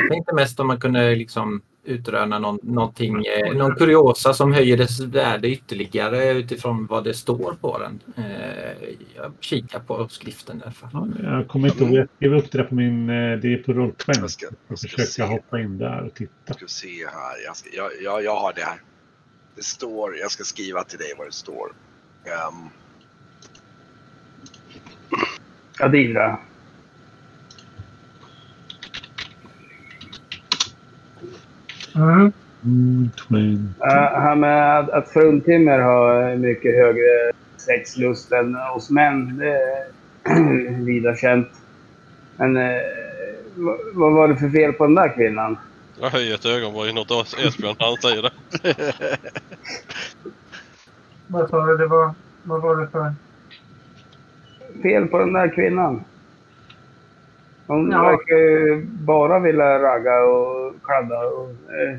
Jag 0.00 0.10
tänkte 0.10 0.34
mest 0.34 0.60
om 0.60 0.66
man 0.66 0.80
kunde 0.80 1.14
liksom 1.14 1.62
utröna 1.84 2.38
någon, 2.38 2.58
någonting, 2.62 3.24
eh, 3.26 3.54
någon 3.56 3.74
kuriosa 3.74 4.34
som 4.34 4.52
höjer 4.52 4.76
dess 4.76 5.00
värde 5.00 5.48
ytterligare 5.48 6.32
utifrån 6.32 6.86
vad 6.86 7.04
det 7.04 7.14
står 7.14 7.56
på 7.60 7.78
den. 7.78 8.00
Eh, 8.16 8.88
jag 9.16 9.32
kikar 9.40 9.78
på 9.80 10.08
skriften. 10.08 10.62
Ja, 10.92 11.08
Jag 11.22 11.48
kommer 11.48 11.68
inte 11.68 11.84
ihåg. 11.84 11.94
Jag 11.94 12.08
skrev 12.16 12.34
upp 12.34 12.50
det 12.52 12.58
där 12.58 12.64
på 12.64 12.74
min... 12.74 13.06
Det 13.06 13.12
är 13.54 13.62
på 13.62 13.72
rollspel. 13.72 14.14
Jag 14.20 14.30
ska- 14.30 14.46
Jag 14.68 14.78
ska 14.78 14.88
försöker 14.88 15.02
se. 15.10 15.22
hoppa 15.22 15.60
in 15.60 15.78
där 15.78 16.00
och 16.02 16.14
titta. 16.14 16.32
Jag 16.46 16.56
ska 16.56 16.66
se 16.66 16.88
här. 17.06 17.44
Jag, 17.46 17.56
ska, 17.56 17.68
jag, 17.76 17.90
jag, 18.02 18.24
jag 18.24 18.36
har 18.36 18.52
det 18.52 18.62
här. 18.62 18.80
Det 19.56 19.64
står, 19.64 20.16
jag 20.16 20.30
ska 20.30 20.44
skriva 20.44 20.84
till 20.84 20.98
dig 20.98 21.14
vad 21.18 21.26
det 21.26 21.32
står. 21.32 21.72
Ehm, 22.24 22.68
Adira. 25.80 26.38
Mm. 31.94 32.32
Mm, 32.64 33.10
twin. 33.28 33.74
Uh, 33.80 34.20
här 34.20 34.36
med 34.36 34.78
att, 34.78 34.90
att 34.90 35.08
fruntimmer 35.08 35.78
har 35.78 36.36
mycket 36.36 36.74
högre 36.74 37.32
sexlust 37.56 38.32
än 38.32 38.54
hos 38.54 38.90
män, 38.90 39.36
det 39.36 39.52
är 39.52 40.84
vida 40.84 41.16
känt. 41.16 41.48
Men 42.36 42.54
vad, 43.54 43.78
vad 43.94 44.12
var 44.12 44.28
det 44.28 44.36
för 44.36 44.48
fel 44.48 44.72
på 44.72 44.86
den 44.86 44.94
där 44.94 45.14
kvinnan? 45.14 45.56
Jag 46.00 46.10
höjer 46.10 46.34
ett 46.34 46.44
ögonbryn 46.46 46.98
åt 46.98 47.10
Esbjörn 47.38 47.76
när 47.78 47.86
han 47.86 47.96
säger 47.96 48.22
det. 48.22 48.32
Vad 51.26 51.50
sa 51.50 51.66
du? 51.66 51.76
Det 51.76 51.86
var, 51.86 52.14
vad 52.42 52.62
var 52.62 52.76
det 52.76 52.88
för... 52.88 53.12
Fel 54.82 55.06
på 55.06 55.18
den 55.18 55.32
där 55.32 55.54
kvinnan? 55.54 56.04
Hon 57.66 57.90
Ja. 57.90 58.02
verkar 58.02 58.36
ju 58.36 58.84
bara 58.86 59.38
vilja 59.38 59.78
ragga 59.78 60.22
och 60.24 60.74
kladda. 60.84 61.18
Och, 61.26 61.50
eh, 61.50 61.98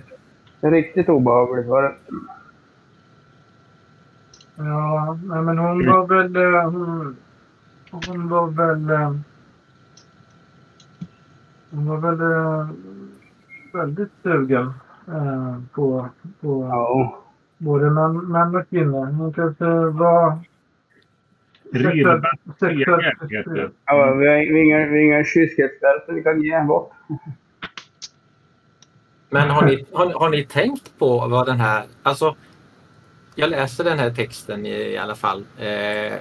riktigt 0.72 1.10
obehagligt 1.10 1.68
var 1.68 1.84
det. 1.84 1.94
Ja, 4.56 5.20
nej, 5.24 5.42
men 5.42 5.58
hon 5.58 5.86
var 5.88 6.08
väl... 6.08 6.36
eh, 6.36 6.62
Hon, 6.64 7.18
hon 7.92 8.30
var 8.30 8.48
väl... 8.48 8.90
eh, 8.90 9.16
Hon 11.72 11.88
var 11.88 11.98
väl 11.98 12.22
eh, 12.22 12.68
väldigt 13.74 14.12
sugen 14.24 14.74
eh, 15.08 15.58
på, 15.74 16.10
på 16.42 16.68
Ja. 16.72 17.20
både 17.58 17.90
män, 17.90 18.18
män 18.18 18.56
och 18.56 18.70
kvinnor. 18.70 19.06
Hon 19.06 19.34
kanske 19.34 19.66
var... 19.66 20.40
Det. 21.72 21.80
Ja, 23.86 24.14
vi 24.14 24.28
har, 24.28 24.36
inga, 24.64 24.78
vi 24.78 24.84
har 24.86 24.96
inga 24.98 25.24
kyskhetsbälten 25.24 26.16
vi 26.16 26.24
kan 26.24 26.42
ge 26.42 26.62
bort. 26.62 26.92
Men 29.30 29.50
har 29.50 29.66
ni, 29.66 29.86
har, 29.94 30.14
har 30.14 30.30
ni 30.30 30.46
tänkt 30.46 31.00
på 31.00 31.28
vad 31.28 31.46
den 31.46 31.60
här... 31.60 31.84
Alltså, 32.04 32.36
jag 33.36 33.50
läser 33.50 33.84
den 33.84 34.00
här 34.00 34.12
texten 34.12 34.66
i, 34.66 34.70
i 34.70 34.98
alla 34.98 35.16
fall. 35.16 35.44
Eh, 35.60 36.14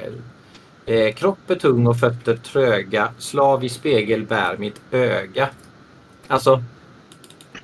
eh, 0.87 1.13
kropp 1.15 1.51
är 1.51 1.55
tung 1.55 1.87
och 1.87 1.97
fötter 1.97 2.37
tröga. 2.37 3.09
Slav 3.19 3.65
i 3.65 3.69
spegel 3.69 4.27
bär 4.27 4.57
mitt 4.57 4.81
öga. 4.91 5.49
Alltså, 6.29 6.63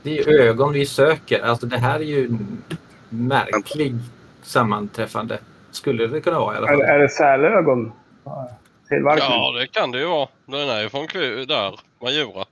det 0.02 0.18
är 0.18 0.28
ögon 0.40 0.72
vi 0.72 0.86
söker. 0.86 1.42
Alltså 1.42 1.66
det 1.66 1.78
här 1.78 2.00
är 2.00 2.04
ju 2.04 2.24
en 2.26 2.62
märklig 3.08 3.94
sammanträffande. 4.42 5.38
Skulle 5.70 6.06
det 6.06 6.20
kunna 6.20 6.38
vara 6.40 6.54
i 6.54 6.58
alla 6.58 6.66
Är, 6.68 6.72
fall. 6.72 6.80
är 6.82 6.98
det 6.98 7.08
sälögon? 7.08 7.92
Ja, 8.24 9.52
det 9.58 9.66
kan 9.66 9.90
det 9.90 9.98
ju 9.98 10.06
vara. 10.06 10.28
Den 10.46 10.68
är 10.68 10.82
ju 10.82 10.88
från 10.88 11.06
där, 11.46 11.80
Majura. 12.02 12.44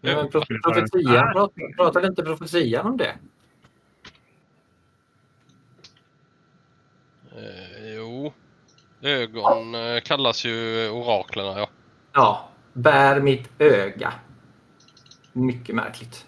Men 0.00 0.30
pro- 0.30 0.42
profetian, 0.64 1.32
prat- 1.32 1.76
pratade 1.76 2.06
inte 2.06 2.22
profetian 2.22 2.86
om 2.86 2.96
det? 2.96 3.14
Eh, 7.36 7.94
jo. 7.96 8.32
Ögon 9.02 9.74
eh, 9.74 10.00
kallas 10.00 10.44
ju 10.44 10.90
oraklerna, 10.90 11.58
ja. 11.58 11.68
Ja, 12.12 12.48
bär 12.72 13.20
mitt 13.20 13.48
öga. 13.58 14.12
Mycket 15.36 15.74
märkligt. 15.74 16.24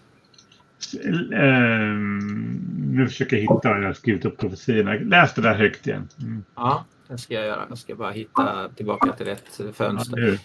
Ehm, 1.34 2.60
nu 2.92 3.06
försöker 3.08 3.36
jag 3.36 3.40
hitta 3.42 3.68
vad 3.68 3.78
jag 3.82 3.86
har 3.86 3.92
skrivit 3.94 4.24
upp 4.24 4.38
profetiorna. 4.38 4.92
Läs 4.94 5.34
det 5.34 5.42
där 5.42 5.54
högt 5.54 5.86
igen. 5.86 6.08
Mm. 6.20 6.44
Ja, 6.54 6.84
det 7.08 7.18
ska 7.18 7.34
jag 7.34 7.46
göra. 7.46 7.66
Jag 7.68 7.78
ska 7.78 7.94
bara 7.94 8.10
hitta 8.10 8.68
tillbaka 8.76 9.12
till 9.12 9.26
rätt 9.26 9.44
Ja, 9.58 9.72
fönster. 9.72 10.16
nu. 10.16 10.38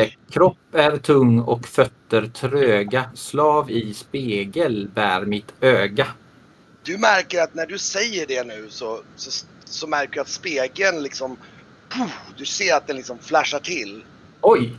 Eh, 0.00 0.08
kropp 0.30 0.58
är 0.72 0.96
tung 0.96 1.40
och 1.40 1.66
fötter 1.66 2.26
tröga. 2.26 3.10
Slav 3.14 3.70
i 3.70 3.94
spegel 3.94 4.88
bär 4.94 5.24
mitt 5.24 5.54
öga. 5.60 6.06
du 6.84 6.98
märker 6.98 7.42
att 7.42 7.54
när 7.54 7.66
du 7.66 7.78
säger 7.78 8.26
det 8.26 8.44
nu 8.46 8.66
så, 8.68 9.00
så, 9.16 9.46
så 9.64 9.86
märker 9.86 10.14
du 10.14 10.20
att 10.20 10.28
spegeln 10.28 11.02
liksom... 11.02 11.36
Puh, 11.88 12.10
du 12.36 12.44
ser 12.44 12.76
att 12.76 12.86
den 12.86 12.96
liksom 12.96 13.18
flashar 13.18 13.58
till. 13.58 14.04
Oj, 14.40 14.72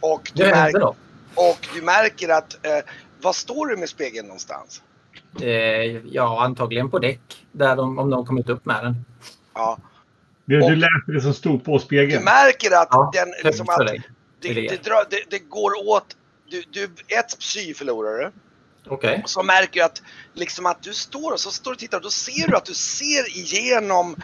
Och 0.00 0.30
du, 0.34 0.42
det 0.44 0.50
märker, 0.50 0.78
något. 0.78 0.96
Och 1.36 1.68
du 1.74 1.82
märker 1.82 2.28
att... 2.28 2.66
Eh, 2.66 2.78
vad 3.20 3.34
står 3.36 3.66
det 3.66 3.76
med 3.76 3.88
spegeln 3.88 4.26
någonstans? 4.26 4.82
Eh, 5.40 5.48
ja, 6.06 6.44
antagligen 6.44 6.90
på 6.90 6.98
däck. 6.98 7.20
Där 7.52 7.76
de, 7.76 7.98
om 7.98 8.10
de 8.10 8.26
kommit 8.26 8.48
upp 8.48 8.64
med 8.66 8.84
den. 8.84 9.04
Ja, 9.54 9.78
Du, 10.44 10.62
Och- 10.62 10.70
du 10.70 10.76
läste 10.76 11.12
det 11.12 11.20
som 11.20 11.34
stod 11.34 11.64
på 11.64 11.72
du 11.78 11.84
spegeln. 11.84 12.24
märker 12.24 12.70
att 12.82 12.88
Ja, 12.90 13.10
den 13.14 13.28
liksom 13.44 13.68
att 13.68 13.86
det, 13.86 14.02
det. 14.40 14.54
det, 14.68 14.84
drar, 14.84 15.04
det, 15.10 15.22
det 15.30 15.38
går 15.38 15.88
åt... 15.88 16.16
Du, 16.48 16.62
du, 16.70 16.84
ett 17.18 17.38
psy 17.38 17.74
förlorar 17.74 18.18
du. 18.18 18.32
Okej. 18.88 19.20
Och 19.24 19.30
så 19.30 19.42
märker 19.42 19.80
du 19.80 19.82
att, 19.86 20.02
liksom 20.34 20.66
att 20.66 20.82
du 20.82 20.94
står 20.94 21.32
och 21.32 21.40
så 21.40 21.50
står 21.50 21.70
du 21.70 21.74
och 21.74 21.78
tittar 21.78 21.98
och 21.98 22.02
då 22.04 22.10
ser 22.10 22.48
du 22.48 22.56
att 22.56 22.64
du 22.64 22.74
ser 22.74 23.36
igenom 23.36 24.16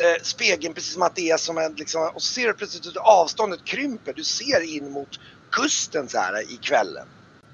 eh, 0.00 0.22
spegeln 0.22 0.74
precis 0.74 0.92
som 0.92 1.02
att 1.02 1.16
det 1.16 1.30
är 1.30 1.36
som 1.36 1.58
en 1.58 1.74
liksom, 1.74 2.10
och 2.14 2.22
så 2.22 2.32
ser 2.32 2.46
du 2.46 2.54
plötsligt 2.54 2.86
att 2.86 2.96
avståndet 2.96 3.64
krymper. 3.64 4.12
Du 4.12 4.24
ser 4.24 4.76
in 4.76 4.90
mot 4.90 5.20
kusten 5.50 6.08
så 6.08 6.18
här 6.18 6.52
i 6.52 6.56
kvällen. 6.56 7.06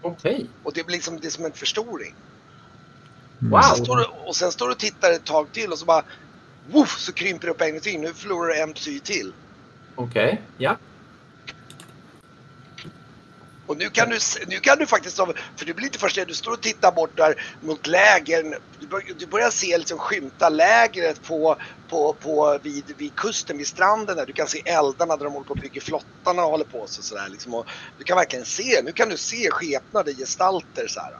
Okej. 0.02 0.46
Och 0.62 0.72
det 0.72 0.86
blir 0.86 0.96
liksom, 0.96 1.20
det 1.20 1.26
är 1.26 1.30
som 1.30 1.44
en 1.44 1.52
förstoring. 1.52 2.14
Wow. 3.38 3.60
Sen 3.60 3.84
står 3.84 3.96
du, 3.96 4.04
och 4.04 4.36
sen 4.36 4.52
står 4.52 4.66
du 4.66 4.72
och 4.72 4.78
tittar 4.78 5.12
ett 5.12 5.24
tag 5.24 5.52
till 5.52 5.72
och 5.72 5.78
så 5.78 5.84
bara 5.84 6.04
woof, 6.70 6.98
så 6.98 7.12
krymper 7.12 7.46
det 7.46 7.52
upp 7.52 7.60
en 7.60 7.70
gång 7.70 7.80
till. 7.80 8.00
Nu 8.00 8.14
förlorar 8.14 8.48
du 8.48 8.60
en 8.60 8.72
psy 8.72 9.00
till. 9.00 9.32
Okej. 9.94 10.42
Ja. 10.58 10.76
Och 13.70 13.76
nu 13.76 13.90
kan, 13.90 14.08
du, 14.08 14.18
nu 14.46 14.56
kan 14.56 14.78
du 14.78 14.86
faktiskt, 14.86 15.16
för 15.56 15.64
du 15.64 15.74
blir 15.74 15.86
inte 15.86 15.98
först 15.98 16.18
du 16.28 16.34
står 16.34 16.52
och 16.52 16.60
tittar 16.60 16.92
bort 16.92 17.16
där 17.16 17.42
mot 17.60 17.86
lägren. 17.86 18.54
Du, 18.80 18.86
bör, 18.86 19.02
du 19.18 19.26
börjar 19.26 19.50
se 19.50 19.78
liksom 19.78 19.98
skymta 19.98 20.48
lägret 20.48 21.22
på, 21.22 21.56
på, 21.88 22.16
på 22.20 22.58
vid, 22.62 22.84
vid 22.96 23.14
kusten, 23.14 23.58
vid 23.58 23.66
stranden 23.66 24.16
där. 24.16 24.26
Du 24.26 24.32
kan 24.32 24.46
se 24.46 24.62
eldarna 24.64 25.16
där 25.16 25.24
de 25.24 25.32
håller 25.32 25.46
på 25.46 25.52
att 25.52 25.60
bygga 25.60 25.80
flottarna 25.80 26.44
och 26.44 26.50
håller 26.50 26.64
på 26.64 26.86
så 26.86 27.02
sådär 27.02 27.28
liksom. 27.30 27.54
Och 27.54 27.66
du 27.98 28.04
kan 28.04 28.16
verkligen 28.16 28.44
se, 28.44 28.82
nu 28.84 28.92
kan 28.92 29.08
du 29.08 29.16
se 29.16 29.50
skepnader, 29.50 30.12
gestalter 30.12 30.86
så 30.86 31.00
här. 31.00 31.12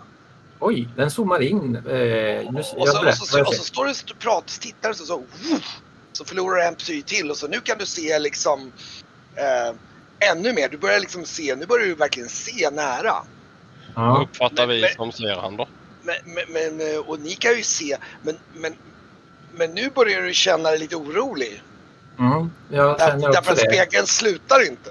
Oj, 0.60 0.88
den 0.96 1.10
zoomar 1.10 1.42
in. 1.42 1.76
Eh, 1.76 1.82
nu, 1.82 2.58
Och 2.58 2.64
så, 2.64 2.76
och 2.76 2.88
så, 3.16 3.40
och 3.40 3.54
så 3.54 3.64
står 3.64 3.84
du 3.84 3.90
och 3.90 4.18
pratar, 4.18 4.60
tittar 4.60 4.90
och 4.90 4.96
så, 4.96 5.04
så, 5.06 5.22
så 6.12 6.24
förlorar 6.24 6.56
du 6.56 6.64
en 6.64 6.74
psy 6.74 7.02
till 7.02 7.30
och 7.30 7.36
så 7.36 7.48
nu 7.48 7.60
kan 7.60 7.78
du 7.78 7.86
se 7.86 8.18
liksom 8.18 8.72
eh, 9.36 9.74
ännu 10.20 10.52
mer. 10.52 10.68
Du 10.68 10.76
börjar 10.78 11.00
liksom 11.00 11.24
se, 11.24 11.56
nu 11.56 11.66
börjar 11.66 11.86
du 11.86 11.94
verkligen 11.94 12.28
se 12.28 12.70
nära. 12.70 13.14
Ja. 13.94 14.26
Uppfattar 14.30 14.66
Men- 14.66 14.76
vi 14.76 14.80
men- 14.80 14.94
som 14.94 15.12
ser 15.12 15.36
han 15.36 15.56
då. 15.56 15.68
Men, 16.02 16.16
men, 16.26 16.76
men, 16.76 16.98
och 16.98 17.20
ni 17.20 17.34
kan 17.34 17.56
ju 17.56 17.62
se, 17.62 17.96
men, 18.22 18.36
men, 18.54 18.74
men 19.54 19.70
nu 19.74 19.90
börjar 19.90 20.22
du 20.22 20.34
känna 20.34 20.70
dig 20.70 20.78
lite 20.78 20.96
orolig. 20.96 21.62
Mm, 22.18 22.50
jag 22.70 22.98
Där, 22.98 23.06
känner 23.06 23.28
också 23.28 23.40
därför 23.40 23.52
att 23.52 23.58
spegeln 23.58 24.06
slutar 24.06 24.66
inte. 24.68 24.90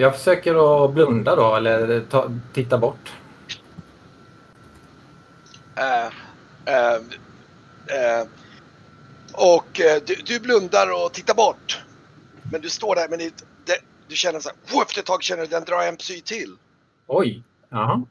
Jag 0.00 0.16
försöker 0.16 0.84
att 0.84 0.94
blunda 0.94 1.36
då 1.36 1.56
eller 1.56 2.00
ta, 2.10 2.30
titta 2.52 2.78
bort. 2.78 3.12
Eh, 5.76 6.06
eh, 6.74 6.94
eh, 7.86 8.26
och 9.32 9.80
du, 10.06 10.14
du 10.24 10.40
blundar 10.40 11.04
och 11.04 11.12
tittar 11.12 11.34
bort. 11.34 11.78
Men 12.42 12.60
du 12.60 12.70
står 12.70 12.94
där, 12.94 13.08
men 13.08 13.18
det, 13.18 13.24
det, 13.24 13.44
du 14.12 14.16
känner 14.16 14.40
så 14.40 14.48
här, 14.48 14.82
efter 14.82 15.00
ett 15.00 15.06
tag 15.06 15.22
känner 15.22 15.42
du 15.42 15.48
den 15.48 15.64
drar 15.64 15.82
en 15.82 15.96
psy 15.96 16.20
till. 16.20 16.56
Oj. 17.06 17.42
Jaha. 17.68 18.04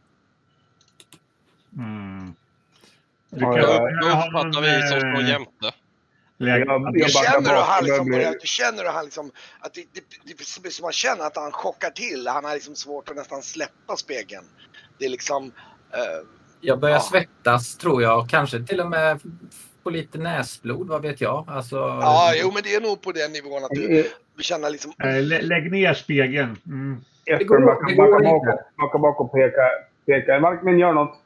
Mm. 1.77 2.35
Då 3.29 3.47
uppfattar 3.47 4.61
vi 4.61 4.87
som 4.89 4.99
står 4.99 5.21
eh, 5.21 5.29
jämte. 5.29 5.71
Du 6.37 7.09
känner 7.09 7.55
bak, 7.55 7.67
han 7.67 7.83
liksom 7.83 8.05
blir- 8.05 8.37
du 8.41 8.47
känner 8.47 8.85
han 8.85 9.05
liksom, 9.05 9.31
att 9.59 9.73
det, 9.73 9.85
det, 9.93 10.03
det, 10.23 10.63
det 10.63 10.71
som 10.71 10.83
man 10.83 10.91
känner 10.91 11.25
att 11.25 11.35
han 11.35 11.51
chockar 11.51 11.89
till. 11.89 12.27
Han 12.27 12.45
har 12.45 12.53
liksom 12.53 12.75
svårt 12.75 13.09
att 13.09 13.15
nästan 13.15 13.41
släppa 13.41 13.95
spegeln. 13.97 14.45
Det 14.97 15.05
är 15.05 15.09
liksom, 15.09 15.51
eh, 15.91 15.99
Jag 16.61 16.79
börjar 16.79 16.95
Ja. 16.95 17.01
svettas 17.01 17.77
tror 17.77 18.01
jag. 18.01 18.29
Kanske 18.29 18.63
till 18.63 18.79
och 18.81 18.89
med 18.89 19.19
få 19.83 19.89
lite 19.89 20.17
näsblod, 20.17 20.87
vad 20.87 21.01
vet 21.01 21.21
jag. 21.21 21.49
Alltså, 21.49 21.75
ja, 21.75 22.33
jo 22.35 22.51
men 22.53 22.63
det 22.63 22.75
är 22.75 22.81
nog 22.81 23.01
på 23.01 23.11
den 23.11 23.31
nivån 23.31 23.63
att 23.63 23.69
du, 23.69 24.11
Känner 24.39 24.69
liksom, 24.69 24.93
Eh, 25.03 25.21
lä- 25.23 25.41
Lägg 25.41 25.71
ner 25.71 25.93
spegeln. 25.93 26.57
Mm. 26.67 27.01
Jesper 27.25 27.65
backa 27.65 27.95
bak, 27.97 28.23
inte. 28.23 28.63
backa 28.77 28.97
bak 28.97 29.19
och 29.21 29.31
peka. 29.33 29.61
peka. 30.05 30.39
Markmin 30.39 30.79
gör 30.79 30.93
något. 30.93 31.17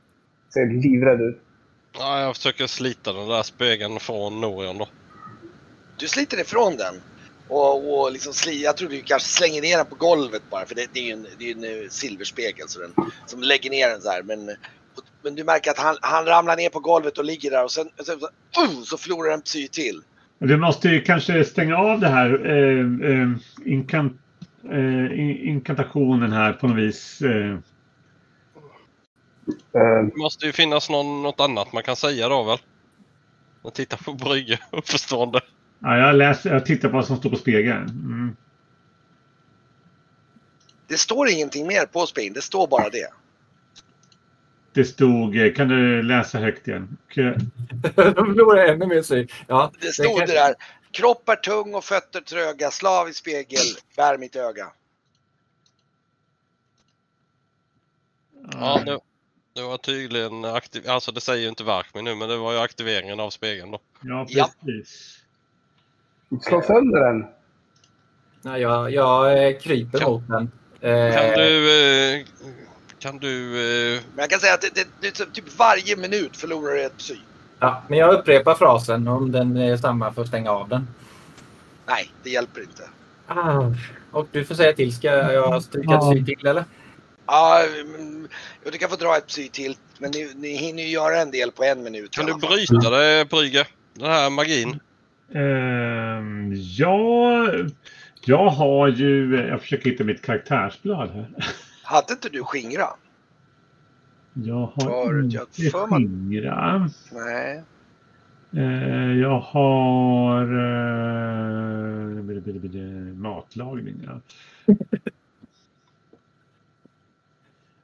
Ser 0.53 0.66
livrädd 0.66 1.22
ut. 1.22 1.41
Ja, 1.97 2.22
jag 2.22 2.36
försöker 2.36 2.68
slita 2.68 3.14
den 3.14 3.28
där 3.28 3.43
spegeln 3.43 3.99
från 3.99 4.41
Norion 4.41 4.78
då. 4.78 4.88
du 5.97 6.08
sliter 6.08 6.39
ifrån 6.41 6.78
den. 6.78 7.01
Och, 7.47 7.99
och 7.99 8.12
liksom 8.12 8.34
sli, 8.34 8.64
jag 8.64 8.78
tror 8.78 8.89
du 8.89 9.01
kanske 9.01 9.30
slänger 9.30 9.62
ner 9.62 9.78
den 9.78 9.86
på 9.86 9.95
golvet 9.95 10.41
bara 10.49 10.66
för 10.66 10.76
det, 10.76 10.88
det 10.93 10.99
är 10.99 11.03
ju 11.03 11.12
en, 11.12 11.28
det 11.38 11.51
är 11.51 11.56
en 11.56 11.64
eh, 11.84 11.89
silverspegel 11.89 12.68
så 12.70 12.80
den, 12.80 12.93
som 13.26 13.41
lägger 13.41 13.70
ner 13.70 13.89
den 13.89 14.01
så 14.01 14.10
här. 14.10 14.24
Men, 14.24 14.49
och, 14.49 15.03
men 15.22 15.36
du 15.36 15.43
märker 15.43 15.72
att 15.72 15.78
han, 15.80 15.97
han 16.01 16.26
ramlar 16.26 16.56
ner 16.56 16.70
på 16.70 16.80
golvet 16.80 17.18
och 17.18 17.26
ligger 17.26 17.51
där 17.51 17.64
och 17.64 17.72
sen, 17.72 17.89
och 17.99 18.06
sen 18.06 18.20
så, 18.20 18.26
uh, 18.64 18.82
så 18.84 18.97
förlorar 18.97 19.32
en 19.34 19.41
psy 19.41 19.68
till. 19.68 20.01
Du 20.40 20.58
måste 20.58 20.90
ju 20.90 21.02
kanske 21.02 21.46
stänga 21.46 21.78
av 21.78 22.00
det 22.00 22.08
här 22.08 22.46
eh, 22.46 23.12
eh, 23.12 23.30
inkant, 23.66 24.14
eh, 24.72 25.20
in- 25.20 25.38
inkantationen 25.48 26.32
här 26.32 26.54
på 26.54 26.68
något 26.68 26.78
vis. 26.78 27.22
Eh, 27.22 27.58
Eh, 29.74 29.82
Det 30.06 30.16
måste 30.18 30.46
ju 30.46 30.52
finnas 30.52 30.90
någon, 30.90 31.24
något 31.24 31.40
annat 31.40 31.74
man 31.74 31.84
kan 31.84 31.96
säga 31.96 32.30
då 32.30 32.44
väl? 32.44 32.58
Jag 33.64 33.74
tittar 33.74 33.98
på 33.98 34.14
Brygge, 34.14 34.60
uppförstående. 34.72 35.42
ja, 35.80 35.98
jag, 35.98 36.16
läser, 36.16 36.54
jag 36.54 36.66
tittar 36.66 36.90
på 36.90 36.96
vad 36.96 37.06
som 37.08 37.18
står 37.18 37.30
på 37.30 37.36
spegeln. 37.36 37.90
Mm. 37.90 38.36
Det 40.88 40.98
står 40.98 41.30
ingenting 41.30 41.68
mer 41.68 41.86
på 41.86 42.06
spegeln, 42.06 42.34
det 42.34 42.42
står 42.42 42.68
bara 42.68 42.90
det. 42.90 43.08
Det 44.76 44.86
stod, 44.86 45.38
eh, 45.38 45.54
kan 45.54 45.68
du 45.68 46.02
läsa 46.04 46.40
högt 46.40 46.68
igen? 46.68 46.98
De 47.16 48.14
förlorar 48.16 48.66
ännu 48.66 48.86
mer 48.86 49.02
syn. 49.02 49.28
Ja, 49.48 49.72
Det 49.82 49.88
stod 49.94 50.20
det 50.20 50.26
där. 50.26 50.56
Kropp 50.92 51.30
är 51.30 51.36
tung 51.36 51.76
och 51.76 51.84
fötter 51.84 52.22
tröga, 52.22 52.72
slav 52.72 53.10
i 53.10 53.14
spegel, 53.14 53.60
bär 53.98 54.18
mitt 54.18 54.36
öga. 54.36 54.68
Ja, 58.52 58.82
det, 58.86 59.00
det 59.54 59.62
var 59.62 59.78
tydligen 59.78 60.46
aktiv... 60.46 60.90
Alltså 60.90 61.12
det 61.12 61.22
säger 61.22 61.42
ju 61.44 61.50
inte 61.50 61.64
Verkmin 61.64 62.06
nu 62.06 62.16
men 62.16 62.30
det 62.30 62.38
var 62.38 62.54
ju 62.54 62.60
aktiveringen 62.60 63.20
av 63.20 63.30
spegeln 63.30 63.72
då. 63.72 63.80
ja, 64.02 64.26
Ja. 64.30 64.50
precis. 64.66 65.20
slå 66.42 66.62
sönder 66.62 67.00
den. 67.00 67.26
Nej, 68.42 68.62
jag, 68.62 68.92
jag 68.92 69.48
eh, 69.48 69.58
kryper 69.60 70.00
Kan- 70.00 70.12
mot 70.12 70.28
den. 70.28 70.52
Kan 70.82 70.90
Eh, 70.92 71.36
du... 71.36 72.18
eh, 72.20 72.26
Kan 73.00 73.18
du... 73.20 73.46
eh, 73.96 74.02
Men 74.14 74.22
jag 74.24 74.30
kan 74.30 74.39
säga 74.39 74.54
att 74.54 74.62
det, 74.62 74.76
det, 74.76 74.88
det, 75.02 75.08
är 75.20 75.26
typ 75.26 75.58
varje 75.60 75.96
minut 75.98 76.38
förlorar 76.38 76.74
du 76.74 76.82
ett 76.84 76.98
psy. 76.98 77.16
ja, 77.60 77.84
men 77.88 78.00
jag 78.00 78.14
upprepar 78.14 78.56
frasen 78.56 79.08
om 79.08 79.32
den 79.32 79.58
är 79.58 79.78
samma 79.78 80.14
för 80.14 80.22
att 80.22 80.28
stänga 80.28 80.52
av 80.52 80.70
den. 80.70 80.88
Nej, 81.88 82.12
det 82.24 82.30
hjälper 82.30 82.62
inte. 82.62 82.84
Ah, 83.28 83.62
och 84.12 84.28
du 84.32 84.46
får 84.46 84.56
säga 84.56 84.74
till. 84.74 84.96
Ska 84.96 85.08
jag 85.08 85.64
stryka 85.64 85.93
ett 85.96 86.00
Ja. 86.02 86.14
sy 86.14 86.26
till 86.26 86.48
eller? 86.48 86.66
Ja, 87.26 87.64
men, 87.98 88.28
jo, 88.66 88.72
du 88.72 88.78
kan 88.78 88.89
få 88.89 88.96
dra 88.96 89.18
ett 89.18 89.28
psy 89.28 89.50
till. 89.50 89.78
Men 90.00 90.12
ni, 90.12 90.32
ni 90.36 90.56
hinner 90.58 90.84
ju 90.84 90.89
göra 90.89 91.18
en 91.22 91.32
del 91.32 91.52
på 91.52 91.64
en 91.64 91.84
minut. 91.84 92.12
Kan 92.12 92.26
du 92.26 92.34
bryta 92.34 92.89
det 92.89 93.30
Brygge? 93.30 93.66
Den 93.93 94.12
här 94.12 94.30
magin? 94.30 94.80
Ehm, 95.34 96.54
ja, 96.56 97.48
jag 98.26 98.50
har 98.50 98.88
ju... 98.88 99.36
Jag 99.50 99.62
försöker 99.62 99.89
hitta 99.89 100.04
mitt 100.04 100.22
karaktärsblad 100.22 101.10
här. 101.10 101.26
Hade 101.86 102.14
inte 102.14 102.30
du 102.30 102.44
skingra? 102.44 102.88
Jag 104.34 104.54
har 104.76 104.90
Har 105.06 105.14
jag 105.14 105.24
inte 105.26 105.62
för 105.72 105.88
mig- 105.88 105.98
skingra. 106.00 106.90
Nej. 107.12 107.64
Eh, 108.54 109.14
jag 109.20 109.40
har 109.40 110.42
eh, 110.44 112.24
matlagning. 113.16 113.96
Ja. 114.08 114.22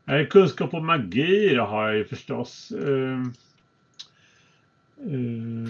Eh, 0.05 0.27
kunskap 0.27 0.73
om 0.73 0.85
magi 0.85 1.55
då 1.55 1.63
har 1.63 1.87
jag 1.87 1.95
ju 1.97 2.05
förstås. 2.05 2.71
Eh, 2.71 3.19
eh, 5.07 5.69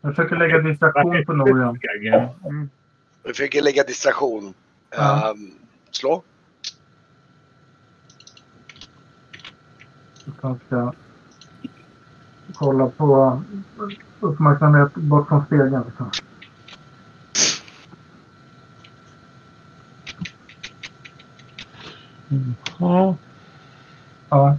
Jag 0.00 0.14
försöker 0.16 0.36
lägga 0.36 0.58
distraktion 0.58 1.24
på 1.26 1.32
vägen. 1.34 2.28
Mm. 2.44 2.70
Du 3.26 3.32
försöker 3.32 3.62
lägga 3.62 3.84
distraktion. 3.84 4.54
Ja. 4.90 5.30
Ehm, 5.30 5.50
slå. 5.90 6.22
Jag 10.42 10.58
ska 10.66 10.92
kolla 12.54 12.86
på 12.86 13.42
uppmärksamhet 14.20 14.94
bort 14.94 15.28
från 15.28 15.46
spegeln. 15.46 15.82
Liksom. 15.86 16.10
Ja. 22.78 23.16
Ja. 24.28 24.56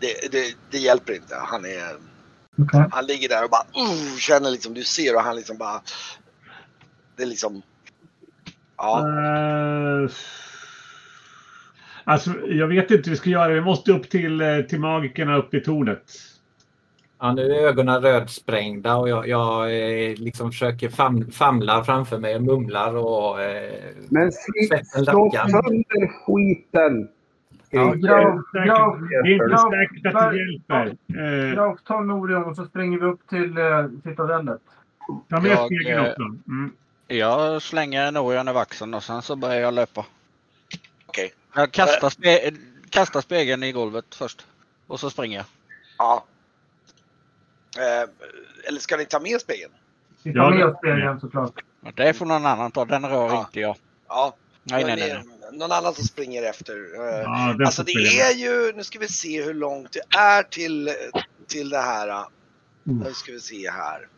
Det, 0.00 0.32
det, 0.32 0.56
det 0.70 0.78
hjälper 0.78 1.12
inte. 1.12 1.36
Han 1.36 1.64
är... 1.64 2.17
Okej. 2.58 2.84
Han 2.90 3.06
ligger 3.06 3.28
där 3.28 3.44
och 3.44 3.50
bara 3.50 3.82
uh, 3.82 4.16
känner 4.18 4.50
liksom, 4.50 4.74
du 4.74 4.84
ser 4.84 5.14
och 5.14 5.22
han 5.22 5.36
liksom 5.36 5.58
bara... 5.58 5.82
Det 7.16 7.22
är 7.22 7.26
liksom... 7.26 7.62
Ja, 8.76 9.08
Eh, 9.08 10.10
alltså, 12.04 12.30
jag 12.46 12.66
vet 12.66 12.90
inte 12.90 13.02
hur 13.04 13.10
vi 13.10 13.16
ska 13.16 13.30
göra. 13.30 13.54
Vi 13.54 13.60
måste 13.60 13.92
upp 13.92 14.10
till, 14.10 14.40
eh, 14.40 14.60
till 14.60 14.80
magikerna 14.80 15.36
uppe 15.36 15.56
i 15.56 15.60
tornet. 15.60 16.02
Ja, 17.20 17.32
nu 17.32 17.52
är 17.52 17.66
ögonen 17.66 18.02
rödsprängda 18.02 18.96
och 18.96 19.08
jag, 19.08 19.28
jag 19.28 19.62
eh, 19.64 20.14
liksom 20.16 20.50
försöker 20.50 20.88
fam, 20.88 21.30
famla 21.30 21.84
framför 21.84 22.18
mig 22.18 22.36
och 22.36 22.42
mumlar 22.42 22.94
och... 22.94 23.42
Eh, 23.42 23.80
Men 24.08 24.32
slå 24.32 25.30
sönder 25.30 26.08
skiten. 26.26 27.08
Ja, 27.70 27.92
Graf, 27.94 28.40
graf, 28.52 28.96
Det 29.24 29.30
är 29.30 29.32
inte 29.32 29.58
säkert 29.58 30.14
att 30.14 30.30
det 30.32 30.38
hjälper. 30.38 30.96
Eh, 31.58 31.74
ta 31.84 32.00
Norian 32.00 32.44
och 32.44 32.56
så 32.56 32.64
springer 32.64 32.98
vi 32.98 33.04
upp 33.06 33.28
till 33.28 33.58
eh, 33.58 33.86
citadellet. 34.04 34.60
Ta 35.30 35.40
med 35.40 35.50
Jag, 35.50 35.66
spegeln 35.66 36.04
eh, 36.04 36.10
också. 36.10 36.22
Mm. 36.22 36.72
Jag 37.06 37.62
slänger 37.62 38.12
Norian 38.12 38.48
i 38.48 38.52
vaxeln 38.52 38.94
och 38.94 39.02
sen 39.02 39.22
så 39.22 39.36
börjar 39.36 39.60
jag 39.60 39.74
löpa. 39.74 40.06
okej. 41.06 41.32
Jag 41.54 41.72
kastar, 41.72 42.08
spe- 42.10 42.56
kastar 42.90 43.20
spegeln 43.20 43.62
i 43.62 43.72
golvet 43.72 44.14
först. 44.14 44.46
Och 44.86 45.00
så 45.00 45.10
springer 45.10 45.36
jag. 45.36 45.46
Ja. 45.98 46.24
Eh, 47.76 48.08
eller 48.68 48.80
ska 48.80 48.96
ni 48.96 49.04
ta 49.04 49.20
med 49.20 49.40
spegeln? 49.40 49.72
Vi 50.22 50.32
tar 50.34 50.50
med 50.50 50.76
spegeln 50.78 51.20
såklart. 51.20 51.52
Det 51.94 52.14
får 52.14 52.26
någon 52.26 52.46
annan 52.46 52.70
ta. 52.70 52.84
Den 52.84 53.06
rör 53.08 53.28
Ja. 53.28 53.40
inte 53.40 53.60
jag. 53.60 53.76
Ja. 54.08 54.34
Nej, 54.62 54.84
nej, 54.84 54.96
nej. 54.96 55.24
Någon 55.52 55.72
annan 55.72 55.94
som 55.94 56.04
springer 56.04 56.42
efter. 56.42 56.74
Eh, 56.74 57.20
Ja, 57.22 57.56
Alltså 57.66 57.82
det 57.82 57.92
är 57.92 58.34
ju, 58.34 58.72
nu 58.72 58.84
ska 58.84 58.98
vi 58.98 59.08
se 59.08 59.42
hur 59.44 59.54
långt 59.54 59.92
det 59.92 60.16
är 60.18 60.42
till, 60.42 60.90
till 61.46 61.68
det 61.68 61.78
här. 61.78 62.08
Mm. 62.08 62.98
Nu 62.98 63.12
ska 63.14 63.32
vi 63.32 63.40
se 63.40 63.70
här. 63.70 64.08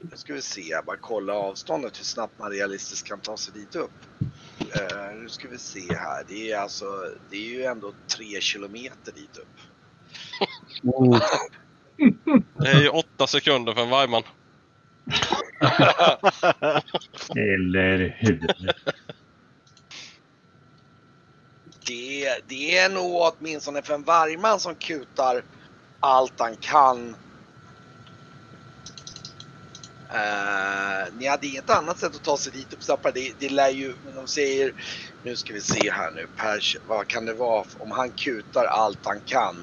Nu 0.00 0.16
ska 0.16 0.34
vi 0.34 0.42
se, 0.42 0.60
jag 0.60 0.84
bara 0.84 0.96
kolla 0.96 1.34
avståndet 1.34 1.98
hur 1.98 2.04
snabbt 2.04 2.38
man 2.38 2.50
realistiskt 2.50 3.08
kan 3.08 3.20
ta 3.20 3.36
sig 3.36 3.54
dit 3.54 3.76
upp. 3.76 3.90
Eh, 4.58 5.14
nu 5.22 5.28
ska 5.28 5.48
vi 5.48 5.58
se 5.58 5.94
här, 5.94 6.24
det 6.28 6.52
är 6.52 6.58
alltså, 6.58 6.84
det 7.30 7.36
är 7.36 7.50
ju 7.50 7.64
ändå 7.64 7.92
tre 8.16 8.40
kilometer 8.40 9.12
dit 9.12 9.36
upp. 9.36 9.60
Oh, 10.82 11.20
Det 12.58 12.68
är 12.68 12.80
ju 12.80 12.88
åtta 12.88 13.26
sekunder 13.26 13.72
för 13.74 13.82
en 13.82 13.90
vargman. 13.90 14.22
Eller 17.36 18.16
hur? 18.18 18.50
Det, 21.86 22.34
det 22.46 22.78
är 22.78 22.88
nog 22.88 23.20
åtminstone 23.20 23.82
för 23.82 23.94
en 23.94 24.02
vargman 24.02 24.60
som 24.60 24.74
kutar 24.74 25.42
allt 26.00 26.40
han 26.40 26.56
kan. 26.56 27.16
Uh, 30.14 31.14
ni 31.18 31.26
hade 31.26 31.46
inget 31.46 31.70
annat 31.70 31.98
sätt 31.98 32.14
att 32.16 32.22
ta 32.22 32.36
sig 32.36 32.52
dit 32.52 32.72
upp. 32.72 33.14
Det, 33.14 33.32
det 33.38 33.48
lär 33.48 33.70
ju, 33.70 33.94
de 34.14 34.26
säger, 34.26 34.72
nu 35.22 35.36
ska 35.36 35.52
vi 35.52 35.60
se 35.60 35.90
här 35.90 36.10
nu, 36.10 36.26
Pers, 36.36 36.76
vad 36.86 37.08
kan 37.08 37.26
det 37.26 37.34
vara 37.34 37.64
om 37.78 37.90
han 37.90 38.10
kutar 38.10 38.64
allt 38.64 39.06
han 39.06 39.20
kan. 39.20 39.56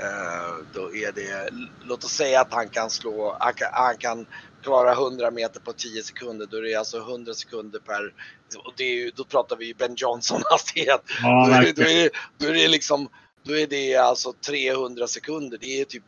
Uh, 0.00 0.66
då 0.72 0.94
är 0.94 1.12
det, 1.12 1.50
låt 1.80 2.04
oss 2.04 2.12
säga 2.12 2.40
att 2.40 2.52
han 2.52 2.68
kan 2.68 2.90
slå, 2.90 3.36
han 3.40 3.54
kan, 3.54 3.68
han 3.72 3.96
kan 3.96 4.26
klara 4.62 4.92
100 4.92 5.30
meter 5.30 5.60
på 5.60 5.72
10 5.72 6.02
sekunder. 6.02 6.46
Då 6.46 6.56
är 6.56 6.62
det 6.62 6.74
alltså 6.74 6.98
100 6.98 7.34
sekunder 7.34 7.78
per, 7.78 8.12
och 8.54 8.72
det 8.76 8.84
är 8.84 8.94
ju, 8.94 9.10
då 9.16 9.24
pratar 9.24 9.56
vi 9.56 9.66
ju 9.66 9.74
Ben 9.74 9.94
Johnson 9.96 10.42
hastighet. 10.50 11.02
Ja, 11.22 11.46
Då 11.48 11.54
är, 11.54 11.62
det, 11.62 11.72
då, 11.76 11.82
är, 11.82 11.94
det- 12.04 12.10
då 12.38 12.46
är 12.48 12.52
det 12.54 12.68
liksom, 12.68 13.08
då 13.42 13.56
är 13.58 13.66
det 13.66 13.96
alltså 13.96 14.32
300 14.32 15.06
sekunder. 15.06 15.58
Det 15.60 15.80
är 15.80 15.84
typ, 15.84 16.02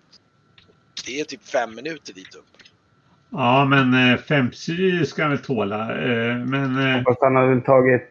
det 1.06 1.20
är 1.20 1.24
typ 1.24 1.48
fem 1.48 1.74
minuter 1.74 2.12
dit 2.12 2.34
upp. 2.34 2.44
Ja, 3.32 3.64
men 3.64 4.12
eh, 4.12 4.18
fem 4.20 4.50
psy 4.50 5.06
ska 5.06 5.22
han 5.22 5.30
väl 5.30 5.38
tåla. 5.40 5.80
Eh, 6.02 6.36
Men 6.36 6.94
eh, 6.96 7.02
fast 7.04 7.18
han 7.22 7.36
har 7.36 7.46
väl 7.46 7.62
tagit... 7.62 8.02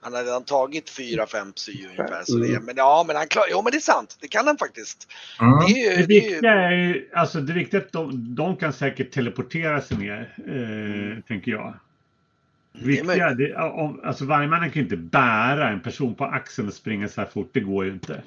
Han 0.00 0.12
har 0.14 0.24
redan 0.24 0.44
tagit 0.44 0.90
fyra, 0.90 1.26
fem 1.26 1.52
psy 1.52 1.84
ungefär. 1.86 2.22
Så 2.24 2.36
det, 2.36 2.60
men 2.60 2.74
ja, 2.76 3.04
men 3.06 3.16
han 3.16 3.26
klarar, 3.26 3.46
jo 3.50 3.62
men 3.62 3.70
det 3.72 3.78
är 3.78 3.80
sant. 3.80 4.16
Det 4.20 4.28
kan 4.28 4.46
han 4.46 4.58
faktiskt. 4.58 5.08
Mm. 5.40 5.52
Det 5.58 5.72
är 5.86 5.96
det 5.96 6.00
ju, 6.00 6.06
det 6.06 6.16
är 6.16 6.22
ju, 6.22 6.30
viktiga 6.30 6.52
är 6.52 6.70
ju, 6.72 7.10
alltså 7.14 7.40
det 7.40 7.52
viktiga 7.52 7.80
är 7.80 7.84
att 7.84 7.92
de, 7.92 8.34
de 8.34 8.56
kan 8.56 8.72
säkert 8.72 9.10
teleportera 9.12 9.80
sig 9.82 9.96
ner, 9.96 10.34
eh, 10.46 11.22
tänker 11.24 11.50
jag. 11.50 11.74
Viktiga, 12.82 13.34
det, 13.34 13.54
om, 13.54 14.00
alltså 14.04 14.24
vargmannen 14.24 14.70
kan 14.70 14.80
ju 14.80 14.82
inte 14.82 14.96
bära 14.96 15.68
en 15.68 15.80
person 15.80 16.14
på 16.14 16.24
axeln 16.24 16.68
och 16.68 16.74
springa 16.74 17.08
så 17.08 17.20
här 17.20 17.28
fort. 17.28 17.50
Det 17.52 17.60
går 17.60 17.84
ju 17.84 17.92
inte. 17.92 18.22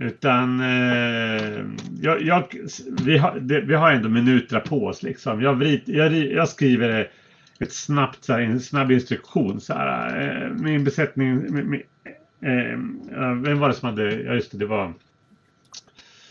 Utan 0.00 0.60
eh, 0.60 1.64
jag, 2.00 2.22
jag, 2.22 2.44
vi, 3.04 3.18
har, 3.18 3.40
det, 3.40 3.60
vi 3.60 3.74
har 3.74 3.90
ändå 3.90 4.08
minuter 4.08 4.60
på 4.60 4.86
oss. 4.86 5.02
Liksom. 5.02 5.42
Jag, 5.42 5.54
vrid, 5.54 5.82
jag, 5.86 6.12
jag 6.12 6.48
skriver 6.48 7.10
ett 7.58 7.72
snabbt, 7.72 8.24
så 8.24 8.32
här, 8.32 8.40
en 8.40 8.60
snabb 8.60 8.92
instruktion. 8.92 9.60
Så 9.60 9.74
här, 9.74 10.20
eh, 10.20 10.50
min 10.50 10.84
besättning... 10.84 11.54
Min, 11.54 11.70
min, 11.70 11.82
eh, 12.40 12.78
ja, 13.20 13.34
vem 13.34 13.58
var 13.58 13.68
det 13.68 13.74
som 13.74 13.88
hade... 13.88 14.22
Ja, 14.22 14.34
just 14.34 14.52
det, 14.52 14.58
det 14.58 14.66
var... 14.66 14.92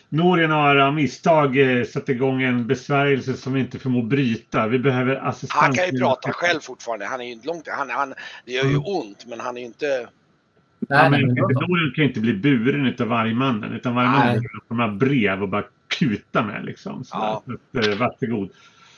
Norien 0.09 0.51
har 0.51 0.75
av 0.75 0.93
misstag 0.93 1.57
eh, 1.79 1.85
satt 1.85 2.09
igång 2.09 2.41
en 2.43 2.67
besvärjelse 2.67 3.33
som 3.33 3.53
vi 3.53 3.59
inte 3.59 3.79
förmår 3.79 4.03
bryta. 4.03 4.67
Vi 4.67 4.79
behöver 4.79 5.15
assistans. 5.15 5.63
han 5.63 5.73
kan 5.73 5.85
ju 5.89 5.99
prata 5.99 6.31
själv 6.33 6.59
fortfarande. 6.59 7.05
Han 7.05 7.21
är 7.21 7.25
ju 7.25 7.31
inte 7.31 7.47
långt, 7.47 7.67
han, 7.67 7.89
han, 7.89 8.13
det 8.45 8.51
gör 8.51 8.65
ju 8.65 8.77
ont 8.77 9.25
men 9.27 9.39
han 9.39 9.57
är 9.57 9.61
ju 9.61 9.65
inte... 9.67 9.85
Ja, 9.85 10.95
Nej, 11.01 11.09
men 11.09 11.21
nej, 11.21 11.27
men 11.27 11.39
Norien 11.69 11.91
kan 11.95 12.03
ju 12.03 12.07
inte 12.07 12.19
bli 12.19 12.33
buren 12.33 12.85
utav 12.85 13.07
vargmannen. 13.07 13.73
Utan 13.73 13.95
vargmannen 13.95 14.25
behöver 14.27 14.49
de 14.67 14.79
här 14.79 14.91
brev 14.91 15.41
och 15.43 15.49
bara 15.49 15.63
kuta 15.87 16.43
med 16.43 16.65
liksom. 16.65 17.03
Så, 17.05 17.15
Ja. 17.17 17.43
så 17.45 17.79
att, 17.79 17.85
eh, 17.87 17.95
varsågod. 17.97 18.49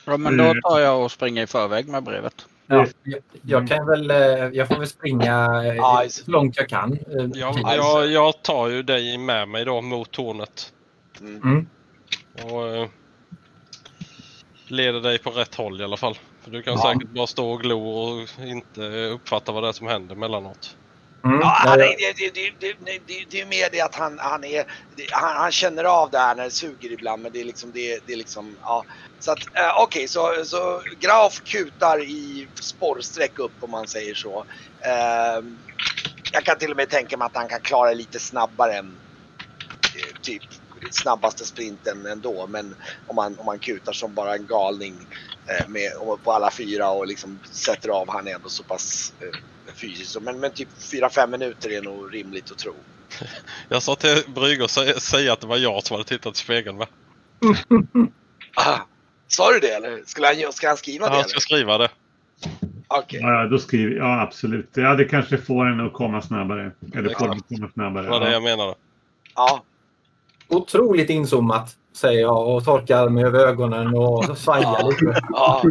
Ja, 0.04 0.16
men 0.16 0.36
då 0.36 0.54
tar 0.62 0.80
jag 0.80 1.04
och 1.04 1.12
springer 1.12 1.42
i 1.42 1.46
förväg 1.46 1.88
med 1.88 2.02
brevet. 2.02 2.46
Ja, 2.66 2.86
jag, 3.02 3.20
jag 3.42 3.68
kan 3.68 3.86
väl, 3.86 4.10
eh, 4.10 4.16
jag 4.52 4.68
får 4.68 4.76
väl 4.78 4.86
springa 4.86 5.62
eh, 5.64 5.74
Ja, 5.74 6.04
så 6.08 6.30
långt 6.30 6.56
jag 6.56 6.68
kan. 6.68 6.92
eh, 6.92 6.98
Jag, 7.34 7.54
tid. 7.54 7.64
jag, 7.66 8.06
jag 8.10 8.42
tar 8.42 8.68
ju 8.68 8.82
dig 8.82 9.18
med 9.18 9.48
mig 9.48 9.64
då 9.64 9.80
mot 9.80 10.10
tornet. 10.10 10.72
Mm. 11.20 11.42
Mm. 11.42 11.66
Och 12.44 12.68
eh, 12.68 12.88
leder 14.68 15.00
dig 15.00 15.18
på 15.18 15.30
rätt 15.30 15.54
håll 15.54 15.80
i 15.80 15.84
alla 15.84 15.96
fall. 15.96 16.18
För 16.42 16.50
du 16.50 16.62
kan 16.62 16.74
Ja. 16.74 16.82
säkert 16.82 17.08
bara 17.08 17.26
stå 17.26 17.50
och 17.50 17.60
glo 17.60 17.88
och 17.88 18.28
inte 18.38 18.82
uppfatta 19.06 19.52
vad 19.52 19.62
det 19.62 19.68
är 19.68 19.72
som 19.72 19.86
händer 19.86 20.14
mellanåt. 20.14 20.76
Mm. 21.24 21.40
Ja, 21.40 21.46
han 21.58 21.80
är, 21.80 21.86
det, 21.86 22.12
det, 22.16 22.30
det, 22.60 22.76
det, 22.84 23.00
det, 23.06 23.24
det 23.30 23.40
är 23.40 23.46
mer 23.46 23.68
det 23.72 23.80
att 23.80 23.94
han, 23.94 24.18
han, 24.18 24.44
är, 24.44 24.64
det, 24.96 25.06
han, 25.12 25.36
han 25.36 25.52
känner 25.52 25.84
av 25.84 26.10
det 26.10 26.18
här 26.18 26.34
när 26.34 26.44
det 26.44 26.50
suger 26.50 26.92
ibland 26.92 27.22
men 27.22 27.32
det 27.32 27.40
är 27.40 27.44
liksom, 27.44 27.72
det, 27.72 28.00
det 28.06 28.12
är 28.12 28.16
liksom, 28.16 28.56
ja. 28.62 28.84
Så 29.18 29.32
att, 29.32 29.38
eh, 29.38 29.82
okej, 29.82 30.08
så, 30.08 30.44
så 30.44 30.82
Graf 31.00 31.40
kutar 31.44 32.02
i 32.02 32.48
spårsträck 32.54 33.38
upp 33.38 33.52
om 33.60 33.70
man 33.70 33.88
säger 33.88 34.14
så. 34.14 34.44
Eh, 34.80 35.44
jag 36.32 36.44
kan 36.44 36.58
till 36.58 36.70
och 36.70 36.76
med 36.76 36.90
tänka 36.90 37.16
mig 37.16 37.26
att 37.26 37.36
han 37.36 37.48
kan 37.48 37.60
klara 37.60 37.92
lite 37.92 38.18
snabbare 38.18 38.74
än 38.74 38.96
eh, 39.96 40.20
typ 40.22 40.42
snabbaste 40.90 41.44
sprinten 41.44 42.06
ändå. 42.06 42.46
Men 42.46 42.74
om 43.06 43.16
man, 43.16 43.38
om 43.38 43.46
man 43.46 43.58
kutar 43.58 43.92
som 43.92 44.14
bara 44.14 44.34
en 44.34 44.46
galning 44.46 44.94
eh, 45.46 45.68
med, 45.68 45.92
på 46.24 46.32
alla 46.32 46.50
fyra 46.50 46.90
och 46.90 47.06
liksom 47.06 47.38
sätter 47.50 47.88
av, 47.88 48.10
han 48.10 48.28
är 48.28 48.34
ändå 48.34 48.48
så 48.48 48.62
pass 48.62 49.12
eh, 49.20 49.72
fysiskt. 49.74 50.20
Men, 50.20 50.40
men 50.40 50.50
typ 50.50 50.68
4-5 50.78 51.26
minuter 51.30 51.72
är 51.72 51.82
nog 51.82 52.14
rimligt 52.14 52.50
att 52.50 52.58
tro. 52.58 52.74
Jag 53.68 53.82
sa 53.82 53.94
till 53.94 54.22
Brygger 54.26 54.64
att 54.64 55.02
säga, 55.02 55.32
att 55.32 55.40
det 55.40 55.46
var 55.46 55.56
jag 55.56 55.86
som 55.86 55.94
hade 55.94 56.08
tittat 56.08 56.34
i 56.34 56.38
spegeln 56.38 56.76
med. 56.76 56.88
Ah, 58.54 58.78
sa 59.28 59.52
du 59.52 59.60
det 59.60 59.68
eller? 59.68 60.02
Skulle 60.06 60.26
han, 60.26 60.52
ska 60.52 60.68
han 60.68 60.76
skriva 60.76 61.06
det? 61.06 61.10
Han 61.10 61.20
eller? 61.20 61.28
ska 61.28 61.40
skriva 61.40 61.78
det. 61.78 61.88
Okej. 62.88 63.20
Ja, 63.20 63.46
då 63.46 63.58
skriver 63.58 63.96
Ja, 63.96 64.20
absolut. 64.20 64.70
Ja, 64.74 64.94
det 64.94 65.04
kanske 65.04 65.38
får 65.38 65.66
en 65.66 65.86
att 65.86 65.92
komma 65.92 66.22
snabbare. 66.22 66.72
Eller 66.94 67.08
Det 67.08 67.14
får 67.18 67.28
den 67.28 67.38
att 67.38 67.48
komma 67.48 67.70
snabbare. 67.74 68.04
Det 68.04 68.10
var 68.10 68.20
det 68.20 68.26
Ja. 68.26 68.32
jag 68.32 68.42
menade. 68.42 68.74
Ja. 69.34 69.62
Otroligt 70.48 71.10
inzoomat 71.10 71.74
säger 71.96 72.20
jag 72.20 72.48
och 72.48 72.64
torkar 72.64 73.08
mig 73.08 73.24
över 73.24 73.38
ögonen 73.38 73.94
och 73.96 74.38
svajar 74.38 74.90
lite. 74.90 75.20
Ja. 75.30 75.62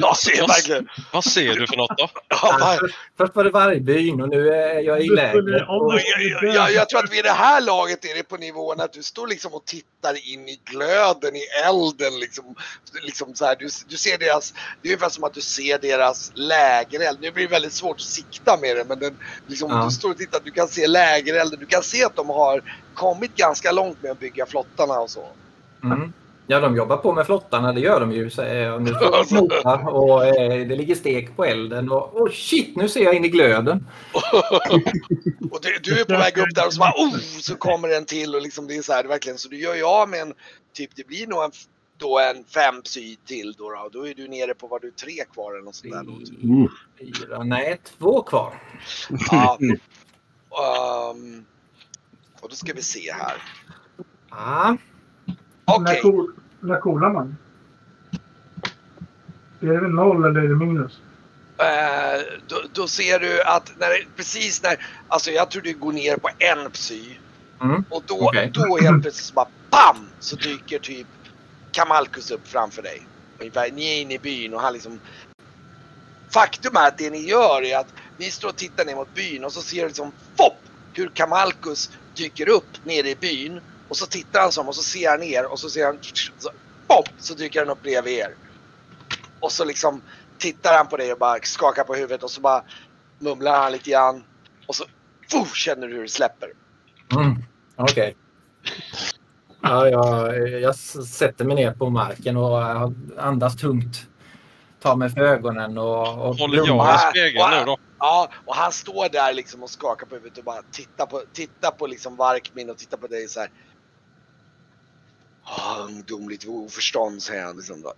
ja, 0.00 0.14
ser 0.14 0.46
verkligen. 0.48 0.88
Vad 1.12 1.24
ser 1.24 1.54
du 1.54 1.66
för 1.66 1.76
något 1.76 1.98
då? 1.98 2.08
Ja, 2.28 2.76
Först, 2.80 2.94
först 3.16 3.34
var 3.36 3.44
det 3.44 3.50
vargbyn 3.50 4.20
och 4.22 4.28
nu 4.28 4.48
är 4.52 4.80
jag 4.80 5.00
i 5.00 5.08
lägret. 5.08 5.44
jag, 6.42 6.54
jag, 6.54 6.72
jag 6.72 6.88
tror 6.88 7.04
att 7.04 7.12
vid 7.12 7.24
det 7.24 7.30
här 7.30 7.60
laget 7.60 8.04
är 8.04 8.14
det 8.16 8.22
på 8.22 8.36
nivån 8.36 8.80
att 8.80 8.92
du 8.92 9.02
står 9.02 9.26
liksom 9.26 9.54
och 9.54 9.64
tittar 9.64 10.32
in 10.32 10.48
i 10.48 10.60
glöden, 10.64 11.36
i 11.36 11.42
elden. 11.68 12.20
Liksom, 12.20 12.44
liksom 13.04 13.34
så 13.34 13.44
här, 13.44 13.56
du, 13.58 13.68
du 13.88 13.96
ser 13.96 14.18
deras, 14.18 14.54
det 14.82 14.88
är 14.88 14.92
ungefär 14.92 15.08
som 15.10 15.24
att 15.24 15.34
du 15.34 15.40
ser 15.40 15.78
deras 15.78 16.32
lägereld. 16.34 17.18
Nu 17.20 17.30
blir 17.30 17.44
det 17.44 17.50
väldigt 17.50 17.72
svårt 17.72 17.96
att 17.96 18.00
sikta 18.02 18.56
med 18.60 18.76
det 18.76 18.84
men 18.88 18.98
den, 18.98 19.16
liksom, 19.46 19.70
Ja. 19.70 19.84
du 19.84 19.90
står 19.90 20.10
och 20.10 20.18
tittar, 20.18 20.40
du 20.44 20.50
kan 20.50 20.68
se 20.68 20.86
lägerelden. 20.86 21.60
Du 21.60 21.66
kan 21.66 21.82
se 21.82 22.04
att 22.04 22.16
de 22.16 22.28
har 22.28 22.62
kommit 22.94 23.36
ganska 23.36 23.72
långt 23.72 24.02
med 24.02 24.12
att 24.12 24.20
bygga 24.20 24.46
flottarna 24.46 25.00
och 25.00 25.10
så. 25.10 25.24
mm. 25.84 26.12
Ja, 26.46 26.60
de 26.60 26.76
jobbar 26.76 26.96
på 26.96 27.12
med 27.12 27.26
flottarna, 27.26 27.72
det 27.72 27.80
gör 27.80 28.00
de 28.00 28.12
ju. 28.12 28.30
säger 28.30 28.66
jag. 28.66 28.82
Nu 28.82 28.94
står 28.94 29.10
de 29.10 29.18
och 29.20 29.28
knotar 29.28 29.88
och 29.88 30.26
eh, 30.26 30.66
det 30.68 30.76
ligger 30.76 30.94
stek 30.94 31.36
på 31.36 31.44
elden. 31.44 31.90
Och 31.90 32.20
oh 32.20 32.30
shit, 32.30 32.76
nu 32.76 32.88
ser 32.88 33.04
jag 33.04 33.14
in 33.14 33.24
i 33.24 33.28
glöden. 33.28 33.86
Och 35.50 35.58
du, 35.62 35.78
du 35.82 36.00
är 36.00 36.04
på 36.04 36.12
väg 36.12 36.38
upp 36.38 36.54
där 36.54 36.66
och 36.66 36.72
så 36.72 36.80
bara 36.80 36.92
oh, 36.96 37.18
så 37.18 37.56
kommer 37.56 37.88
en 37.88 38.04
till 38.04 38.34
och 38.34 38.42
liksom 38.42 38.66
det 38.66 38.76
är 38.76 38.82
så 38.82 38.92
här 38.92 39.04
verkligen 39.04 39.38
så 39.38 39.48
du 39.48 39.60
gör 39.60 39.74
ju 39.74 39.84
av 39.84 40.08
med 40.08 40.20
en 40.20 40.34
typ 40.72 40.90
det 40.94 41.06
blir 41.06 41.26
nog 41.26 41.44
en, 41.44 41.50
då 41.98 42.18
en 42.18 42.44
fem 42.44 42.82
psy 42.82 43.16
till 43.26 43.54
då, 43.58 43.70
då 43.70 43.88
då 43.92 44.08
är 44.08 44.14
du 44.14 44.28
nere 44.28 44.54
på 44.54 44.66
vad 44.66 44.82
du 44.82 44.90
tre 44.90 45.24
kvar 45.32 45.52
eller 45.52 45.64
något 45.64 45.74
sånt 45.74 45.92
där 45.92 46.02
då. 46.02 46.18
typ. 46.18 46.44
Uh, 46.44 46.70
Fyra, 46.98 47.44
nej, 47.44 47.80
två 47.98 48.22
kvar. 48.22 48.62
Ja. 49.30 49.58
Ehm, 50.50 51.44
och 52.40 52.48
då 52.48 52.54
ska 52.54 52.72
vi 52.72 52.82
se 52.82 53.12
här. 53.12 53.42
Ja, 54.30 54.76
Okej, 55.64 56.00
cool, 56.02 56.34
när 56.60 56.80
coolar 56.80 57.10
man? 57.10 57.36
Är 59.60 59.80
det 59.80 59.88
noll 59.88 60.24
eller 60.24 60.40
är 60.40 60.48
det 60.48 60.56
minus? 60.56 61.00
eh, 61.58 62.20
då, 62.48 62.62
då 62.72 62.88
ser 62.88 63.18
du 63.20 63.42
att 63.42 63.72
när, 63.78 64.06
precis 64.16 64.62
när, 64.62 64.86
alltså 65.08 65.30
jag 65.30 65.50
tror 65.50 65.62
du 65.62 65.74
går 65.74 65.92
ner 65.92 66.16
på 66.16 66.28
en 66.38 66.70
psy 66.70 67.16
Mm. 67.62 67.84
och 67.90 68.02
då, 68.06 68.28
Okej. 68.28 68.50
då 68.54 68.78
helt 68.78 69.02
plötsligt 69.02 69.26
så 69.26 69.34
bara 69.34 69.48
BAM! 69.70 70.06
Så 70.20 70.36
dyker 70.36 70.78
typ 70.78 71.06
Kamalkus 71.72 72.30
upp 72.30 72.48
framför 72.48 72.82
dig. 72.82 73.06
Ungefär, 73.38 73.70
ni 73.72 73.96
är 73.98 74.00
inne 74.02 74.14
i 74.14 74.18
byn 74.18 74.54
och 74.54 74.60
han 74.60 74.72
liksom 74.72 75.00
Faktum 76.30 76.76
är 76.76 76.88
att 76.88 76.98
det 76.98 77.10
ni 77.10 77.28
gör 77.28 77.62
är 77.64 77.78
att 77.78 77.94
ni 78.16 78.30
står 78.30 78.48
och 78.48 78.56
tittar 78.56 78.84
ner 78.84 78.94
mot 78.94 79.14
byn 79.14 79.44
och 79.44 79.52
så 79.52 79.62
ser 79.62 79.80
du 79.82 79.86
liksom 79.86 80.12
FOP! 80.36 80.54
Hur 80.94 81.08
Kamalkus 81.08 81.90
dyker 82.16 82.48
upp 82.48 82.84
nere 82.84 83.10
i 83.10 83.16
byn 83.16 83.60
och 83.88 83.96
så 83.96 84.06
tittar 84.06 84.40
han 84.40 84.52
som 84.52 84.68
och 84.68 84.74
så 84.74 84.82
ser 84.82 85.10
han 85.10 85.22
er 85.22 85.52
och 85.52 85.58
så 85.58 85.70
ser 85.70 85.86
han 85.86 85.98
så, 86.38 86.50
pop, 86.86 87.08
så 87.18 87.34
dyker 87.34 87.60
han 87.60 87.70
upp 87.70 87.82
bredvid 87.82 88.18
er. 88.18 88.34
Och 89.40 89.52
så 89.52 89.64
liksom 89.64 90.02
tittar 90.38 90.76
han 90.76 90.86
på 90.86 90.96
dig 90.96 91.12
och 91.12 91.18
bara 91.18 91.38
skakar 91.42 91.84
på 91.84 91.94
huvudet 91.94 92.22
och 92.22 92.30
så 92.30 92.40
bara 92.40 92.62
mumlar 93.18 93.62
han 93.62 93.72
lite 93.72 93.90
grann 93.90 94.24
och 94.66 94.74
så 94.74 94.84
fuh, 95.30 95.52
känner 95.54 95.88
du 95.88 95.94
hur 95.94 96.02
det 96.02 96.08
släpper. 96.08 96.48
Mm. 97.12 97.42
Okej. 97.76 98.16
Ja, 99.62 99.88
jag, 99.88 100.38
jag 100.60 100.74
sätter 100.74 101.44
mig 101.44 101.56
ner 101.56 101.72
på 101.72 101.90
marken 101.90 102.36
och 102.36 102.62
andas 103.18 103.56
tungt. 103.56 104.06
Tar 104.82 104.96
mig 104.96 105.10
för 105.10 105.20
ögonen 105.20 105.78
och, 105.78 106.28
och 106.28 106.36
Håller 106.36 106.56
jag 106.56 106.94
i 106.94 106.98
spegeln 107.10 107.50
nu 107.50 107.64
då? 107.66 107.76
Ja, 108.00 108.30
och 108.46 108.54
han 108.54 108.72
står 108.72 109.08
där 109.08 109.32
liksom 109.32 109.62
och 109.62 109.70
skakar 109.70 110.06
på 110.06 110.14
huvudet 110.14 110.38
och 110.38 110.44
bara 110.44 110.62
tittar 110.62 111.06
på, 111.06 111.22
tittar 111.32 111.70
på 111.70 111.86
liksom 111.86 112.16
Varkmin 112.16 112.70
och 112.70 112.78
tittar 112.78 112.96
på 112.96 113.06
dig 113.06 113.28
så 113.28 113.40
här. 113.40 113.50
Ah, 115.44 115.76
ungdomligt 115.78 116.44
oförstånd 116.48 117.22
säger 117.22 117.44
han 117.44 117.56
liksom 117.56 117.82
då. 117.82 117.92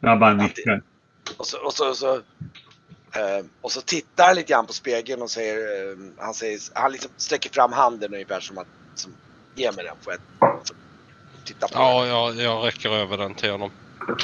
Jag 0.00 0.20
bara 0.20 0.34
nickar. 0.34 0.82
Och 1.38 1.46
så, 1.46 1.64
och 1.66 1.74
så, 1.74 1.88
och 1.90 1.96
så, 1.96 2.14
eh, 3.14 3.44
och 3.60 3.72
så 3.72 3.80
tittar 3.80 4.24
han 4.26 4.36
lite 4.36 4.52
grann 4.52 4.66
på 4.66 4.72
spegeln 4.72 5.22
och 5.22 5.30
säger, 5.30 5.90
eh, 5.90 5.96
han 6.18 6.34
säger, 6.34 6.60
han 6.74 6.92
liksom 6.92 7.10
sträcker 7.16 7.50
fram 7.50 7.72
handen 7.72 8.14
ungefär 8.14 8.40
som 8.40 8.58
att, 8.58 8.66
som, 8.94 9.16
ge 9.54 9.72
mig 9.72 9.84
den 9.84 9.96
får 10.00 10.12
jag 10.12 10.20
så, 10.66 10.74
titta 11.44 11.68
på 11.68 11.74
Ja, 11.74 12.00
den. 12.00 12.08
jag, 12.08 12.36
jag 12.36 12.66
räcker 12.66 12.90
över 12.90 13.18
den 13.18 13.34
till 13.34 13.50
honom. 13.50 13.70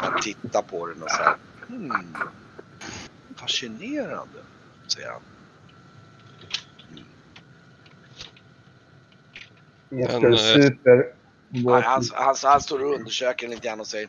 Han 0.01 0.21
tittar 0.21 0.63
på 0.63 0.87
den 0.87 1.03
och 1.03 1.11
säger, 1.11 1.37
hmm, 1.69 2.15
fascinerande, 3.49 4.39
säger 4.95 5.09
han. 5.09 5.23
Men, 9.91 10.33
eh, 10.33 10.39
super. 10.39 11.15
Han, 11.65 11.83
han, 11.83 12.05
han, 12.13 12.37
han 12.43 12.61
står 12.61 12.85
och 12.85 12.95
undersöker 12.95 13.49
lite 13.49 13.69
grann 13.69 13.81
och 13.81 13.87
säger 13.87 14.09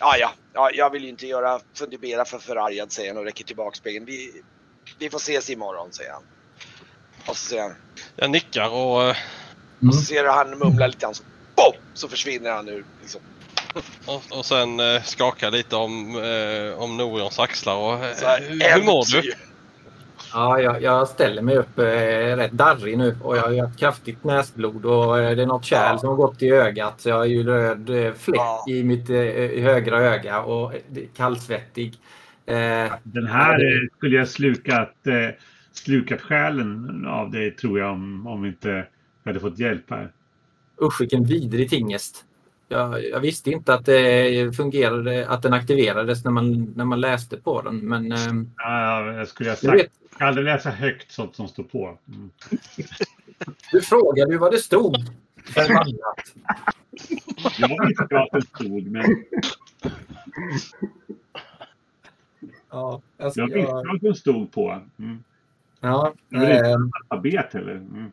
Ja, 0.00 0.16
ja, 0.16 0.32
ja, 0.52 0.70
jag 0.74 0.90
vill 0.90 1.02
ju 1.02 1.08
inte 1.08 1.26
göra 1.26 1.60
fundera 1.74 2.24
för 2.24 2.38
förargad 2.38 2.92
säger 2.92 3.10
han 3.10 3.18
och 3.18 3.24
räcker 3.24 3.44
tillbaka 3.44 3.76
spegeln. 3.76 4.04
Vi, 4.04 4.42
vi 4.98 5.10
får 5.10 5.18
ses 5.18 5.50
imorgon 5.50 5.92
säger 5.92 6.12
han. 6.12 6.22
Och 7.26 7.36
så 7.36 7.48
säger 7.48 7.62
han, 7.62 7.74
Jag 8.16 8.30
nickar 8.30 8.68
och 8.68 9.02
eh, 9.02 9.16
och 9.88 9.94
så 9.94 10.02
ser 10.02 10.24
du 10.24 10.30
han 10.30 10.58
mumla 10.58 10.86
lite 10.86 10.98
grann 10.98 11.14
så, 11.14 11.22
BOM! 11.56 11.74
Så 11.94 12.08
försvinner 12.08 12.50
han 12.50 12.68
ur 12.68 12.84
liksom. 13.00 13.20
Och, 14.06 14.38
och 14.38 14.44
sen 14.44 14.80
eh, 14.80 15.02
skaka 15.02 15.50
lite 15.50 15.76
om, 15.76 16.16
eh, 16.16 16.82
om 16.82 16.96
Norions 16.96 17.38
axlar. 17.38 17.76
Och, 17.76 17.92
eh, 17.92 18.00
här, 18.00 18.40
hur, 18.48 18.74
hur 18.80 18.84
mår 18.86 19.22
du? 19.22 19.32
Ja, 20.32 20.60
jag, 20.60 20.82
jag 20.82 21.08
ställer 21.08 21.42
mig 21.42 21.56
upp 21.56 21.78
eh, 21.78 21.84
rätt 22.36 22.52
darrig 22.52 22.98
nu 22.98 23.16
och 23.22 23.36
jag 23.36 23.42
har 23.42 23.50
ju 23.50 23.60
haft 23.60 23.78
kraftigt 23.78 24.24
näsblod 24.24 24.84
och 24.86 25.18
eh, 25.20 25.36
det 25.36 25.42
är 25.42 25.46
något 25.46 25.64
kärl 25.64 25.92
Ja. 25.92 25.98
som 25.98 26.08
har 26.08 26.16
gått 26.16 26.42
i 26.42 26.50
ögat. 26.50 27.00
Så 27.00 27.08
jag 27.08 27.16
har 27.16 27.24
ju 27.24 27.42
röd 27.42 27.90
eh, 27.90 28.12
fläck 28.12 28.36
Ja. 28.38 28.64
i 28.68 28.82
mitt 28.84 29.10
eh, 29.10 29.16
i 29.16 29.60
högra 29.60 29.98
öga 29.98 30.40
och 30.42 30.74
eh, 30.74 30.80
det 30.88 31.06
kallsvettig. 31.16 31.94
Eh, 32.46 32.92
Den 33.02 33.26
här 33.26 33.54
eh, 33.54 33.88
skulle 33.96 34.16
jag 34.16 34.28
slukat, 34.28 35.06
eh, 35.06 35.34
slukat 35.72 36.20
själen 36.20 37.06
av 37.06 37.30
dig 37.30 37.50
tror 37.56 37.78
jag 37.78 37.90
om, 37.92 38.26
om 38.26 38.42
vi 38.42 38.48
inte 38.48 38.86
hade 39.24 39.40
fått 39.40 39.58
hjälp 39.58 39.90
här. 39.90 40.12
usch 40.82 41.00
vilken 41.00 41.24
vidrig 41.24 41.70
tingest. 41.70 42.24
Jag, 42.72 43.04
jag 43.08 43.20
visste 43.20 43.50
inte 43.50 43.74
att 43.74 43.86
det 43.86 44.56
fungerade, 44.56 45.28
att 45.28 45.42
den 45.42 45.52
aktiverades 45.52 46.24
när 46.24 46.30
man, 46.30 46.72
när 46.76 46.84
man 46.84 47.00
läste 47.00 47.36
på 47.36 47.62
den. 47.62 47.76
Men 47.76 48.12
eh, 48.12 48.18
Ja, 48.56 49.12
jag 49.12 49.28
skulle 49.28 49.50
ha 49.50 49.56
sagt, 49.56 49.74
vet, 49.74 49.90
jag 50.10 50.18
kan 50.18 50.28
aldrig 50.28 50.44
läsa 50.44 50.70
högt 50.70 51.12
sånt 51.12 51.36
som 51.36 51.48
står 51.48 51.64
på. 51.64 51.98
Mm. 52.08 52.30
du 53.72 53.80
frågade 53.80 54.32
ju 54.32 54.38
vad 54.38 54.52
det 54.52 54.58
stod. 54.58 54.96
Förbannat. 55.44 56.34
Jag 57.58 57.86
visste 57.86 58.18
att 58.18 58.28
det 58.32 58.46
stod, 58.46 58.86
men 58.86 59.24
Ja, 62.70 63.02
jag, 63.16 63.32
jag 63.34 63.46
visste 63.46 63.58
jag, 63.58 63.94
att 63.94 64.00
det 64.00 64.14
stod 64.14 64.52
på. 64.52 64.82
Mm. 64.98 65.24
ja, 65.80 66.14
Det 66.28 66.36
är 66.36 66.40
väl 66.40 66.64
eh, 66.64 66.72
inte 66.72 66.98
alfabet 67.08 67.52
heller. 67.52 67.74
Mm. 67.74 68.12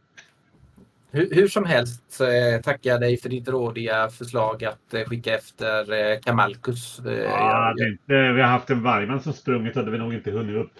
Hur, 1.11 1.35
hur 1.35 1.47
som 1.47 1.65
helst 1.65 2.03
så 2.09 2.25
eh, 2.25 2.61
tackar 2.61 2.89
jag 2.89 3.01
dig 3.01 3.17
för 3.17 3.29
ditt 3.29 3.47
rådiga 3.47 4.09
förslag 4.09 4.63
att 4.63 4.93
eh, 4.93 5.03
skicka 5.03 5.35
efter 5.35 5.93
eh, 5.93 6.19
Kamalkus. 6.19 6.99
Eh, 6.99 7.13
Ja, 7.13 7.73
det 7.77 7.83
är 7.83 7.91
inte, 7.91 8.31
vi 8.33 8.41
har 8.41 8.49
haft 8.49 8.69
en 8.69 8.83
vargman 8.83 9.21
som 9.21 9.33
sprungit 9.33 9.75
hade 9.75 9.91
vi 9.91 9.97
nog 9.97 10.13
inte 10.13 10.31
hunnit 10.31 10.55
upp. 10.55 10.71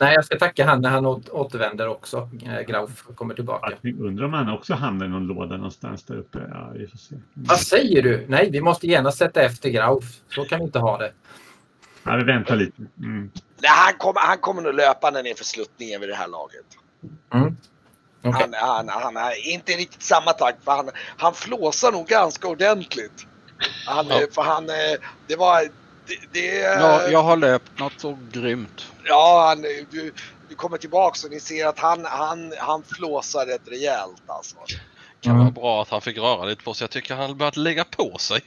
nej, 0.00 0.14
jag 0.14 0.24
ska 0.24 0.38
tacka 0.38 0.66
han 0.66 0.82
när 0.82 0.90
han 0.90 1.06
åt, 1.06 1.28
återvänder 1.28 1.88
också. 1.88 2.30
Eh, 2.46 2.60
Grauf 2.60 3.02
kommer 3.14 3.34
tillbaka. 3.34 3.72
Jag 3.82 4.00
undrar 4.00 4.24
om 4.24 4.32
han 4.32 4.48
också 4.48 4.74
hamnar 4.74 5.06
i 5.06 5.08
någon 5.08 5.26
låda 5.26 5.56
någonstans 5.56 6.04
där 6.04 6.16
uppe. 6.16 6.38
Ja, 6.50 6.72
vi 6.74 6.86
får 6.86 6.98
se. 6.98 7.14
Vad 7.34 7.58
säger 7.58 8.02
du? 8.02 8.24
Nej, 8.28 8.50
vi 8.50 8.60
måste 8.60 8.86
gärna 8.86 9.12
sätta 9.12 9.42
efter 9.42 9.68
Grauf. 9.70 10.04
Så 10.28 10.44
kan 10.44 10.58
vi 10.58 10.64
inte 10.64 10.78
ha 10.78 10.98
det. 10.98 11.12
Ja, 12.04 12.16
vi 12.16 12.24
väntar 12.24 12.56
lite. 12.56 12.82
Mm. 12.98 13.30
Nej, 13.62 13.70
han 13.86 13.94
kommer, 13.98 14.20
han 14.20 14.38
kommer 14.38 14.62
nog 14.62 14.74
löpande 14.74 15.22
ner 15.22 15.34
för 15.34 15.44
sluttningen 15.44 16.00
vid 16.00 16.08
det 16.08 16.14
här 16.14 16.28
laget. 16.28 16.64
Mm. 17.34 17.56
Okej. 18.24 18.32
Han, 18.52 18.88
han, 18.88 18.88
han 18.88 19.16
är 19.16 19.48
inte 19.48 19.72
riktigt 19.72 20.02
samma 20.02 20.32
takt 20.32 20.64
för 20.64 20.72
han, 20.72 20.90
han 21.16 21.34
flåsar 21.34 21.92
nog 21.92 22.06
ganska 22.06 22.48
ordentligt. 22.48 23.26
Han, 23.86 24.06
Ja. 24.08 24.20
För 24.32 24.42
han, 24.42 24.68
eh, 24.70 24.74
det 25.26 25.36
var, 25.36 25.62
det, 26.06 26.18
det 26.32 26.56
Ja, 26.58 27.08
jag 27.08 27.22
har 27.22 27.36
löpt 27.36 27.78
något 27.78 28.00
så 28.00 28.18
grymt. 28.32 28.92
Ja, 29.04 29.44
han, 29.48 29.62
du, 29.90 30.12
du 30.48 30.54
kommer 30.54 30.78
tillbaks 30.78 31.24
och 31.24 31.30
ni 31.30 31.40
ser 31.40 31.66
att 31.66 31.78
han, 31.78 32.04
han, 32.04 32.52
han 32.58 32.82
flåsar 32.82 33.46
rätt 33.46 33.68
rejält 33.68 34.22
alltså. 34.26 34.56
kan 35.20 35.32
Mm. 35.32 35.44
vara 35.44 35.50
bra 35.50 35.82
att 35.82 35.88
han 35.88 36.00
fick 36.00 36.18
röra 36.18 36.44
lite 36.44 36.64
på 36.64 36.74
sig. 36.74 36.84
Jag 36.84 36.90
tycker 36.90 37.14
han 37.14 37.26
har 37.28 37.34
börjat 37.34 37.56
lägga 37.56 37.84
på 37.84 38.18
sig. 38.18 38.40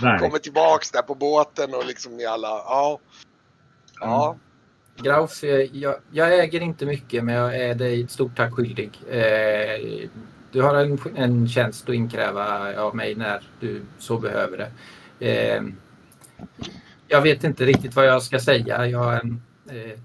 Kommer 0.20 0.38
tillbaks 0.38 0.90
där 0.90 1.02
på 1.02 1.14
båten 1.14 1.74
och 1.74 1.86
liksom 1.86 2.16
ni 2.16 2.24
alla, 2.26 2.48
ja. 2.48 2.98
Ja, 4.00 4.36
Grauf, 5.02 5.44
eh, 5.44 5.76
jag, 5.76 5.96
jag 6.10 6.38
äger 6.38 6.60
inte 6.60 6.86
mycket 6.86 7.24
men 7.24 7.34
jag 7.34 7.56
är 7.56 7.74
dig 7.74 8.02
ett 8.02 8.10
stort 8.10 8.36
tack 8.36 8.52
skyldig. 8.52 8.90
Eh, 9.10 10.08
du 10.52 10.62
har 10.62 10.74
en, 10.74 10.98
en 11.16 11.48
tjänst 11.48 11.88
att 11.88 11.94
inkräva 11.94 12.76
av 12.82 12.96
mig 12.96 13.14
när 13.14 13.42
du 13.60 13.82
så 13.98 14.18
behöver 14.18 14.58
det. 14.58 14.70
Eh, 15.28 15.62
jag 17.08 17.22
vet 17.22 17.44
inte 17.44 17.64
riktigt 17.64 17.96
vad 17.96 18.06
jag 18.06 18.22
ska 18.22 18.40
säga. 18.40 18.86
Jag, 18.86 19.14
eh, 19.14 19.20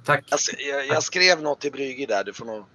tack. 0.06 0.26
jag, 0.30 0.40
jag, 0.70 0.88
jag 0.88 1.04
skrev 1.04 1.42
något 1.42 1.62
till 1.62 1.72
Brygge 1.72 2.06
där, 2.06 2.24
du 2.24 2.34
får 2.34 2.46
nog, 2.46 2.66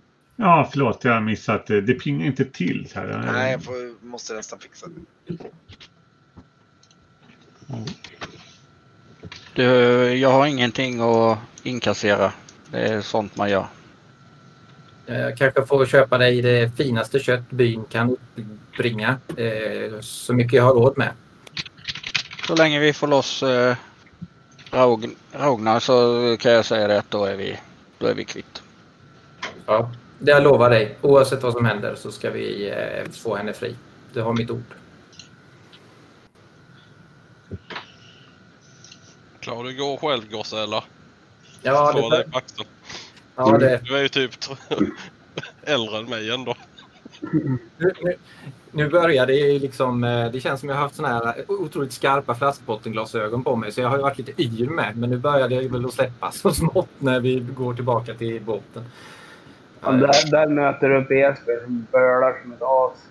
Ja, 0.40 0.68
förlåt, 0.72 1.04
jag 1.04 1.12
har 1.12 1.20
missat 1.20 1.66
det. 1.66 1.80
Det 1.80 1.94
plingar 1.94 2.26
inte 2.26 2.44
till. 2.44 2.88
Här. 2.94 3.30
nej 3.32 3.52
jag 3.52 3.64
får, 3.64 4.06
måste 4.06 4.34
nästan 4.34 4.58
fixa 4.58 4.86
det. 5.26 5.34
Du, 9.54 9.64
jag 10.14 10.30
har 10.30 10.46
ingenting 10.46 11.00
att 11.00 11.38
inkassera. 11.62 12.32
Det 12.70 12.78
är 12.78 13.00
sånt 13.00 13.36
man 13.36 13.50
gör. 13.50 13.66
Jag 15.06 15.36
kanske 15.36 15.66
får 15.66 15.86
köpa 15.86 16.18
dig 16.18 16.42
det 16.42 16.76
finaste 16.76 17.18
kött 17.18 17.50
byn 17.50 17.84
kan 17.84 18.16
uppbringa. 18.36 19.16
Eh, 19.36 20.00
så 20.00 20.34
mycket 20.34 20.52
jag 20.52 20.64
har 20.64 20.74
råd 20.74 20.98
med. 20.98 21.10
Så 22.46 22.56
länge 22.56 22.80
vi 22.80 22.92
får 22.92 23.06
loss 23.06 23.42
eh, 23.42 23.76
Raug, 24.70 25.16
så 25.80 26.36
kan 26.40 26.52
jag 26.52 26.64
säga 26.64 26.88
det 26.88 26.98
att 26.98 27.10
då 27.10 27.24
är 27.24 27.36
vi, 27.36 27.58
då 27.98 28.06
är 28.06 28.14
vi 28.14 28.24
kvitt. 28.24 28.62
Ja, 29.66 29.90
det 30.18 30.30
jag 30.30 30.42
lovar 30.42 30.70
dig. 30.70 30.98
Oavsett 31.00 31.42
vad 31.42 31.52
som 31.52 31.64
händer 31.64 31.94
så 31.94 32.12
ska 32.12 32.30
vi 32.30 32.70
eh, 32.70 33.10
få 33.12 33.36
henne 33.36 33.52
fri. 33.52 33.76
Du 34.12 34.22
har 34.22 34.32
mitt 34.32 34.50
ord. 34.50 34.74
Klarar 39.40 39.64
du 39.64 39.76
gå 39.76 39.96
själv 39.96 40.30
gosse 40.30 40.62
eller? 40.62 40.84
Ja, 41.62 41.92
det, 41.92 42.10
dig 42.16 42.24
på 42.30 42.38
axeln. 42.38 42.68
ja, 43.36 43.58
det, 43.58 43.80
Du 43.84 43.96
är 43.96 44.02
ju 44.02 44.08
typ 44.08 44.30
äldre 45.62 45.98
än 45.98 46.04
mig 46.04 46.30
ändå. 46.30 46.54
nu, 47.78 47.92
nu, 48.00 48.14
nu 48.70 48.88
börjar 48.88 49.26
det 49.26 49.34
ju 49.34 49.58
liksom... 49.58 50.04
eh, 50.04 50.30
Det 50.30 50.40
känns 50.40 50.60
som 50.60 50.68
jag 50.68 50.76
har 50.76 50.82
haft 50.82 50.94
såna 50.94 51.08
här 51.08 51.44
otroligt 51.48 51.92
skarpa 51.92 52.34
flaskbottenglasögon 52.34 53.44
på 53.44 53.56
mig 53.56 53.72
så 53.72 53.80
jag 53.80 53.88
har 53.88 53.96
ju 53.96 54.02
varit 54.02 54.18
lite 54.18 54.42
yr 54.42 54.68
med. 54.68 54.96
Men 54.96 55.10
nu 55.10 55.16
börjar 55.18 55.48
det 55.48 55.68
väl 55.68 55.84
att 55.84 55.92
släppa 55.92 56.32
så 56.32 56.52
smått 56.52 56.88
när 56.98 57.20
vi 57.20 57.40
går 57.40 57.74
tillbaka 57.74 58.14
till 58.14 58.40
båten. 58.42 58.84
Ja, 59.80 59.90
där, 59.92 60.30
där 60.30 60.46
möter 60.48 60.88
du 60.88 60.96
upp 61.02 61.10
Jesper 61.10 61.64
som 61.64 61.86
bölar 61.92 62.42
som 62.42 62.52
ett 62.52 62.62
as. 62.62 63.04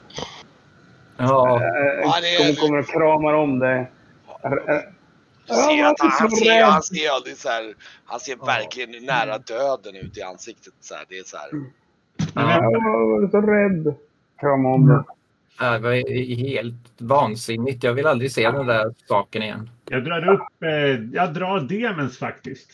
Ja, 1.17 1.59
kommer, 1.59 2.55
kommer 2.55 2.79
och 2.79 2.87
kramar 2.87 3.33
om 3.33 3.59
dig. 3.59 3.91
Du 5.47 5.53
ser 5.53 5.85
att 5.85 5.99
han, 5.99 6.11
han 6.19 6.31
ser, 6.31 6.63
han 6.63 6.81
ser, 6.81 7.35
så 7.35 7.49
här, 7.49 7.73
han 8.05 8.19
ser 8.19 8.35
verkligen 8.35 9.05
nära 9.05 9.37
döden 9.37 9.95
ut 9.95 10.17
i 10.17 10.21
ansiktet. 10.21 10.73
Så 10.81 10.95
här. 10.95 11.05
Det 11.09 11.17
är 11.17 11.23
så 11.23 11.37
här. 11.37 11.49
Men 12.33 12.49
Jag 12.49 12.61
var 12.61 13.29
så 13.29 13.41
rädd. 13.41 13.95
Krama 14.39 14.69
om 14.69 14.87
dig. 14.87 14.97
det 15.59 15.79
var 15.79 16.35
helt 16.35 17.01
vansinnigt. 17.01 17.83
Jag 17.83 17.93
vill 17.93 18.07
aldrig 18.07 18.31
se 18.31 18.51
den 18.51 18.67
där 18.67 18.93
saken 19.07 19.43
igen. 19.43 19.69
jag 19.89 20.03
drar 20.05 20.33
upp, 20.33 20.63
eh, 20.63 20.69
jag 21.13 21.33
drar 21.33 21.59
demens 21.59 22.17
faktiskt. 22.17 22.71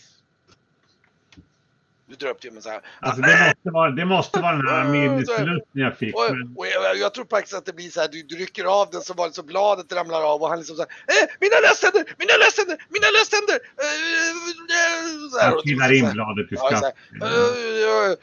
Du 2.14 2.26
drar 2.26 2.30
upp 2.34 2.42
till 2.42 2.52
mig 2.52 2.62
så 2.62 2.70
här. 2.70 2.82
Alltså 3.00 3.22
det 3.22 3.28
måste 3.48 3.70
vara, 3.72 3.92
det 3.92 4.06
måste 4.06 4.40
vara 4.40 4.56
den 4.56 4.68
här 4.68 4.84
minnesförlusten 4.92 5.82
jag 5.82 5.98
fick. 5.98 6.16
Och, 6.16 6.22
och 6.56 6.68
jag, 6.68 6.98
jag 6.98 7.14
tror 7.14 7.26
faktiskt 7.30 7.56
att 7.56 7.66
det 7.66 7.74
blir 7.74 7.90
så 7.90 8.02
här, 8.02 8.08
du, 8.08 8.24
du 8.24 8.36
rycker 8.36 8.66
av 8.66 8.90
den 8.92 9.02
så 9.02 9.14
var 9.14 9.30
så 9.30 9.44
bladet 9.44 9.94
ramlar 9.94 10.22
av 10.34 10.42
och 10.42 10.50
han 10.50 10.58
liksom 10.58 10.76
så 10.76 10.82
här, 10.82 10.90
eh, 11.08 11.28
mina 11.40 11.56
löständer, 11.68 12.04
mina 12.18 12.34
löständer, 12.44 12.78
mina 12.90 13.08
löständer! 13.18 13.58
Eh, 13.84 15.62
trillar 15.62 15.88
så 15.88 15.94
in 15.94 16.12
bladet 16.14 16.52
i 16.52 16.56
Ja, 16.56 16.70
så 16.70 16.76
här, 16.76 16.80
skatt. 16.80 16.96
eh, 17.12 18.18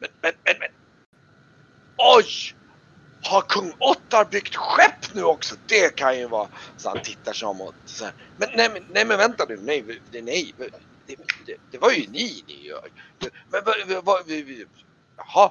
men, 0.00 0.10
men, 0.22 0.32
men, 0.44 0.56
men. 0.58 0.68
Oj! 2.16 2.54
Har 3.22 3.40
kung 3.40 3.72
Ottar 3.78 4.24
byggt 4.24 4.56
skepp 4.56 5.14
nu 5.14 5.22
också? 5.22 5.54
Det 5.66 5.96
kan 5.96 6.18
ju 6.18 6.28
vara... 6.28 6.48
Så 6.76 6.88
han 6.88 7.02
tittar 7.02 7.32
sig 7.32 7.48
om 7.48 7.60
och 7.60 7.72
så 7.84 8.04
här. 8.04 8.14
Men 8.36 8.48
nej, 8.56 8.70
men, 8.72 8.82
nej, 8.88 9.04
men 9.04 9.18
vänta 9.18 9.44
nu. 9.48 9.56
Nej, 9.56 10.02
det- 10.10 10.22
nej. 10.22 10.54
Det, 11.06 11.16
det, 11.46 11.56
det 11.70 11.78
var 11.78 11.90
ju 11.90 12.06
ni 12.08 12.44
ni 12.46 12.66
gör. 12.66 12.88
Men 13.50 13.62
vad... 13.64 14.04
vad- 14.04 14.30
Jaha. 15.16 15.50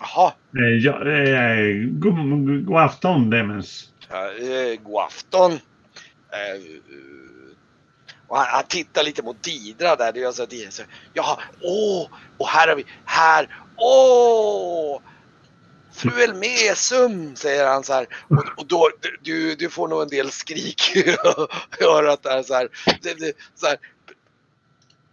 Jaha. 0.00 0.32
Eh, 0.58 0.76
Ja, 0.84 1.08
eh, 1.08 1.88
god, 1.90 2.64
god 2.66 2.76
afton 2.78 3.30
Demens. 3.30 3.88
Ja, 4.08 4.32
eh, 4.32 4.80
god 4.80 5.00
afton. 5.02 5.52
Eh, 6.32 6.52
eh, 6.52 7.56
och 8.26 8.36
han, 8.36 8.46
han 8.46 8.64
tittar 8.68 9.02
lite 9.04 9.22
mot 9.22 9.42
Didra 9.42 9.96
där. 9.96 10.12
Det 10.12 10.22
är 10.22 10.26
alltså 10.26 10.46
Didra 10.46 10.70
så, 10.70 10.82
Jaha, 11.12 11.38
åh, 11.60 12.08
och 12.36 12.48
här 12.48 12.68
har 12.68 12.76
vi, 12.76 12.84
här, 13.04 13.48
åh! 13.76 15.00
Fru 15.92 16.22
Elmesum, 16.22 17.36
säger 17.36 17.66
han 17.66 17.84
så 17.84 17.92
här. 17.92 18.06
Och, 18.28 18.44
och 18.56 18.66
då, 18.66 18.90
du, 19.22 19.54
du 19.54 19.70
får 19.70 19.88
nog 19.88 20.02
en 20.02 20.08
del 20.08 20.30
skrik 20.30 20.96
i 20.96 21.16
örat 21.84 22.22
där 22.22 22.42
så 22.42 22.54
här. 22.54 22.68
Det, 23.02 23.14
det, 23.14 23.32
så 23.54 23.66
här. 23.66 23.76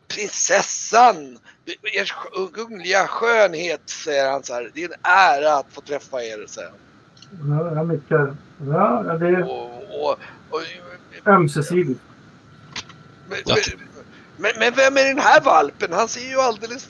Prinsessan! 0.08 1.40
Er 1.84 2.12
kungliga 2.54 3.08
skönhet, 3.08 3.82
säger 3.86 4.32
han 4.32 4.44
så 4.44 4.54
här. 4.54 4.72
Det 4.74 4.84
är 4.84 4.90
en 4.90 5.00
ära 5.02 5.54
att 5.54 5.66
få 5.72 5.82
träffa 5.82 6.24
er, 6.24 6.46
säger 6.48 6.70
han. 6.70 7.76
Ja, 7.76 7.84
nickar. 7.84 8.36
Ja, 8.68 9.18
det 9.20 9.28
är 9.28 9.44
Och, 9.44 10.10
och, 10.10 10.20
och, 10.50 10.62
ömsesidigt. 11.26 12.00
men, 13.30 13.40
men, 13.46 13.56
men, 14.38 14.52
men 14.60 14.74
vem 14.74 14.98
är 14.98 15.04
den 15.08 15.20
här 15.20 15.42
valpen? 15.42 15.94
Han 15.94 16.08
ser 16.08 16.30
ju 16.30 16.40
alldeles 16.40 16.88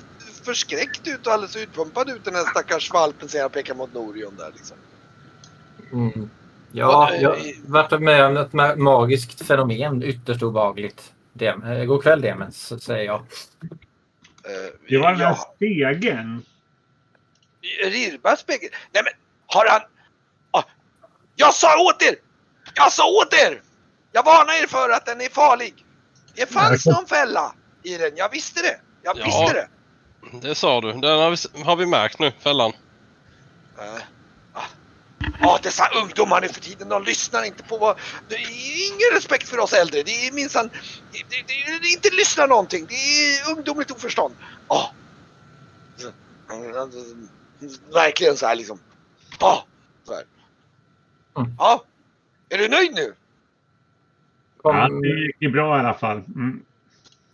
förskräckt 0.48 1.08
ut 1.08 1.28
och 1.28 1.34
alldeles 1.34 1.56
utpumpad 1.56 2.10
ut 2.10 2.26
den 2.26 2.36
här 2.36 2.46
stackars 2.46 2.92
valpen 2.94 3.30
säger 3.30 3.44
han 3.44 3.52
pekar 3.52 3.76
mot 3.76 3.94
Norion 3.94 4.36
där 4.36 4.52
liksom. 4.56 4.78
Mm. 5.92 6.30
Ja, 6.72 7.14
jag 7.16 7.30
har 7.30 7.70
varit 7.72 8.02
med 8.02 8.26
om 8.26 8.38
ett 8.38 8.52
ma- 8.52 8.76
magiskt 8.76 9.48
fenomen. 9.48 10.04
Ytterst 10.04 10.44
obehagligt. 10.44 11.14
Dem, 11.34 11.64
eh, 11.64 11.84
god 11.86 12.04
kväll 12.04 12.22
Demens, 12.22 12.84
säger 12.84 13.06
jag. 13.06 13.20
Eh, 13.20 14.74
Det 14.90 14.98
var 14.98 15.12
den 15.12 15.20
här 15.20 15.26
ja, 15.38 15.54
spegeln. 15.56 16.46
Rirba 17.84 18.36
spegel. 18.36 18.70
Nej 18.92 19.04
men 19.04 19.14
har 19.48 19.66
han... 19.70 19.82
Ah, 20.52 20.64
jag 21.36 21.54
sa 21.54 21.80
åt 21.84 22.02
er! 22.02 22.16
Jag 22.76 22.92
sa 22.92 23.04
åt 23.10 23.34
er! 23.34 23.62
Jag 24.12 24.24
varnar 24.24 24.64
er 24.64 24.68
för 24.68 24.90
att 24.90 25.06
den 25.06 25.22
är 25.22 25.30
farlig. 25.30 25.86
Det 26.36 26.46
fanns 26.46 26.86
Ja, 26.86 26.92
någon 26.94 27.06
fälla 27.06 27.56
i 27.84 27.98
den. 27.98 28.12
Jag 28.16 28.32
visste 28.32 28.62
det. 28.62 28.80
Jag 29.02 29.18
Ja. 29.18 29.26
visste 29.26 29.54
det. 29.54 29.68
Det 30.32 30.56
sa 30.56 30.82
du. 30.82 30.92
Den 30.94 31.20
har 31.20 31.32
vi, 31.32 31.64
har 31.64 31.76
vi 31.76 31.86
märkt 31.86 32.20
nu, 32.20 32.32
fällan. 32.40 32.72
Eh, 33.78 34.02
ah. 34.54 34.62
Ja, 35.40 35.60
dessa 35.64 35.84
ungdomar 36.04 36.42
nu 36.42 36.48
för 36.48 36.62
tiden, 36.62 36.90
de 36.90 37.04
lyssnar 37.04 37.44
inte 37.44 37.64
på 37.64 37.78
vad... 37.78 37.98
Det 38.30 38.36
är 38.36 38.88
ingen 38.88 39.16
respekt 39.16 39.50
för 39.50 39.60
oss 39.60 39.74
äldre. 39.74 40.04
Det 40.04 40.28
är 40.28 40.34
minsann... 40.34 40.70
Det, 41.12 41.20
det, 41.30 41.36
det, 41.48 41.80
det 41.82 41.88
är 41.88 41.94
inte 41.94 42.10
lyssna 42.16 42.46
någonting. 42.46 42.86
Det 42.86 42.96
är 42.96 43.52
ungdomligt 43.52 43.92
oförstånd. 43.92 44.36
Ja. 44.68 44.92
Så, 45.98 46.12
Verkligen 47.94 48.38
så 48.38 48.48
här 48.48 48.56
liksom. 48.56 48.80
Ja. 49.40 49.66
Så 50.04 50.14
här. 50.14 50.24
Mm. 51.38 51.56
Ja. 51.58 51.84
Är 52.50 52.58
du 52.58 52.68
nöjd 52.68 52.94
nu? 52.94 53.14
Kom, 54.58 54.76
Ja, 54.76 54.90
det 54.90 55.08
gick 55.08 55.36
ju 55.40 55.50
bra 55.50 55.78
i 55.78 55.80
alla 55.80 55.94
fall. 55.94 56.18
Mm. 56.18 56.64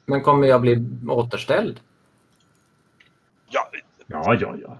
Men 0.06 0.22
kommer 0.22 0.48
jag 0.48 0.62
bli 0.62 0.86
återställd? 1.08 1.80
Ja, 4.08 4.36
Ja, 4.40 4.56
ja, 4.62 4.78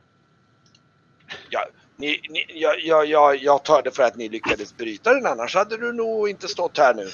ja. 1.50 1.66
ni, 1.98 2.22
ni, 2.30 2.46
jag, 2.48 2.80
jag, 2.80 3.06
jag, 3.06 3.38
jag 3.38 3.64
tar 3.64 3.82
det 3.82 3.92
för 3.92 4.04
att 4.04 4.16
ni 4.16 4.30
lyckades 4.30 4.78
bryta 4.78 5.14
den. 5.14 5.26
Annars 5.26 5.56
hade 5.56 5.78
du 5.78 5.94
nog 5.94 6.30
inte 6.30 6.48
stått 6.48 6.78
här 6.78 6.94
nu. 6.94 7.08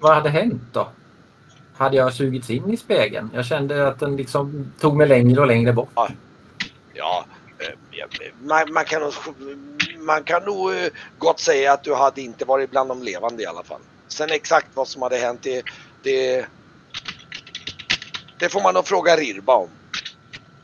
Vad 0.00 0.14
hade 0.14 0.30
hänt 0.30 0.62
då? 0.72 0.88
Hade 1.76 1.96
jag 1.96 2.14
sugits 2.14 2.50
in 2.50 2.70
i 2.70 2.76
spegeln? 2.76 3.30
Jag 3.34 3.46
kände 3.46 3.88
att 3.88 4.00
den 4.00 4.16
liksom 4.16 4.72
tog 4.80 4.96
mig 4.96 5.08
längre 5.08 5.40
och 5.40 5.46
längre 5.46 5.72
bort. 5.72 5.88
Ja, 6.94 7.24
eh, 7.58 7.74
ja, 7.90 8.06
man, 8.42 8.72
man, 8.72 8.84
kan 8.84 9.02
nog, 9.02 9.12
man 9.98 10.22
kan 10.24 10.42
nog 10.42 10.72
eh, 10.72 10.88
gott 11.18 11.40
säga 11.40 11.72
att 11.72 11.84
du 11.84 11.94
hade 11.94 12.20
inte 12.20 12.44
varit 12.44 12.70
bland 12.70 12.90
de 12.90 13.02
levande 13.02 13.42
i 13.42 13.46
alla 13.46 13.62
fall. 13.62 13.80
Sen 14.08 14.30
exakt 14.30 14.66
vad 14.74 14.88
som 14.88 15.02
hade 15.02 15.16
hänt, 15.16 15.42
det, 15.42 15.62
det, 16.02 16.46
det 18.38 18.48
får 18.48 18.62
man 18.62 18.74
nog 18.74 18.86
fråga 18.86 19.16
Rirba 19.16 19.54
om. 19.54 19.68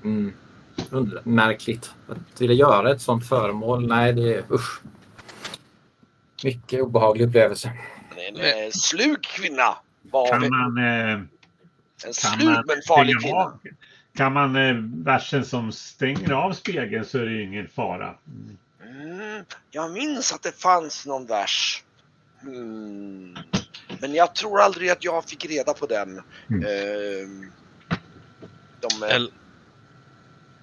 Mm. 0.04 0.32
Märkligt. 1.24 1.90
Att 2.08 2.40
vilja 2.40 2.56
göra 2.56 2.90
ett 2.92 3.00
sånt 3.02 3.28
föremål, 3.28 3.86
nej 3.88 4.12
det 4.12 4.34
är 4.34 4.44
usch. 4.52 4.80
Mycket 6.44 6.80
obehaglig 6.82 7.26
upplevelse. 7.28 7.72
En 8.28 8.36
eh, 8.36 8.70
slug 8.72 9.22
kvinna 9.22 9.76
var. 10.02 10.28
Kan 10.28 10.50
man, 10.50 10.78
eh, 10.78 11.12
En 11.12 11.26
kan 12.04 12.14
slug 12.14 12.44
man 12.48 12.64
men 12.66 12.76
farlig 12.88 13.20
kvinna. 13.22 13.36
av? 13.36 13.58
Kan 14.16 14.32
man 14.32 14.56
eh, 14.56 14.74
versen 15.04 15.44
som 15.44 15.72
stänger 15.72 16.32
av 16.32 16.52
spegeln 16.52 17.04
så 17.04 17.18
är 17.18 17.24
det 17.24 17.32
ju 17.32 17.42
ingen 17.42 17.68
fara. 17.68 18.14
Mm. 18.26 18.56
Mm, 19.20 19.44
jag 19.70 19.92
minns 19.92 20.32
att 20.32 20.42
det 20.42 20.60
fanns 20.62 21.06
någon 21.06 21.26
vers. 21.26 21.82
Mm. 22.42 23.36
Men 24.00 24.14
jag 24.14 24.34
tror 24.34 24.60
aldrig 24.60 24.90
att 24.90 25.04
jag 25.04 25.24
fick 25.24 25.44
reda 25.44 25.74
på 25.74 25.86
den. 25.86 26.20
Mm. 26.50 26.62
Ehm, 26.66 27.50
de, 28.80 29.06
eh, 29.06 29.14
El- 29.16 29.32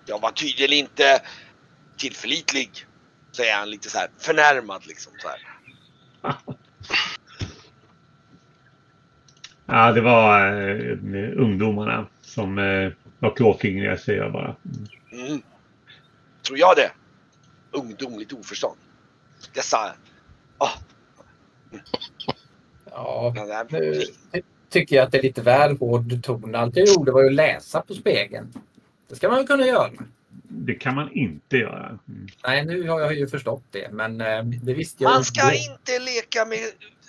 jag 0.10 0.22
var 0.22 0.32
tydligen 0.32 0.74
inte 0.74 1.22
tillförlitlig. 1.98 2.70
Säger 3.32 3.56
han 3.56 3.70
lite 3.70 3.90
så 3.90 3.98
här 3.98 4.10
förnärmad 4.18 4.88
liksom. 4.88 5.14
Så 5.20 5.28
här. 5.28 6.36
Ja, 9.66 9.92
det 9.92 10.02
var 10.02 10.52
eh, 10.52 11.38
ungdomarna 11.38 12.08
som 12.22 12.58
eh, 12.60 12.92
var 13.20 13.36
klåfingriga 13.36 13.98
säger 13.98 14.22
jag 14.22 14.32
bara. 14.32 14.56
Mm. 15.12 15.26
Mm. 15.28 15.42
Tror 16.48 16.58
jag 16.60 16.76
det? 16.76 16.92
Ungdomligt 17.72 18.34
oförstånd. 18.34 18.78
Dessa... 19.54 19.96
Ah, 20.58 20.70
Ja, 22.92 23.34
nu 23.70 23.94
ty- 24.34 24.42
tycker 24.70 24.96
jag 24.96 25.06
att 25.06 25.12
det 25.12 25.18
är 25.18 25.24
lite 25.24 25.42
väl 25.42 25.78
hård 25.78 26.24
ton. 26.24 26.56
Allt 26.56 26.76
jag 26.78 26.88
gjorde 26.88 27.12
var 27.12 27.22
ju 27.22 27.28
att 27.28 27.34
läsa 27.34 27.82
på 27.82 27.94
spegeln. 27.94 28.54
Det 29.10 29.16
ska 29.16 29.28
man 29.28 29.38
väl 29.38 29.48
kunna 29.48 29.66
göra. 29.66 29.92
Det 30.52 30.74
kan 30.74 30.96
man 30.96 31.12
inte 31.12 31.58
göra. 31.58 31.88
Mm. 31.88 32.28
Nej, 32.44 32.66
nu 32.66 32.90
har 32.90 33.00
jag 33.00 33.14
ju 33.14 33.28
förstått 33.28 33.64
det, 33.72 33.92
men 33.92 34.22
eh, 34.22 34.44
det 34.44 34.74
visste 34.74 35.04
jag 35.04 35.12
Man 35.14 35.24
ska 35.26 35.42
då. 35.48 35.52
inte 35.54 36.00
leka 36.00 36.46
med 36.46 36.60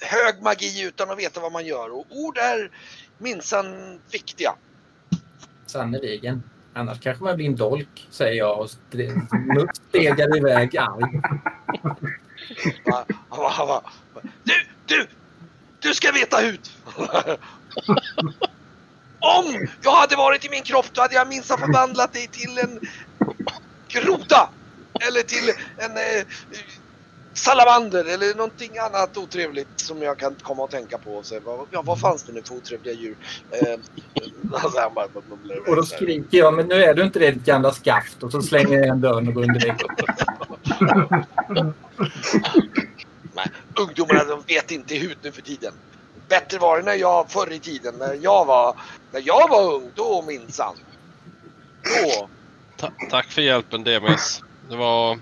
hög 0.00 0.42
magi 0.42 0.82
utan 0.86 1.10
att 1.10 1.18
veta 1.18 1.40
vad 1.40 1.52
man 1.52 1.66
gör. 1.66 1.92
Och 1.92 2.06
ord 2.10 2.38
är 2.38 2.70
minsann 3.18 4.00
viktiga. 4.12 4.50
Sannerligen. 5.66 6.42
Annars 6.72 7.00
kanske 7.00 7.24
man 7.24 7.36
blir 7.36 7.46
en 7.46 7.56
dolk, 7.56 8.06
säger 8.10 8.34
jag 8.38 8.58
och 8.58 8.64
st- 8.66 9.10
stegar 9.88 10.36
iväg 10.36 10.76
arg. 10.76 11.20
Du, 14.44 14.52
du! 14.86 15.06
Du 15.80 15.94
ska 15.94 16.12
veta 16.12 16.36
hut! 16.36 16.70
Om 19.20 19.68
jag 19.82 19.92
hade 19.92 20.16
varit 20.16 20.44
i 20.44 20.50
min 20.50 20.62
kropp 20.62 20.86
då 20.92 21.00
hade 21.00 21.14
jag 21.14 21.28
minsann 21.28 21.58
förvandlat 21.58 22.12
dig 22.12 22.26
till 22.26 22.58
en 22.58 22.80
groda! 23.88 24.50
Eller 25.08 25.22
till 25.22 25.48
en 25.78 25.96
eh, 25.96 26.26
salamander 27.32 28.04
eller 28.04 28.34
någonting 28.34 28.78
annat 28.78 29.16
otrevligt 29.16 29.68
som 29.76 30.02
jag 30.02 30.18
kan 30.18 30.34
komma 30.42 30.64
att 30.64 30.70
tänka 30.70 30.98
på. 30.98 31.22
Så, 31.22 31.40
vad, 31.40 31.66
ja, 31.70 31.82
vad 31.82 32.00
fanns 32.00 32.22
det 32.22 32.32
nu 32.32 32.42
för 32.42 32.54
otrevliga 32.54 32.94
djur? 32.94 33.16
Eh, 33.50 33.78
alltså, 34.52 34.92
bara 34.94 35.06
Och 35.68 35.76
då 35.76 35.82
skriker 35.82 36.38
jag, 36.38 36.54
men 36.54 36.66
nu 36.66 36.84
är 36.84 36.94
du 36.94 37.02
inte 37.02 37.18
det 37.18 37.30
ditt 37.30 37.44
gamla 37.44 37.72
skaft. 37.72 38.22
Och 38.22 38.32
så 38.32 38.42
slänger 38.42 38.74
jag 38.74 38.84
igen 38.84 39.00
dörren 39.00 39.28
och 39.28 39.34
går 39.34 39.42
under 39.42 39.60
ungdomarna 43.80 44.24
de 44.24 44.54
vet 44.54 44.70
inte 44.70 44.94
hut 44.94 45.18
nu 45.22 45.32
för 45.32 45.42
tiden. 45.42 45.72
Bättre 46.30 46.58
var 46.58 46.76
det 46.76 46.82
när 46.82 46.94
jag 46.94 47.30
förr 47.30 47.52
i 47.52 47.60
tiden, 47.60 47.94
när 47.94 48.14
jag 48.14 48.44
var, 48.44 48.80
när 49.12 49.22
jag 49.24 49.48
var 49.48 49.74
ung, 49.74 49.92
då 49.94 50.22
minsann. 50.22 50.76
Då. 51.82 52.28
Ta- 52.76 52.92
tack 53.10 53.26
för 53.26 53.42
hjälpen 53.42 53.84
Demis. 53.84 54.40
Det 54.68 54.76
var, 54.76 55.18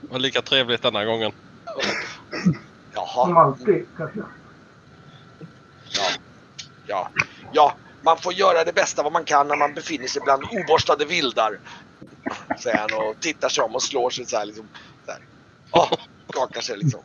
var 0.00 0.18
lika 0.18 0.42
trevligt 0.42 0.82
denna 0.82 1.04
gången. 1.04 1.32
Som 2.42 2.54
Jaha. 2.94 3.40
alltid 3.44 3.86
kanske. 3.96 4.20
Ja. 5.96 6.10
ja, 6.86 7.10
ja, 7.52 7.76
man 8.04 8.18
får 8.18 8.32
göra 8.32 8.64
det 8.64 8.72
bästa 8.72 9.02
vad 9.02 9.12
man 9.12 9.24
kan 9.24 9.48
när 9.48 9.56
man 9.56 9.74
befinner 9.74 10.06
sig 10.06 10.22
bland 10.24 10.44
oborstade 10.44 11.04
vildar. 11.04 11.60
Säger 12.62 12.78
han 12.78 12.92
och 12.92 13.20
tittar 13.20 13.48
sig 13.48 13.64
om 13.64 13.74
och 13.74 13.82
slår 13.82 14.10
sig 14.10 14.26
så 14.26 14.36
här 14.36 14.46
liksom. 14.46 14.68
Så 15.04 15.10
här. 15.10 15.20
Åh, 15.72 15.92
skakar 16.32 16.60
sig 16.60 16.76
liksom. 16.76 17.04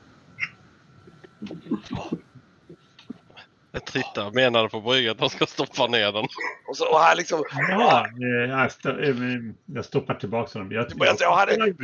Jag 3.76 3.86
tittar 3.86 4.32
menade 4.32 4.70
på 4.70 4.82
bryggan 4.82 5.12
att 5.12 5.18
de 5.18 5.30
ska 5.30 5.46
stoppa 5.46 5.88
ner 5.88 6.12
den. 6.12 6.28
Och, 6.68 6.78
så, 6.78 6.88
och 6.92 7.00
han 7.00 7.18
liksom, 7.18 7.44
Ja, 7.70 8.08
jag, 8.50 8.70
sto- 8.70 9.54
jag 9.66 9.86
stoppar 9.86 10.14
tillbaka 10.14 10.60
honom. 10.60 10.72
Jag, 10.72 10.86
är, 10.92 10.96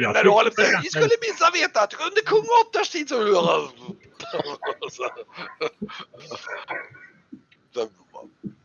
jag- 0.02 0.14
när 0.14 0.24
du 0.24 0.30
håller 0.30 0.50
på, 0.50 0.62
ni 0.84 0.90
skulle 0.90 1.10
minsann 1.28 1.52
veta 1.54 1.82
att 1.84 1.94
under 1.94 2.22
kung 2.26 2.46
Ottars 2.68 2.90
tid 2.90 3.10
så... 3.10 3.16
så, 4.90 5.10
så 7.74 7.88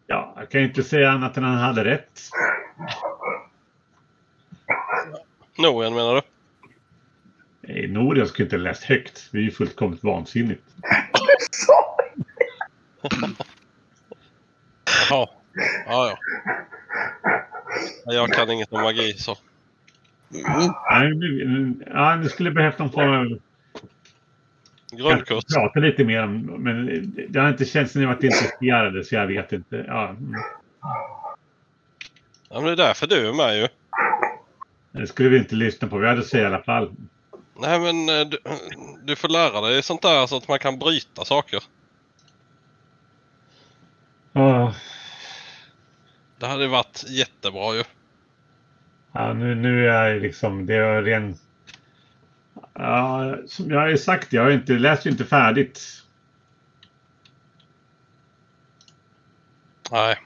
Ja, 0.06 0.34
jag 0.36 0.50
kan 0.50 0.60
inte 0.60 0.82
säga 0.82 1.10
annat 1.10 1.36
än 1.36 1.44
att 1.44 1.50
han 1.50 1.58
hade 1.58 1.84
rätt. 1.84 2.20
Norien 5.58 5.94
menar 5.94 6.14
du? 6.14 6.20
Nej, 7.60 7.88
Norion 7.88 8.26
skulle 8.28 8.46
inte 8.46 8.56
läst 8.56 8.84
högt. 8.84 9.28
Det 9.32 9.38
är 9.38 9.42
ju 9.42 9.50
fullkomligt 9.50 10.04
vansinnigt. 10.04 10.62
Ja. 15.11 15.30
Ja, 15.86 16.16
ja. 18.07 18.12
Jag 18.12 18.32
kan 18.32 18.51
inget 18.51 18.72
om 18.72 18.82
magi 18.82 19.12
så. 19.12 19.36
Nu, 20.28 21.74
ja, 21.86 22.16
ni 22.16 22.28
skulle 22.28 22.51
behövt 22.51 22.78
någon 22.78 22.92
form 22.92 23.12
av... 23.12 23.38
Grundkurs. 24.90 25.44
Prata 25.55 25.80
lite 25.80 26.05
mer 26.05 26.22
om... 26.22 26.40
Men 26.40 26.86
det 27.28 27.40
har 27.40 27.49
inte 27.49 27.64
känts 27.64 27.92
som 27.92 28.01
ni 28.01 28.07
varit 28.07 28.22
intresserade 28.22 29.05
så 29.05 29.14
jag 29.14 29.26
vet 29.26 29.53
inte. 29.53 29.84
Ja, 29.86 30.09
mm. 30.09 30.34
Ja, 32.49 32.61
men 32.61 32.64
det 32.64 32.72
är 32.72 32.76
därför 32.76 33.07
du 33.07 33.28
är 33.28 33.32
med 33.32 33.59
ju. 33.59 33.68
det 34.92 35.07
skulle 35.07 35.28
vi 35.28 35.38
inte 35.38 35.55
lyssna 35.55 35.88
på. 35.88 35.99
Vi 35.99 36.09
hade 36.09 36.22
sagt 36.22 36.34
i 36.34 36.44
alla 36.44 36.62
fall. 36.62 36.92
Nej 37.61 37.80
men 37.80 38.09
eh, 38.09 38.26
du, 38.26 38.38
du 39.05 39.16
får 39.16 39.28
lära 39.28 39.61
dig 39.61 39.82
sånt 39.82 40.03
där 40.03 40.26
så 40.26 40.36
att 40.36 40.49
man 40.49 40.59
kan 40.59 40.78
bryta 40.78 41.24
saker. 41.24 41.62
Ja, 44.37 44.74
Det 46.39 46.47
hade 46.47 46.68
varit 46.68 47.05
jättebra 47.09 47.74
ju. 47.74 47.84
Ja, 49.12 49.32
nu, 49.32 49.55
nu 49.55 49.89
är 49.89 50.05
jag 50.11 50.22
liksom, 50.22 50.66
det 50.66 50.74
är 50.74 51.03
ren... 51.03 51.39
Ja, 52.74 53.37
som 53.47 53.70
jag 53.70 53.80
har 53.80 53.97
sagt, 53.97 54.32
jag 54.32 54.43
har 54.43 54.51
inte, 54.51 54.72
läst 54.72 55.07
ju 55.07 55.11
inte 55.11 55.24
färdigt. 55.24 55.82
Nej. 59.91 60.16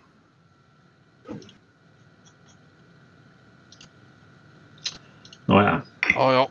Nåja. 5.46 5.82
Ja, 6.14 6.32
ja. 6.32 6.50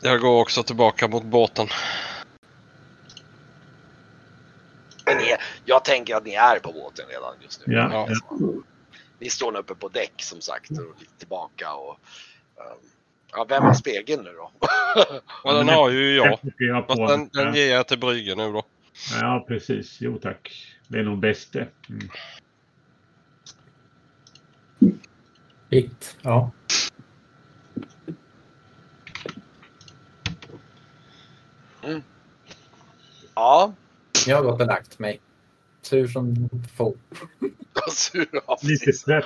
Jag 0.00 0.20
går 0.20 0.40
också 0.40 0.62
tillbaka 0.62 1.08
mot 1.08 1.24
båten. 1.24 1.68
Men 5.04 5.18
jag 5.66 5.84
tänker 5.84 6.16
att 6.16 6.24
ni 6.24 6.34
är 6.34 6.58
på 6.58 6.72
båten 6.72 7.06
redan 7.08 7.34
just 7.42 7.66
nu. 7.66 7.74
Ja, 7.74 7.88
Ja. 7.92 8.08
ja. 8.30 8.36
Ni 9.18 9.30
står 9.30 9.52
nu 9.52 9.58
uppe 9.58 9.74
på 9.74 9.88
däck 9.88 10.22
som 10.22 10.40
sagt 10.40 10.70
och 10.70 11.00
lite 11.00 11.18
tillbaka. 11.18 11.74
Och, 11.74 11.98
um, 12.56 12.90
ja, 13.32 13.46
vem 13.48 13.62
har 13.62 13.74
spegeln 13.74 14.24
nu 14.24 14.32
då? 14.32 14.50
Och 15.44 15.54
den 15.54 15.68
har 15.68 15.90
ju 15.90 16.16
jag. 16.16 16.38
Jag 16.58 16.86
Fast 16.86 16.98
den, 17.08 17.28
den 17.28 17.54
ger 17.54 17.72
jag 17.72 17.88
till 17.88 17.98
Brygge 17.98 18.34
nu 18.34 18.52
då. 18.52 18.62
Ja, 19.20 19.44
precis. 19.48 19.96
Jo 20.00 20.18
tack. 20.18 20.76
Det 20.88 20.98
är 20.98 21.02
nog 21.02 21.18
bäst 21.18 21.52
det. 21.52 21.68
Mm. 21.88 22.08
Hit. 25.70 26.16
Ja. 26.22 26.50
ja, 33.34 33.72
Jag 34.26 34.36
har 34.36 34.42
gått 34.42 34.60
och 34.60 34.66
lagt 34.66 34.98
mig. 34.98 35.20
Tur 35.90 36.06
som 36.08 36.48
få. 36.76 36.94
sur, 37.92 38.26
ja, 38.32 38.58
Lite 38.62 38.92
trött. 38.92 39.24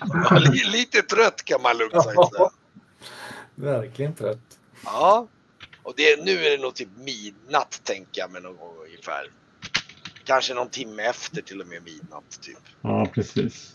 Ja, 0.00 0.38
li- 0.38 0.64
lite 0.72 1.02
trött 1.02 1.44
kan 1.44 1.62
man 1.62 1.78
lugnt 1.78 2.02
säga. 2.04 2.50
Verkligen 3.54 4.14
trött. 4.14 4.58
Ja, 4.84 5.28
och 5.82 5.92
det, 5.96 6.24
nu 6.24 6.30
är 6.32 6.50
det 6.56 6.62
nog 6.62 6.74
typ 6.74 6.88
midnatt 6.98 7.80
tänker 7.84 8.20
jag 8.20 8.30
med 8.30 8.42
någon 8.42 8.56
gång 8.56 8.74
ungefär. 8.84 9.30
Kanske 10.24 10.54
någon 10.54 10.68
timme 10.68 11.02
efter 11.02 11.42
till 11.42 11.60
och 11.60 11.66
med 11.66 11.82
midnatt 11.84 12.40
typ. 12.40 12.58
Ja, 12.80 13.06
precis. 13.14 13.74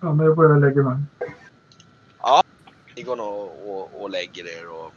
Ja, 0.00 0.14
men 0.14 0.26
jag 0.26 0.36
börjar 0.36 0.60
lägga 0.60 0.82
mig. 0.82 0.96
Ni 2.96 3.02
går 3.02 3.16
nog 3.16 3.50
och, 3.68 4.02
och 4.02 4.10
lägger 4.10 4.58
er 4.58 4.68
och, 4.68 4.92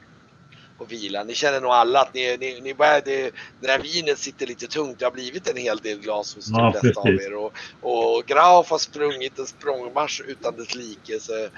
och 0.82 0.92
vilar. 0.92 1.26
Ni 1.26 1.34
känner 1.36 1.62
nog 1.62 1.72
alla 1.72 2.02
att 2.02 2.14
ni, 2.14 2.38
ni, 2.38 2.62
ni 2.62 2.74
börjar, 2.74 3.02
det, 3.06 3.32
det 3.60 3.68
där 3.68 3.80
vinet 3.80 4.20
sitter 4.20 4.48
lite 4.48 4.68
tungt. 4.68 5.00
Det 5.00 5.06
har 5.06 5.12
blivit 5.12 5.48
en 5.48 5.58
hel 5.58 5.78
del 5.78 6.00
glas 6.00 6.36
hos 6.36 6.50
Ja, 6.50 6.72
de 6.74 6.80
flesta 6.80 7.02
av 7.02 7.08
er. 7.08 7.34
Och, 7.34 7.54
och 7.82 8.26
Grauf 8.26 8.70
har 8.70 8.78
sprungit 8.78 9.40
en 9.40 9.48
språngmarsch 9.48 10.22
utan 10.28 10.56
dess 10.56 10.76
like. 10.76 11.20
Så, 11.20 11.44
eh, 11.44 11.50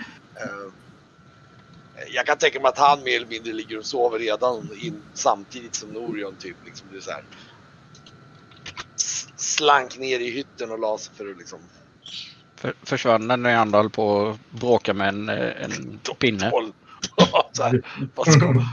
jag 2.14 2.26
kan 2.26 2.38
tänka 2.38 2.60
mig 2.60 2.70
att 2.70 2.78
han 2.78 3.04
mer 3.04 3.16
eller 3.16 3.28
mindre 3.28 3.54
ligger 3.54 3.78
och 3.78 3.86
sover 3.86 4.20
redan 4.20 4.70
in, 4.82 5.02
samtidigt 5.14 5.76
som 5.76 5.90
Norion 5.90 6.36
typ. 6.36 6.58
Liksom, 6.66 6.88
det 6.92 6.98
är 6.98 7.02
så 7.02 7.12
här, 7.12 7.24
slank 9.36 9.98
ner 9.98 10.20
i 10.20 10.32
hytten 10.32 10.72
och 10.72 10.80
la 10.80 10.98
sig 10.98 11.14
för 11.16 11.32
att 11.32 11.38
liksom 11.38 11.60
För, 12.56 12.74
försvann 12.84 13.28
när 13.28 13.50
jag 13.50 13.60
andra 13.60 13.80
höll 13.80 13.90
på 13.90 14.30
att 14.30 14.60
bråka 14.60 14.94
med 14.94 15.08
en, 15.08 15.30
eh, 15.30 15.64
en 15.64 16.00
pinne. 16.20 16.50
Håll. 16.50 16.74
så 17.52 17.64
här, 17.64 17.82
vad 18.16 18.34
ska 18.34 18.66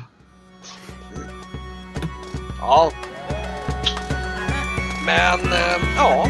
Ja. 2.61 2.91
Men 5.07 5.53
eh, 5.53 5.97
ja, 5.97 6.27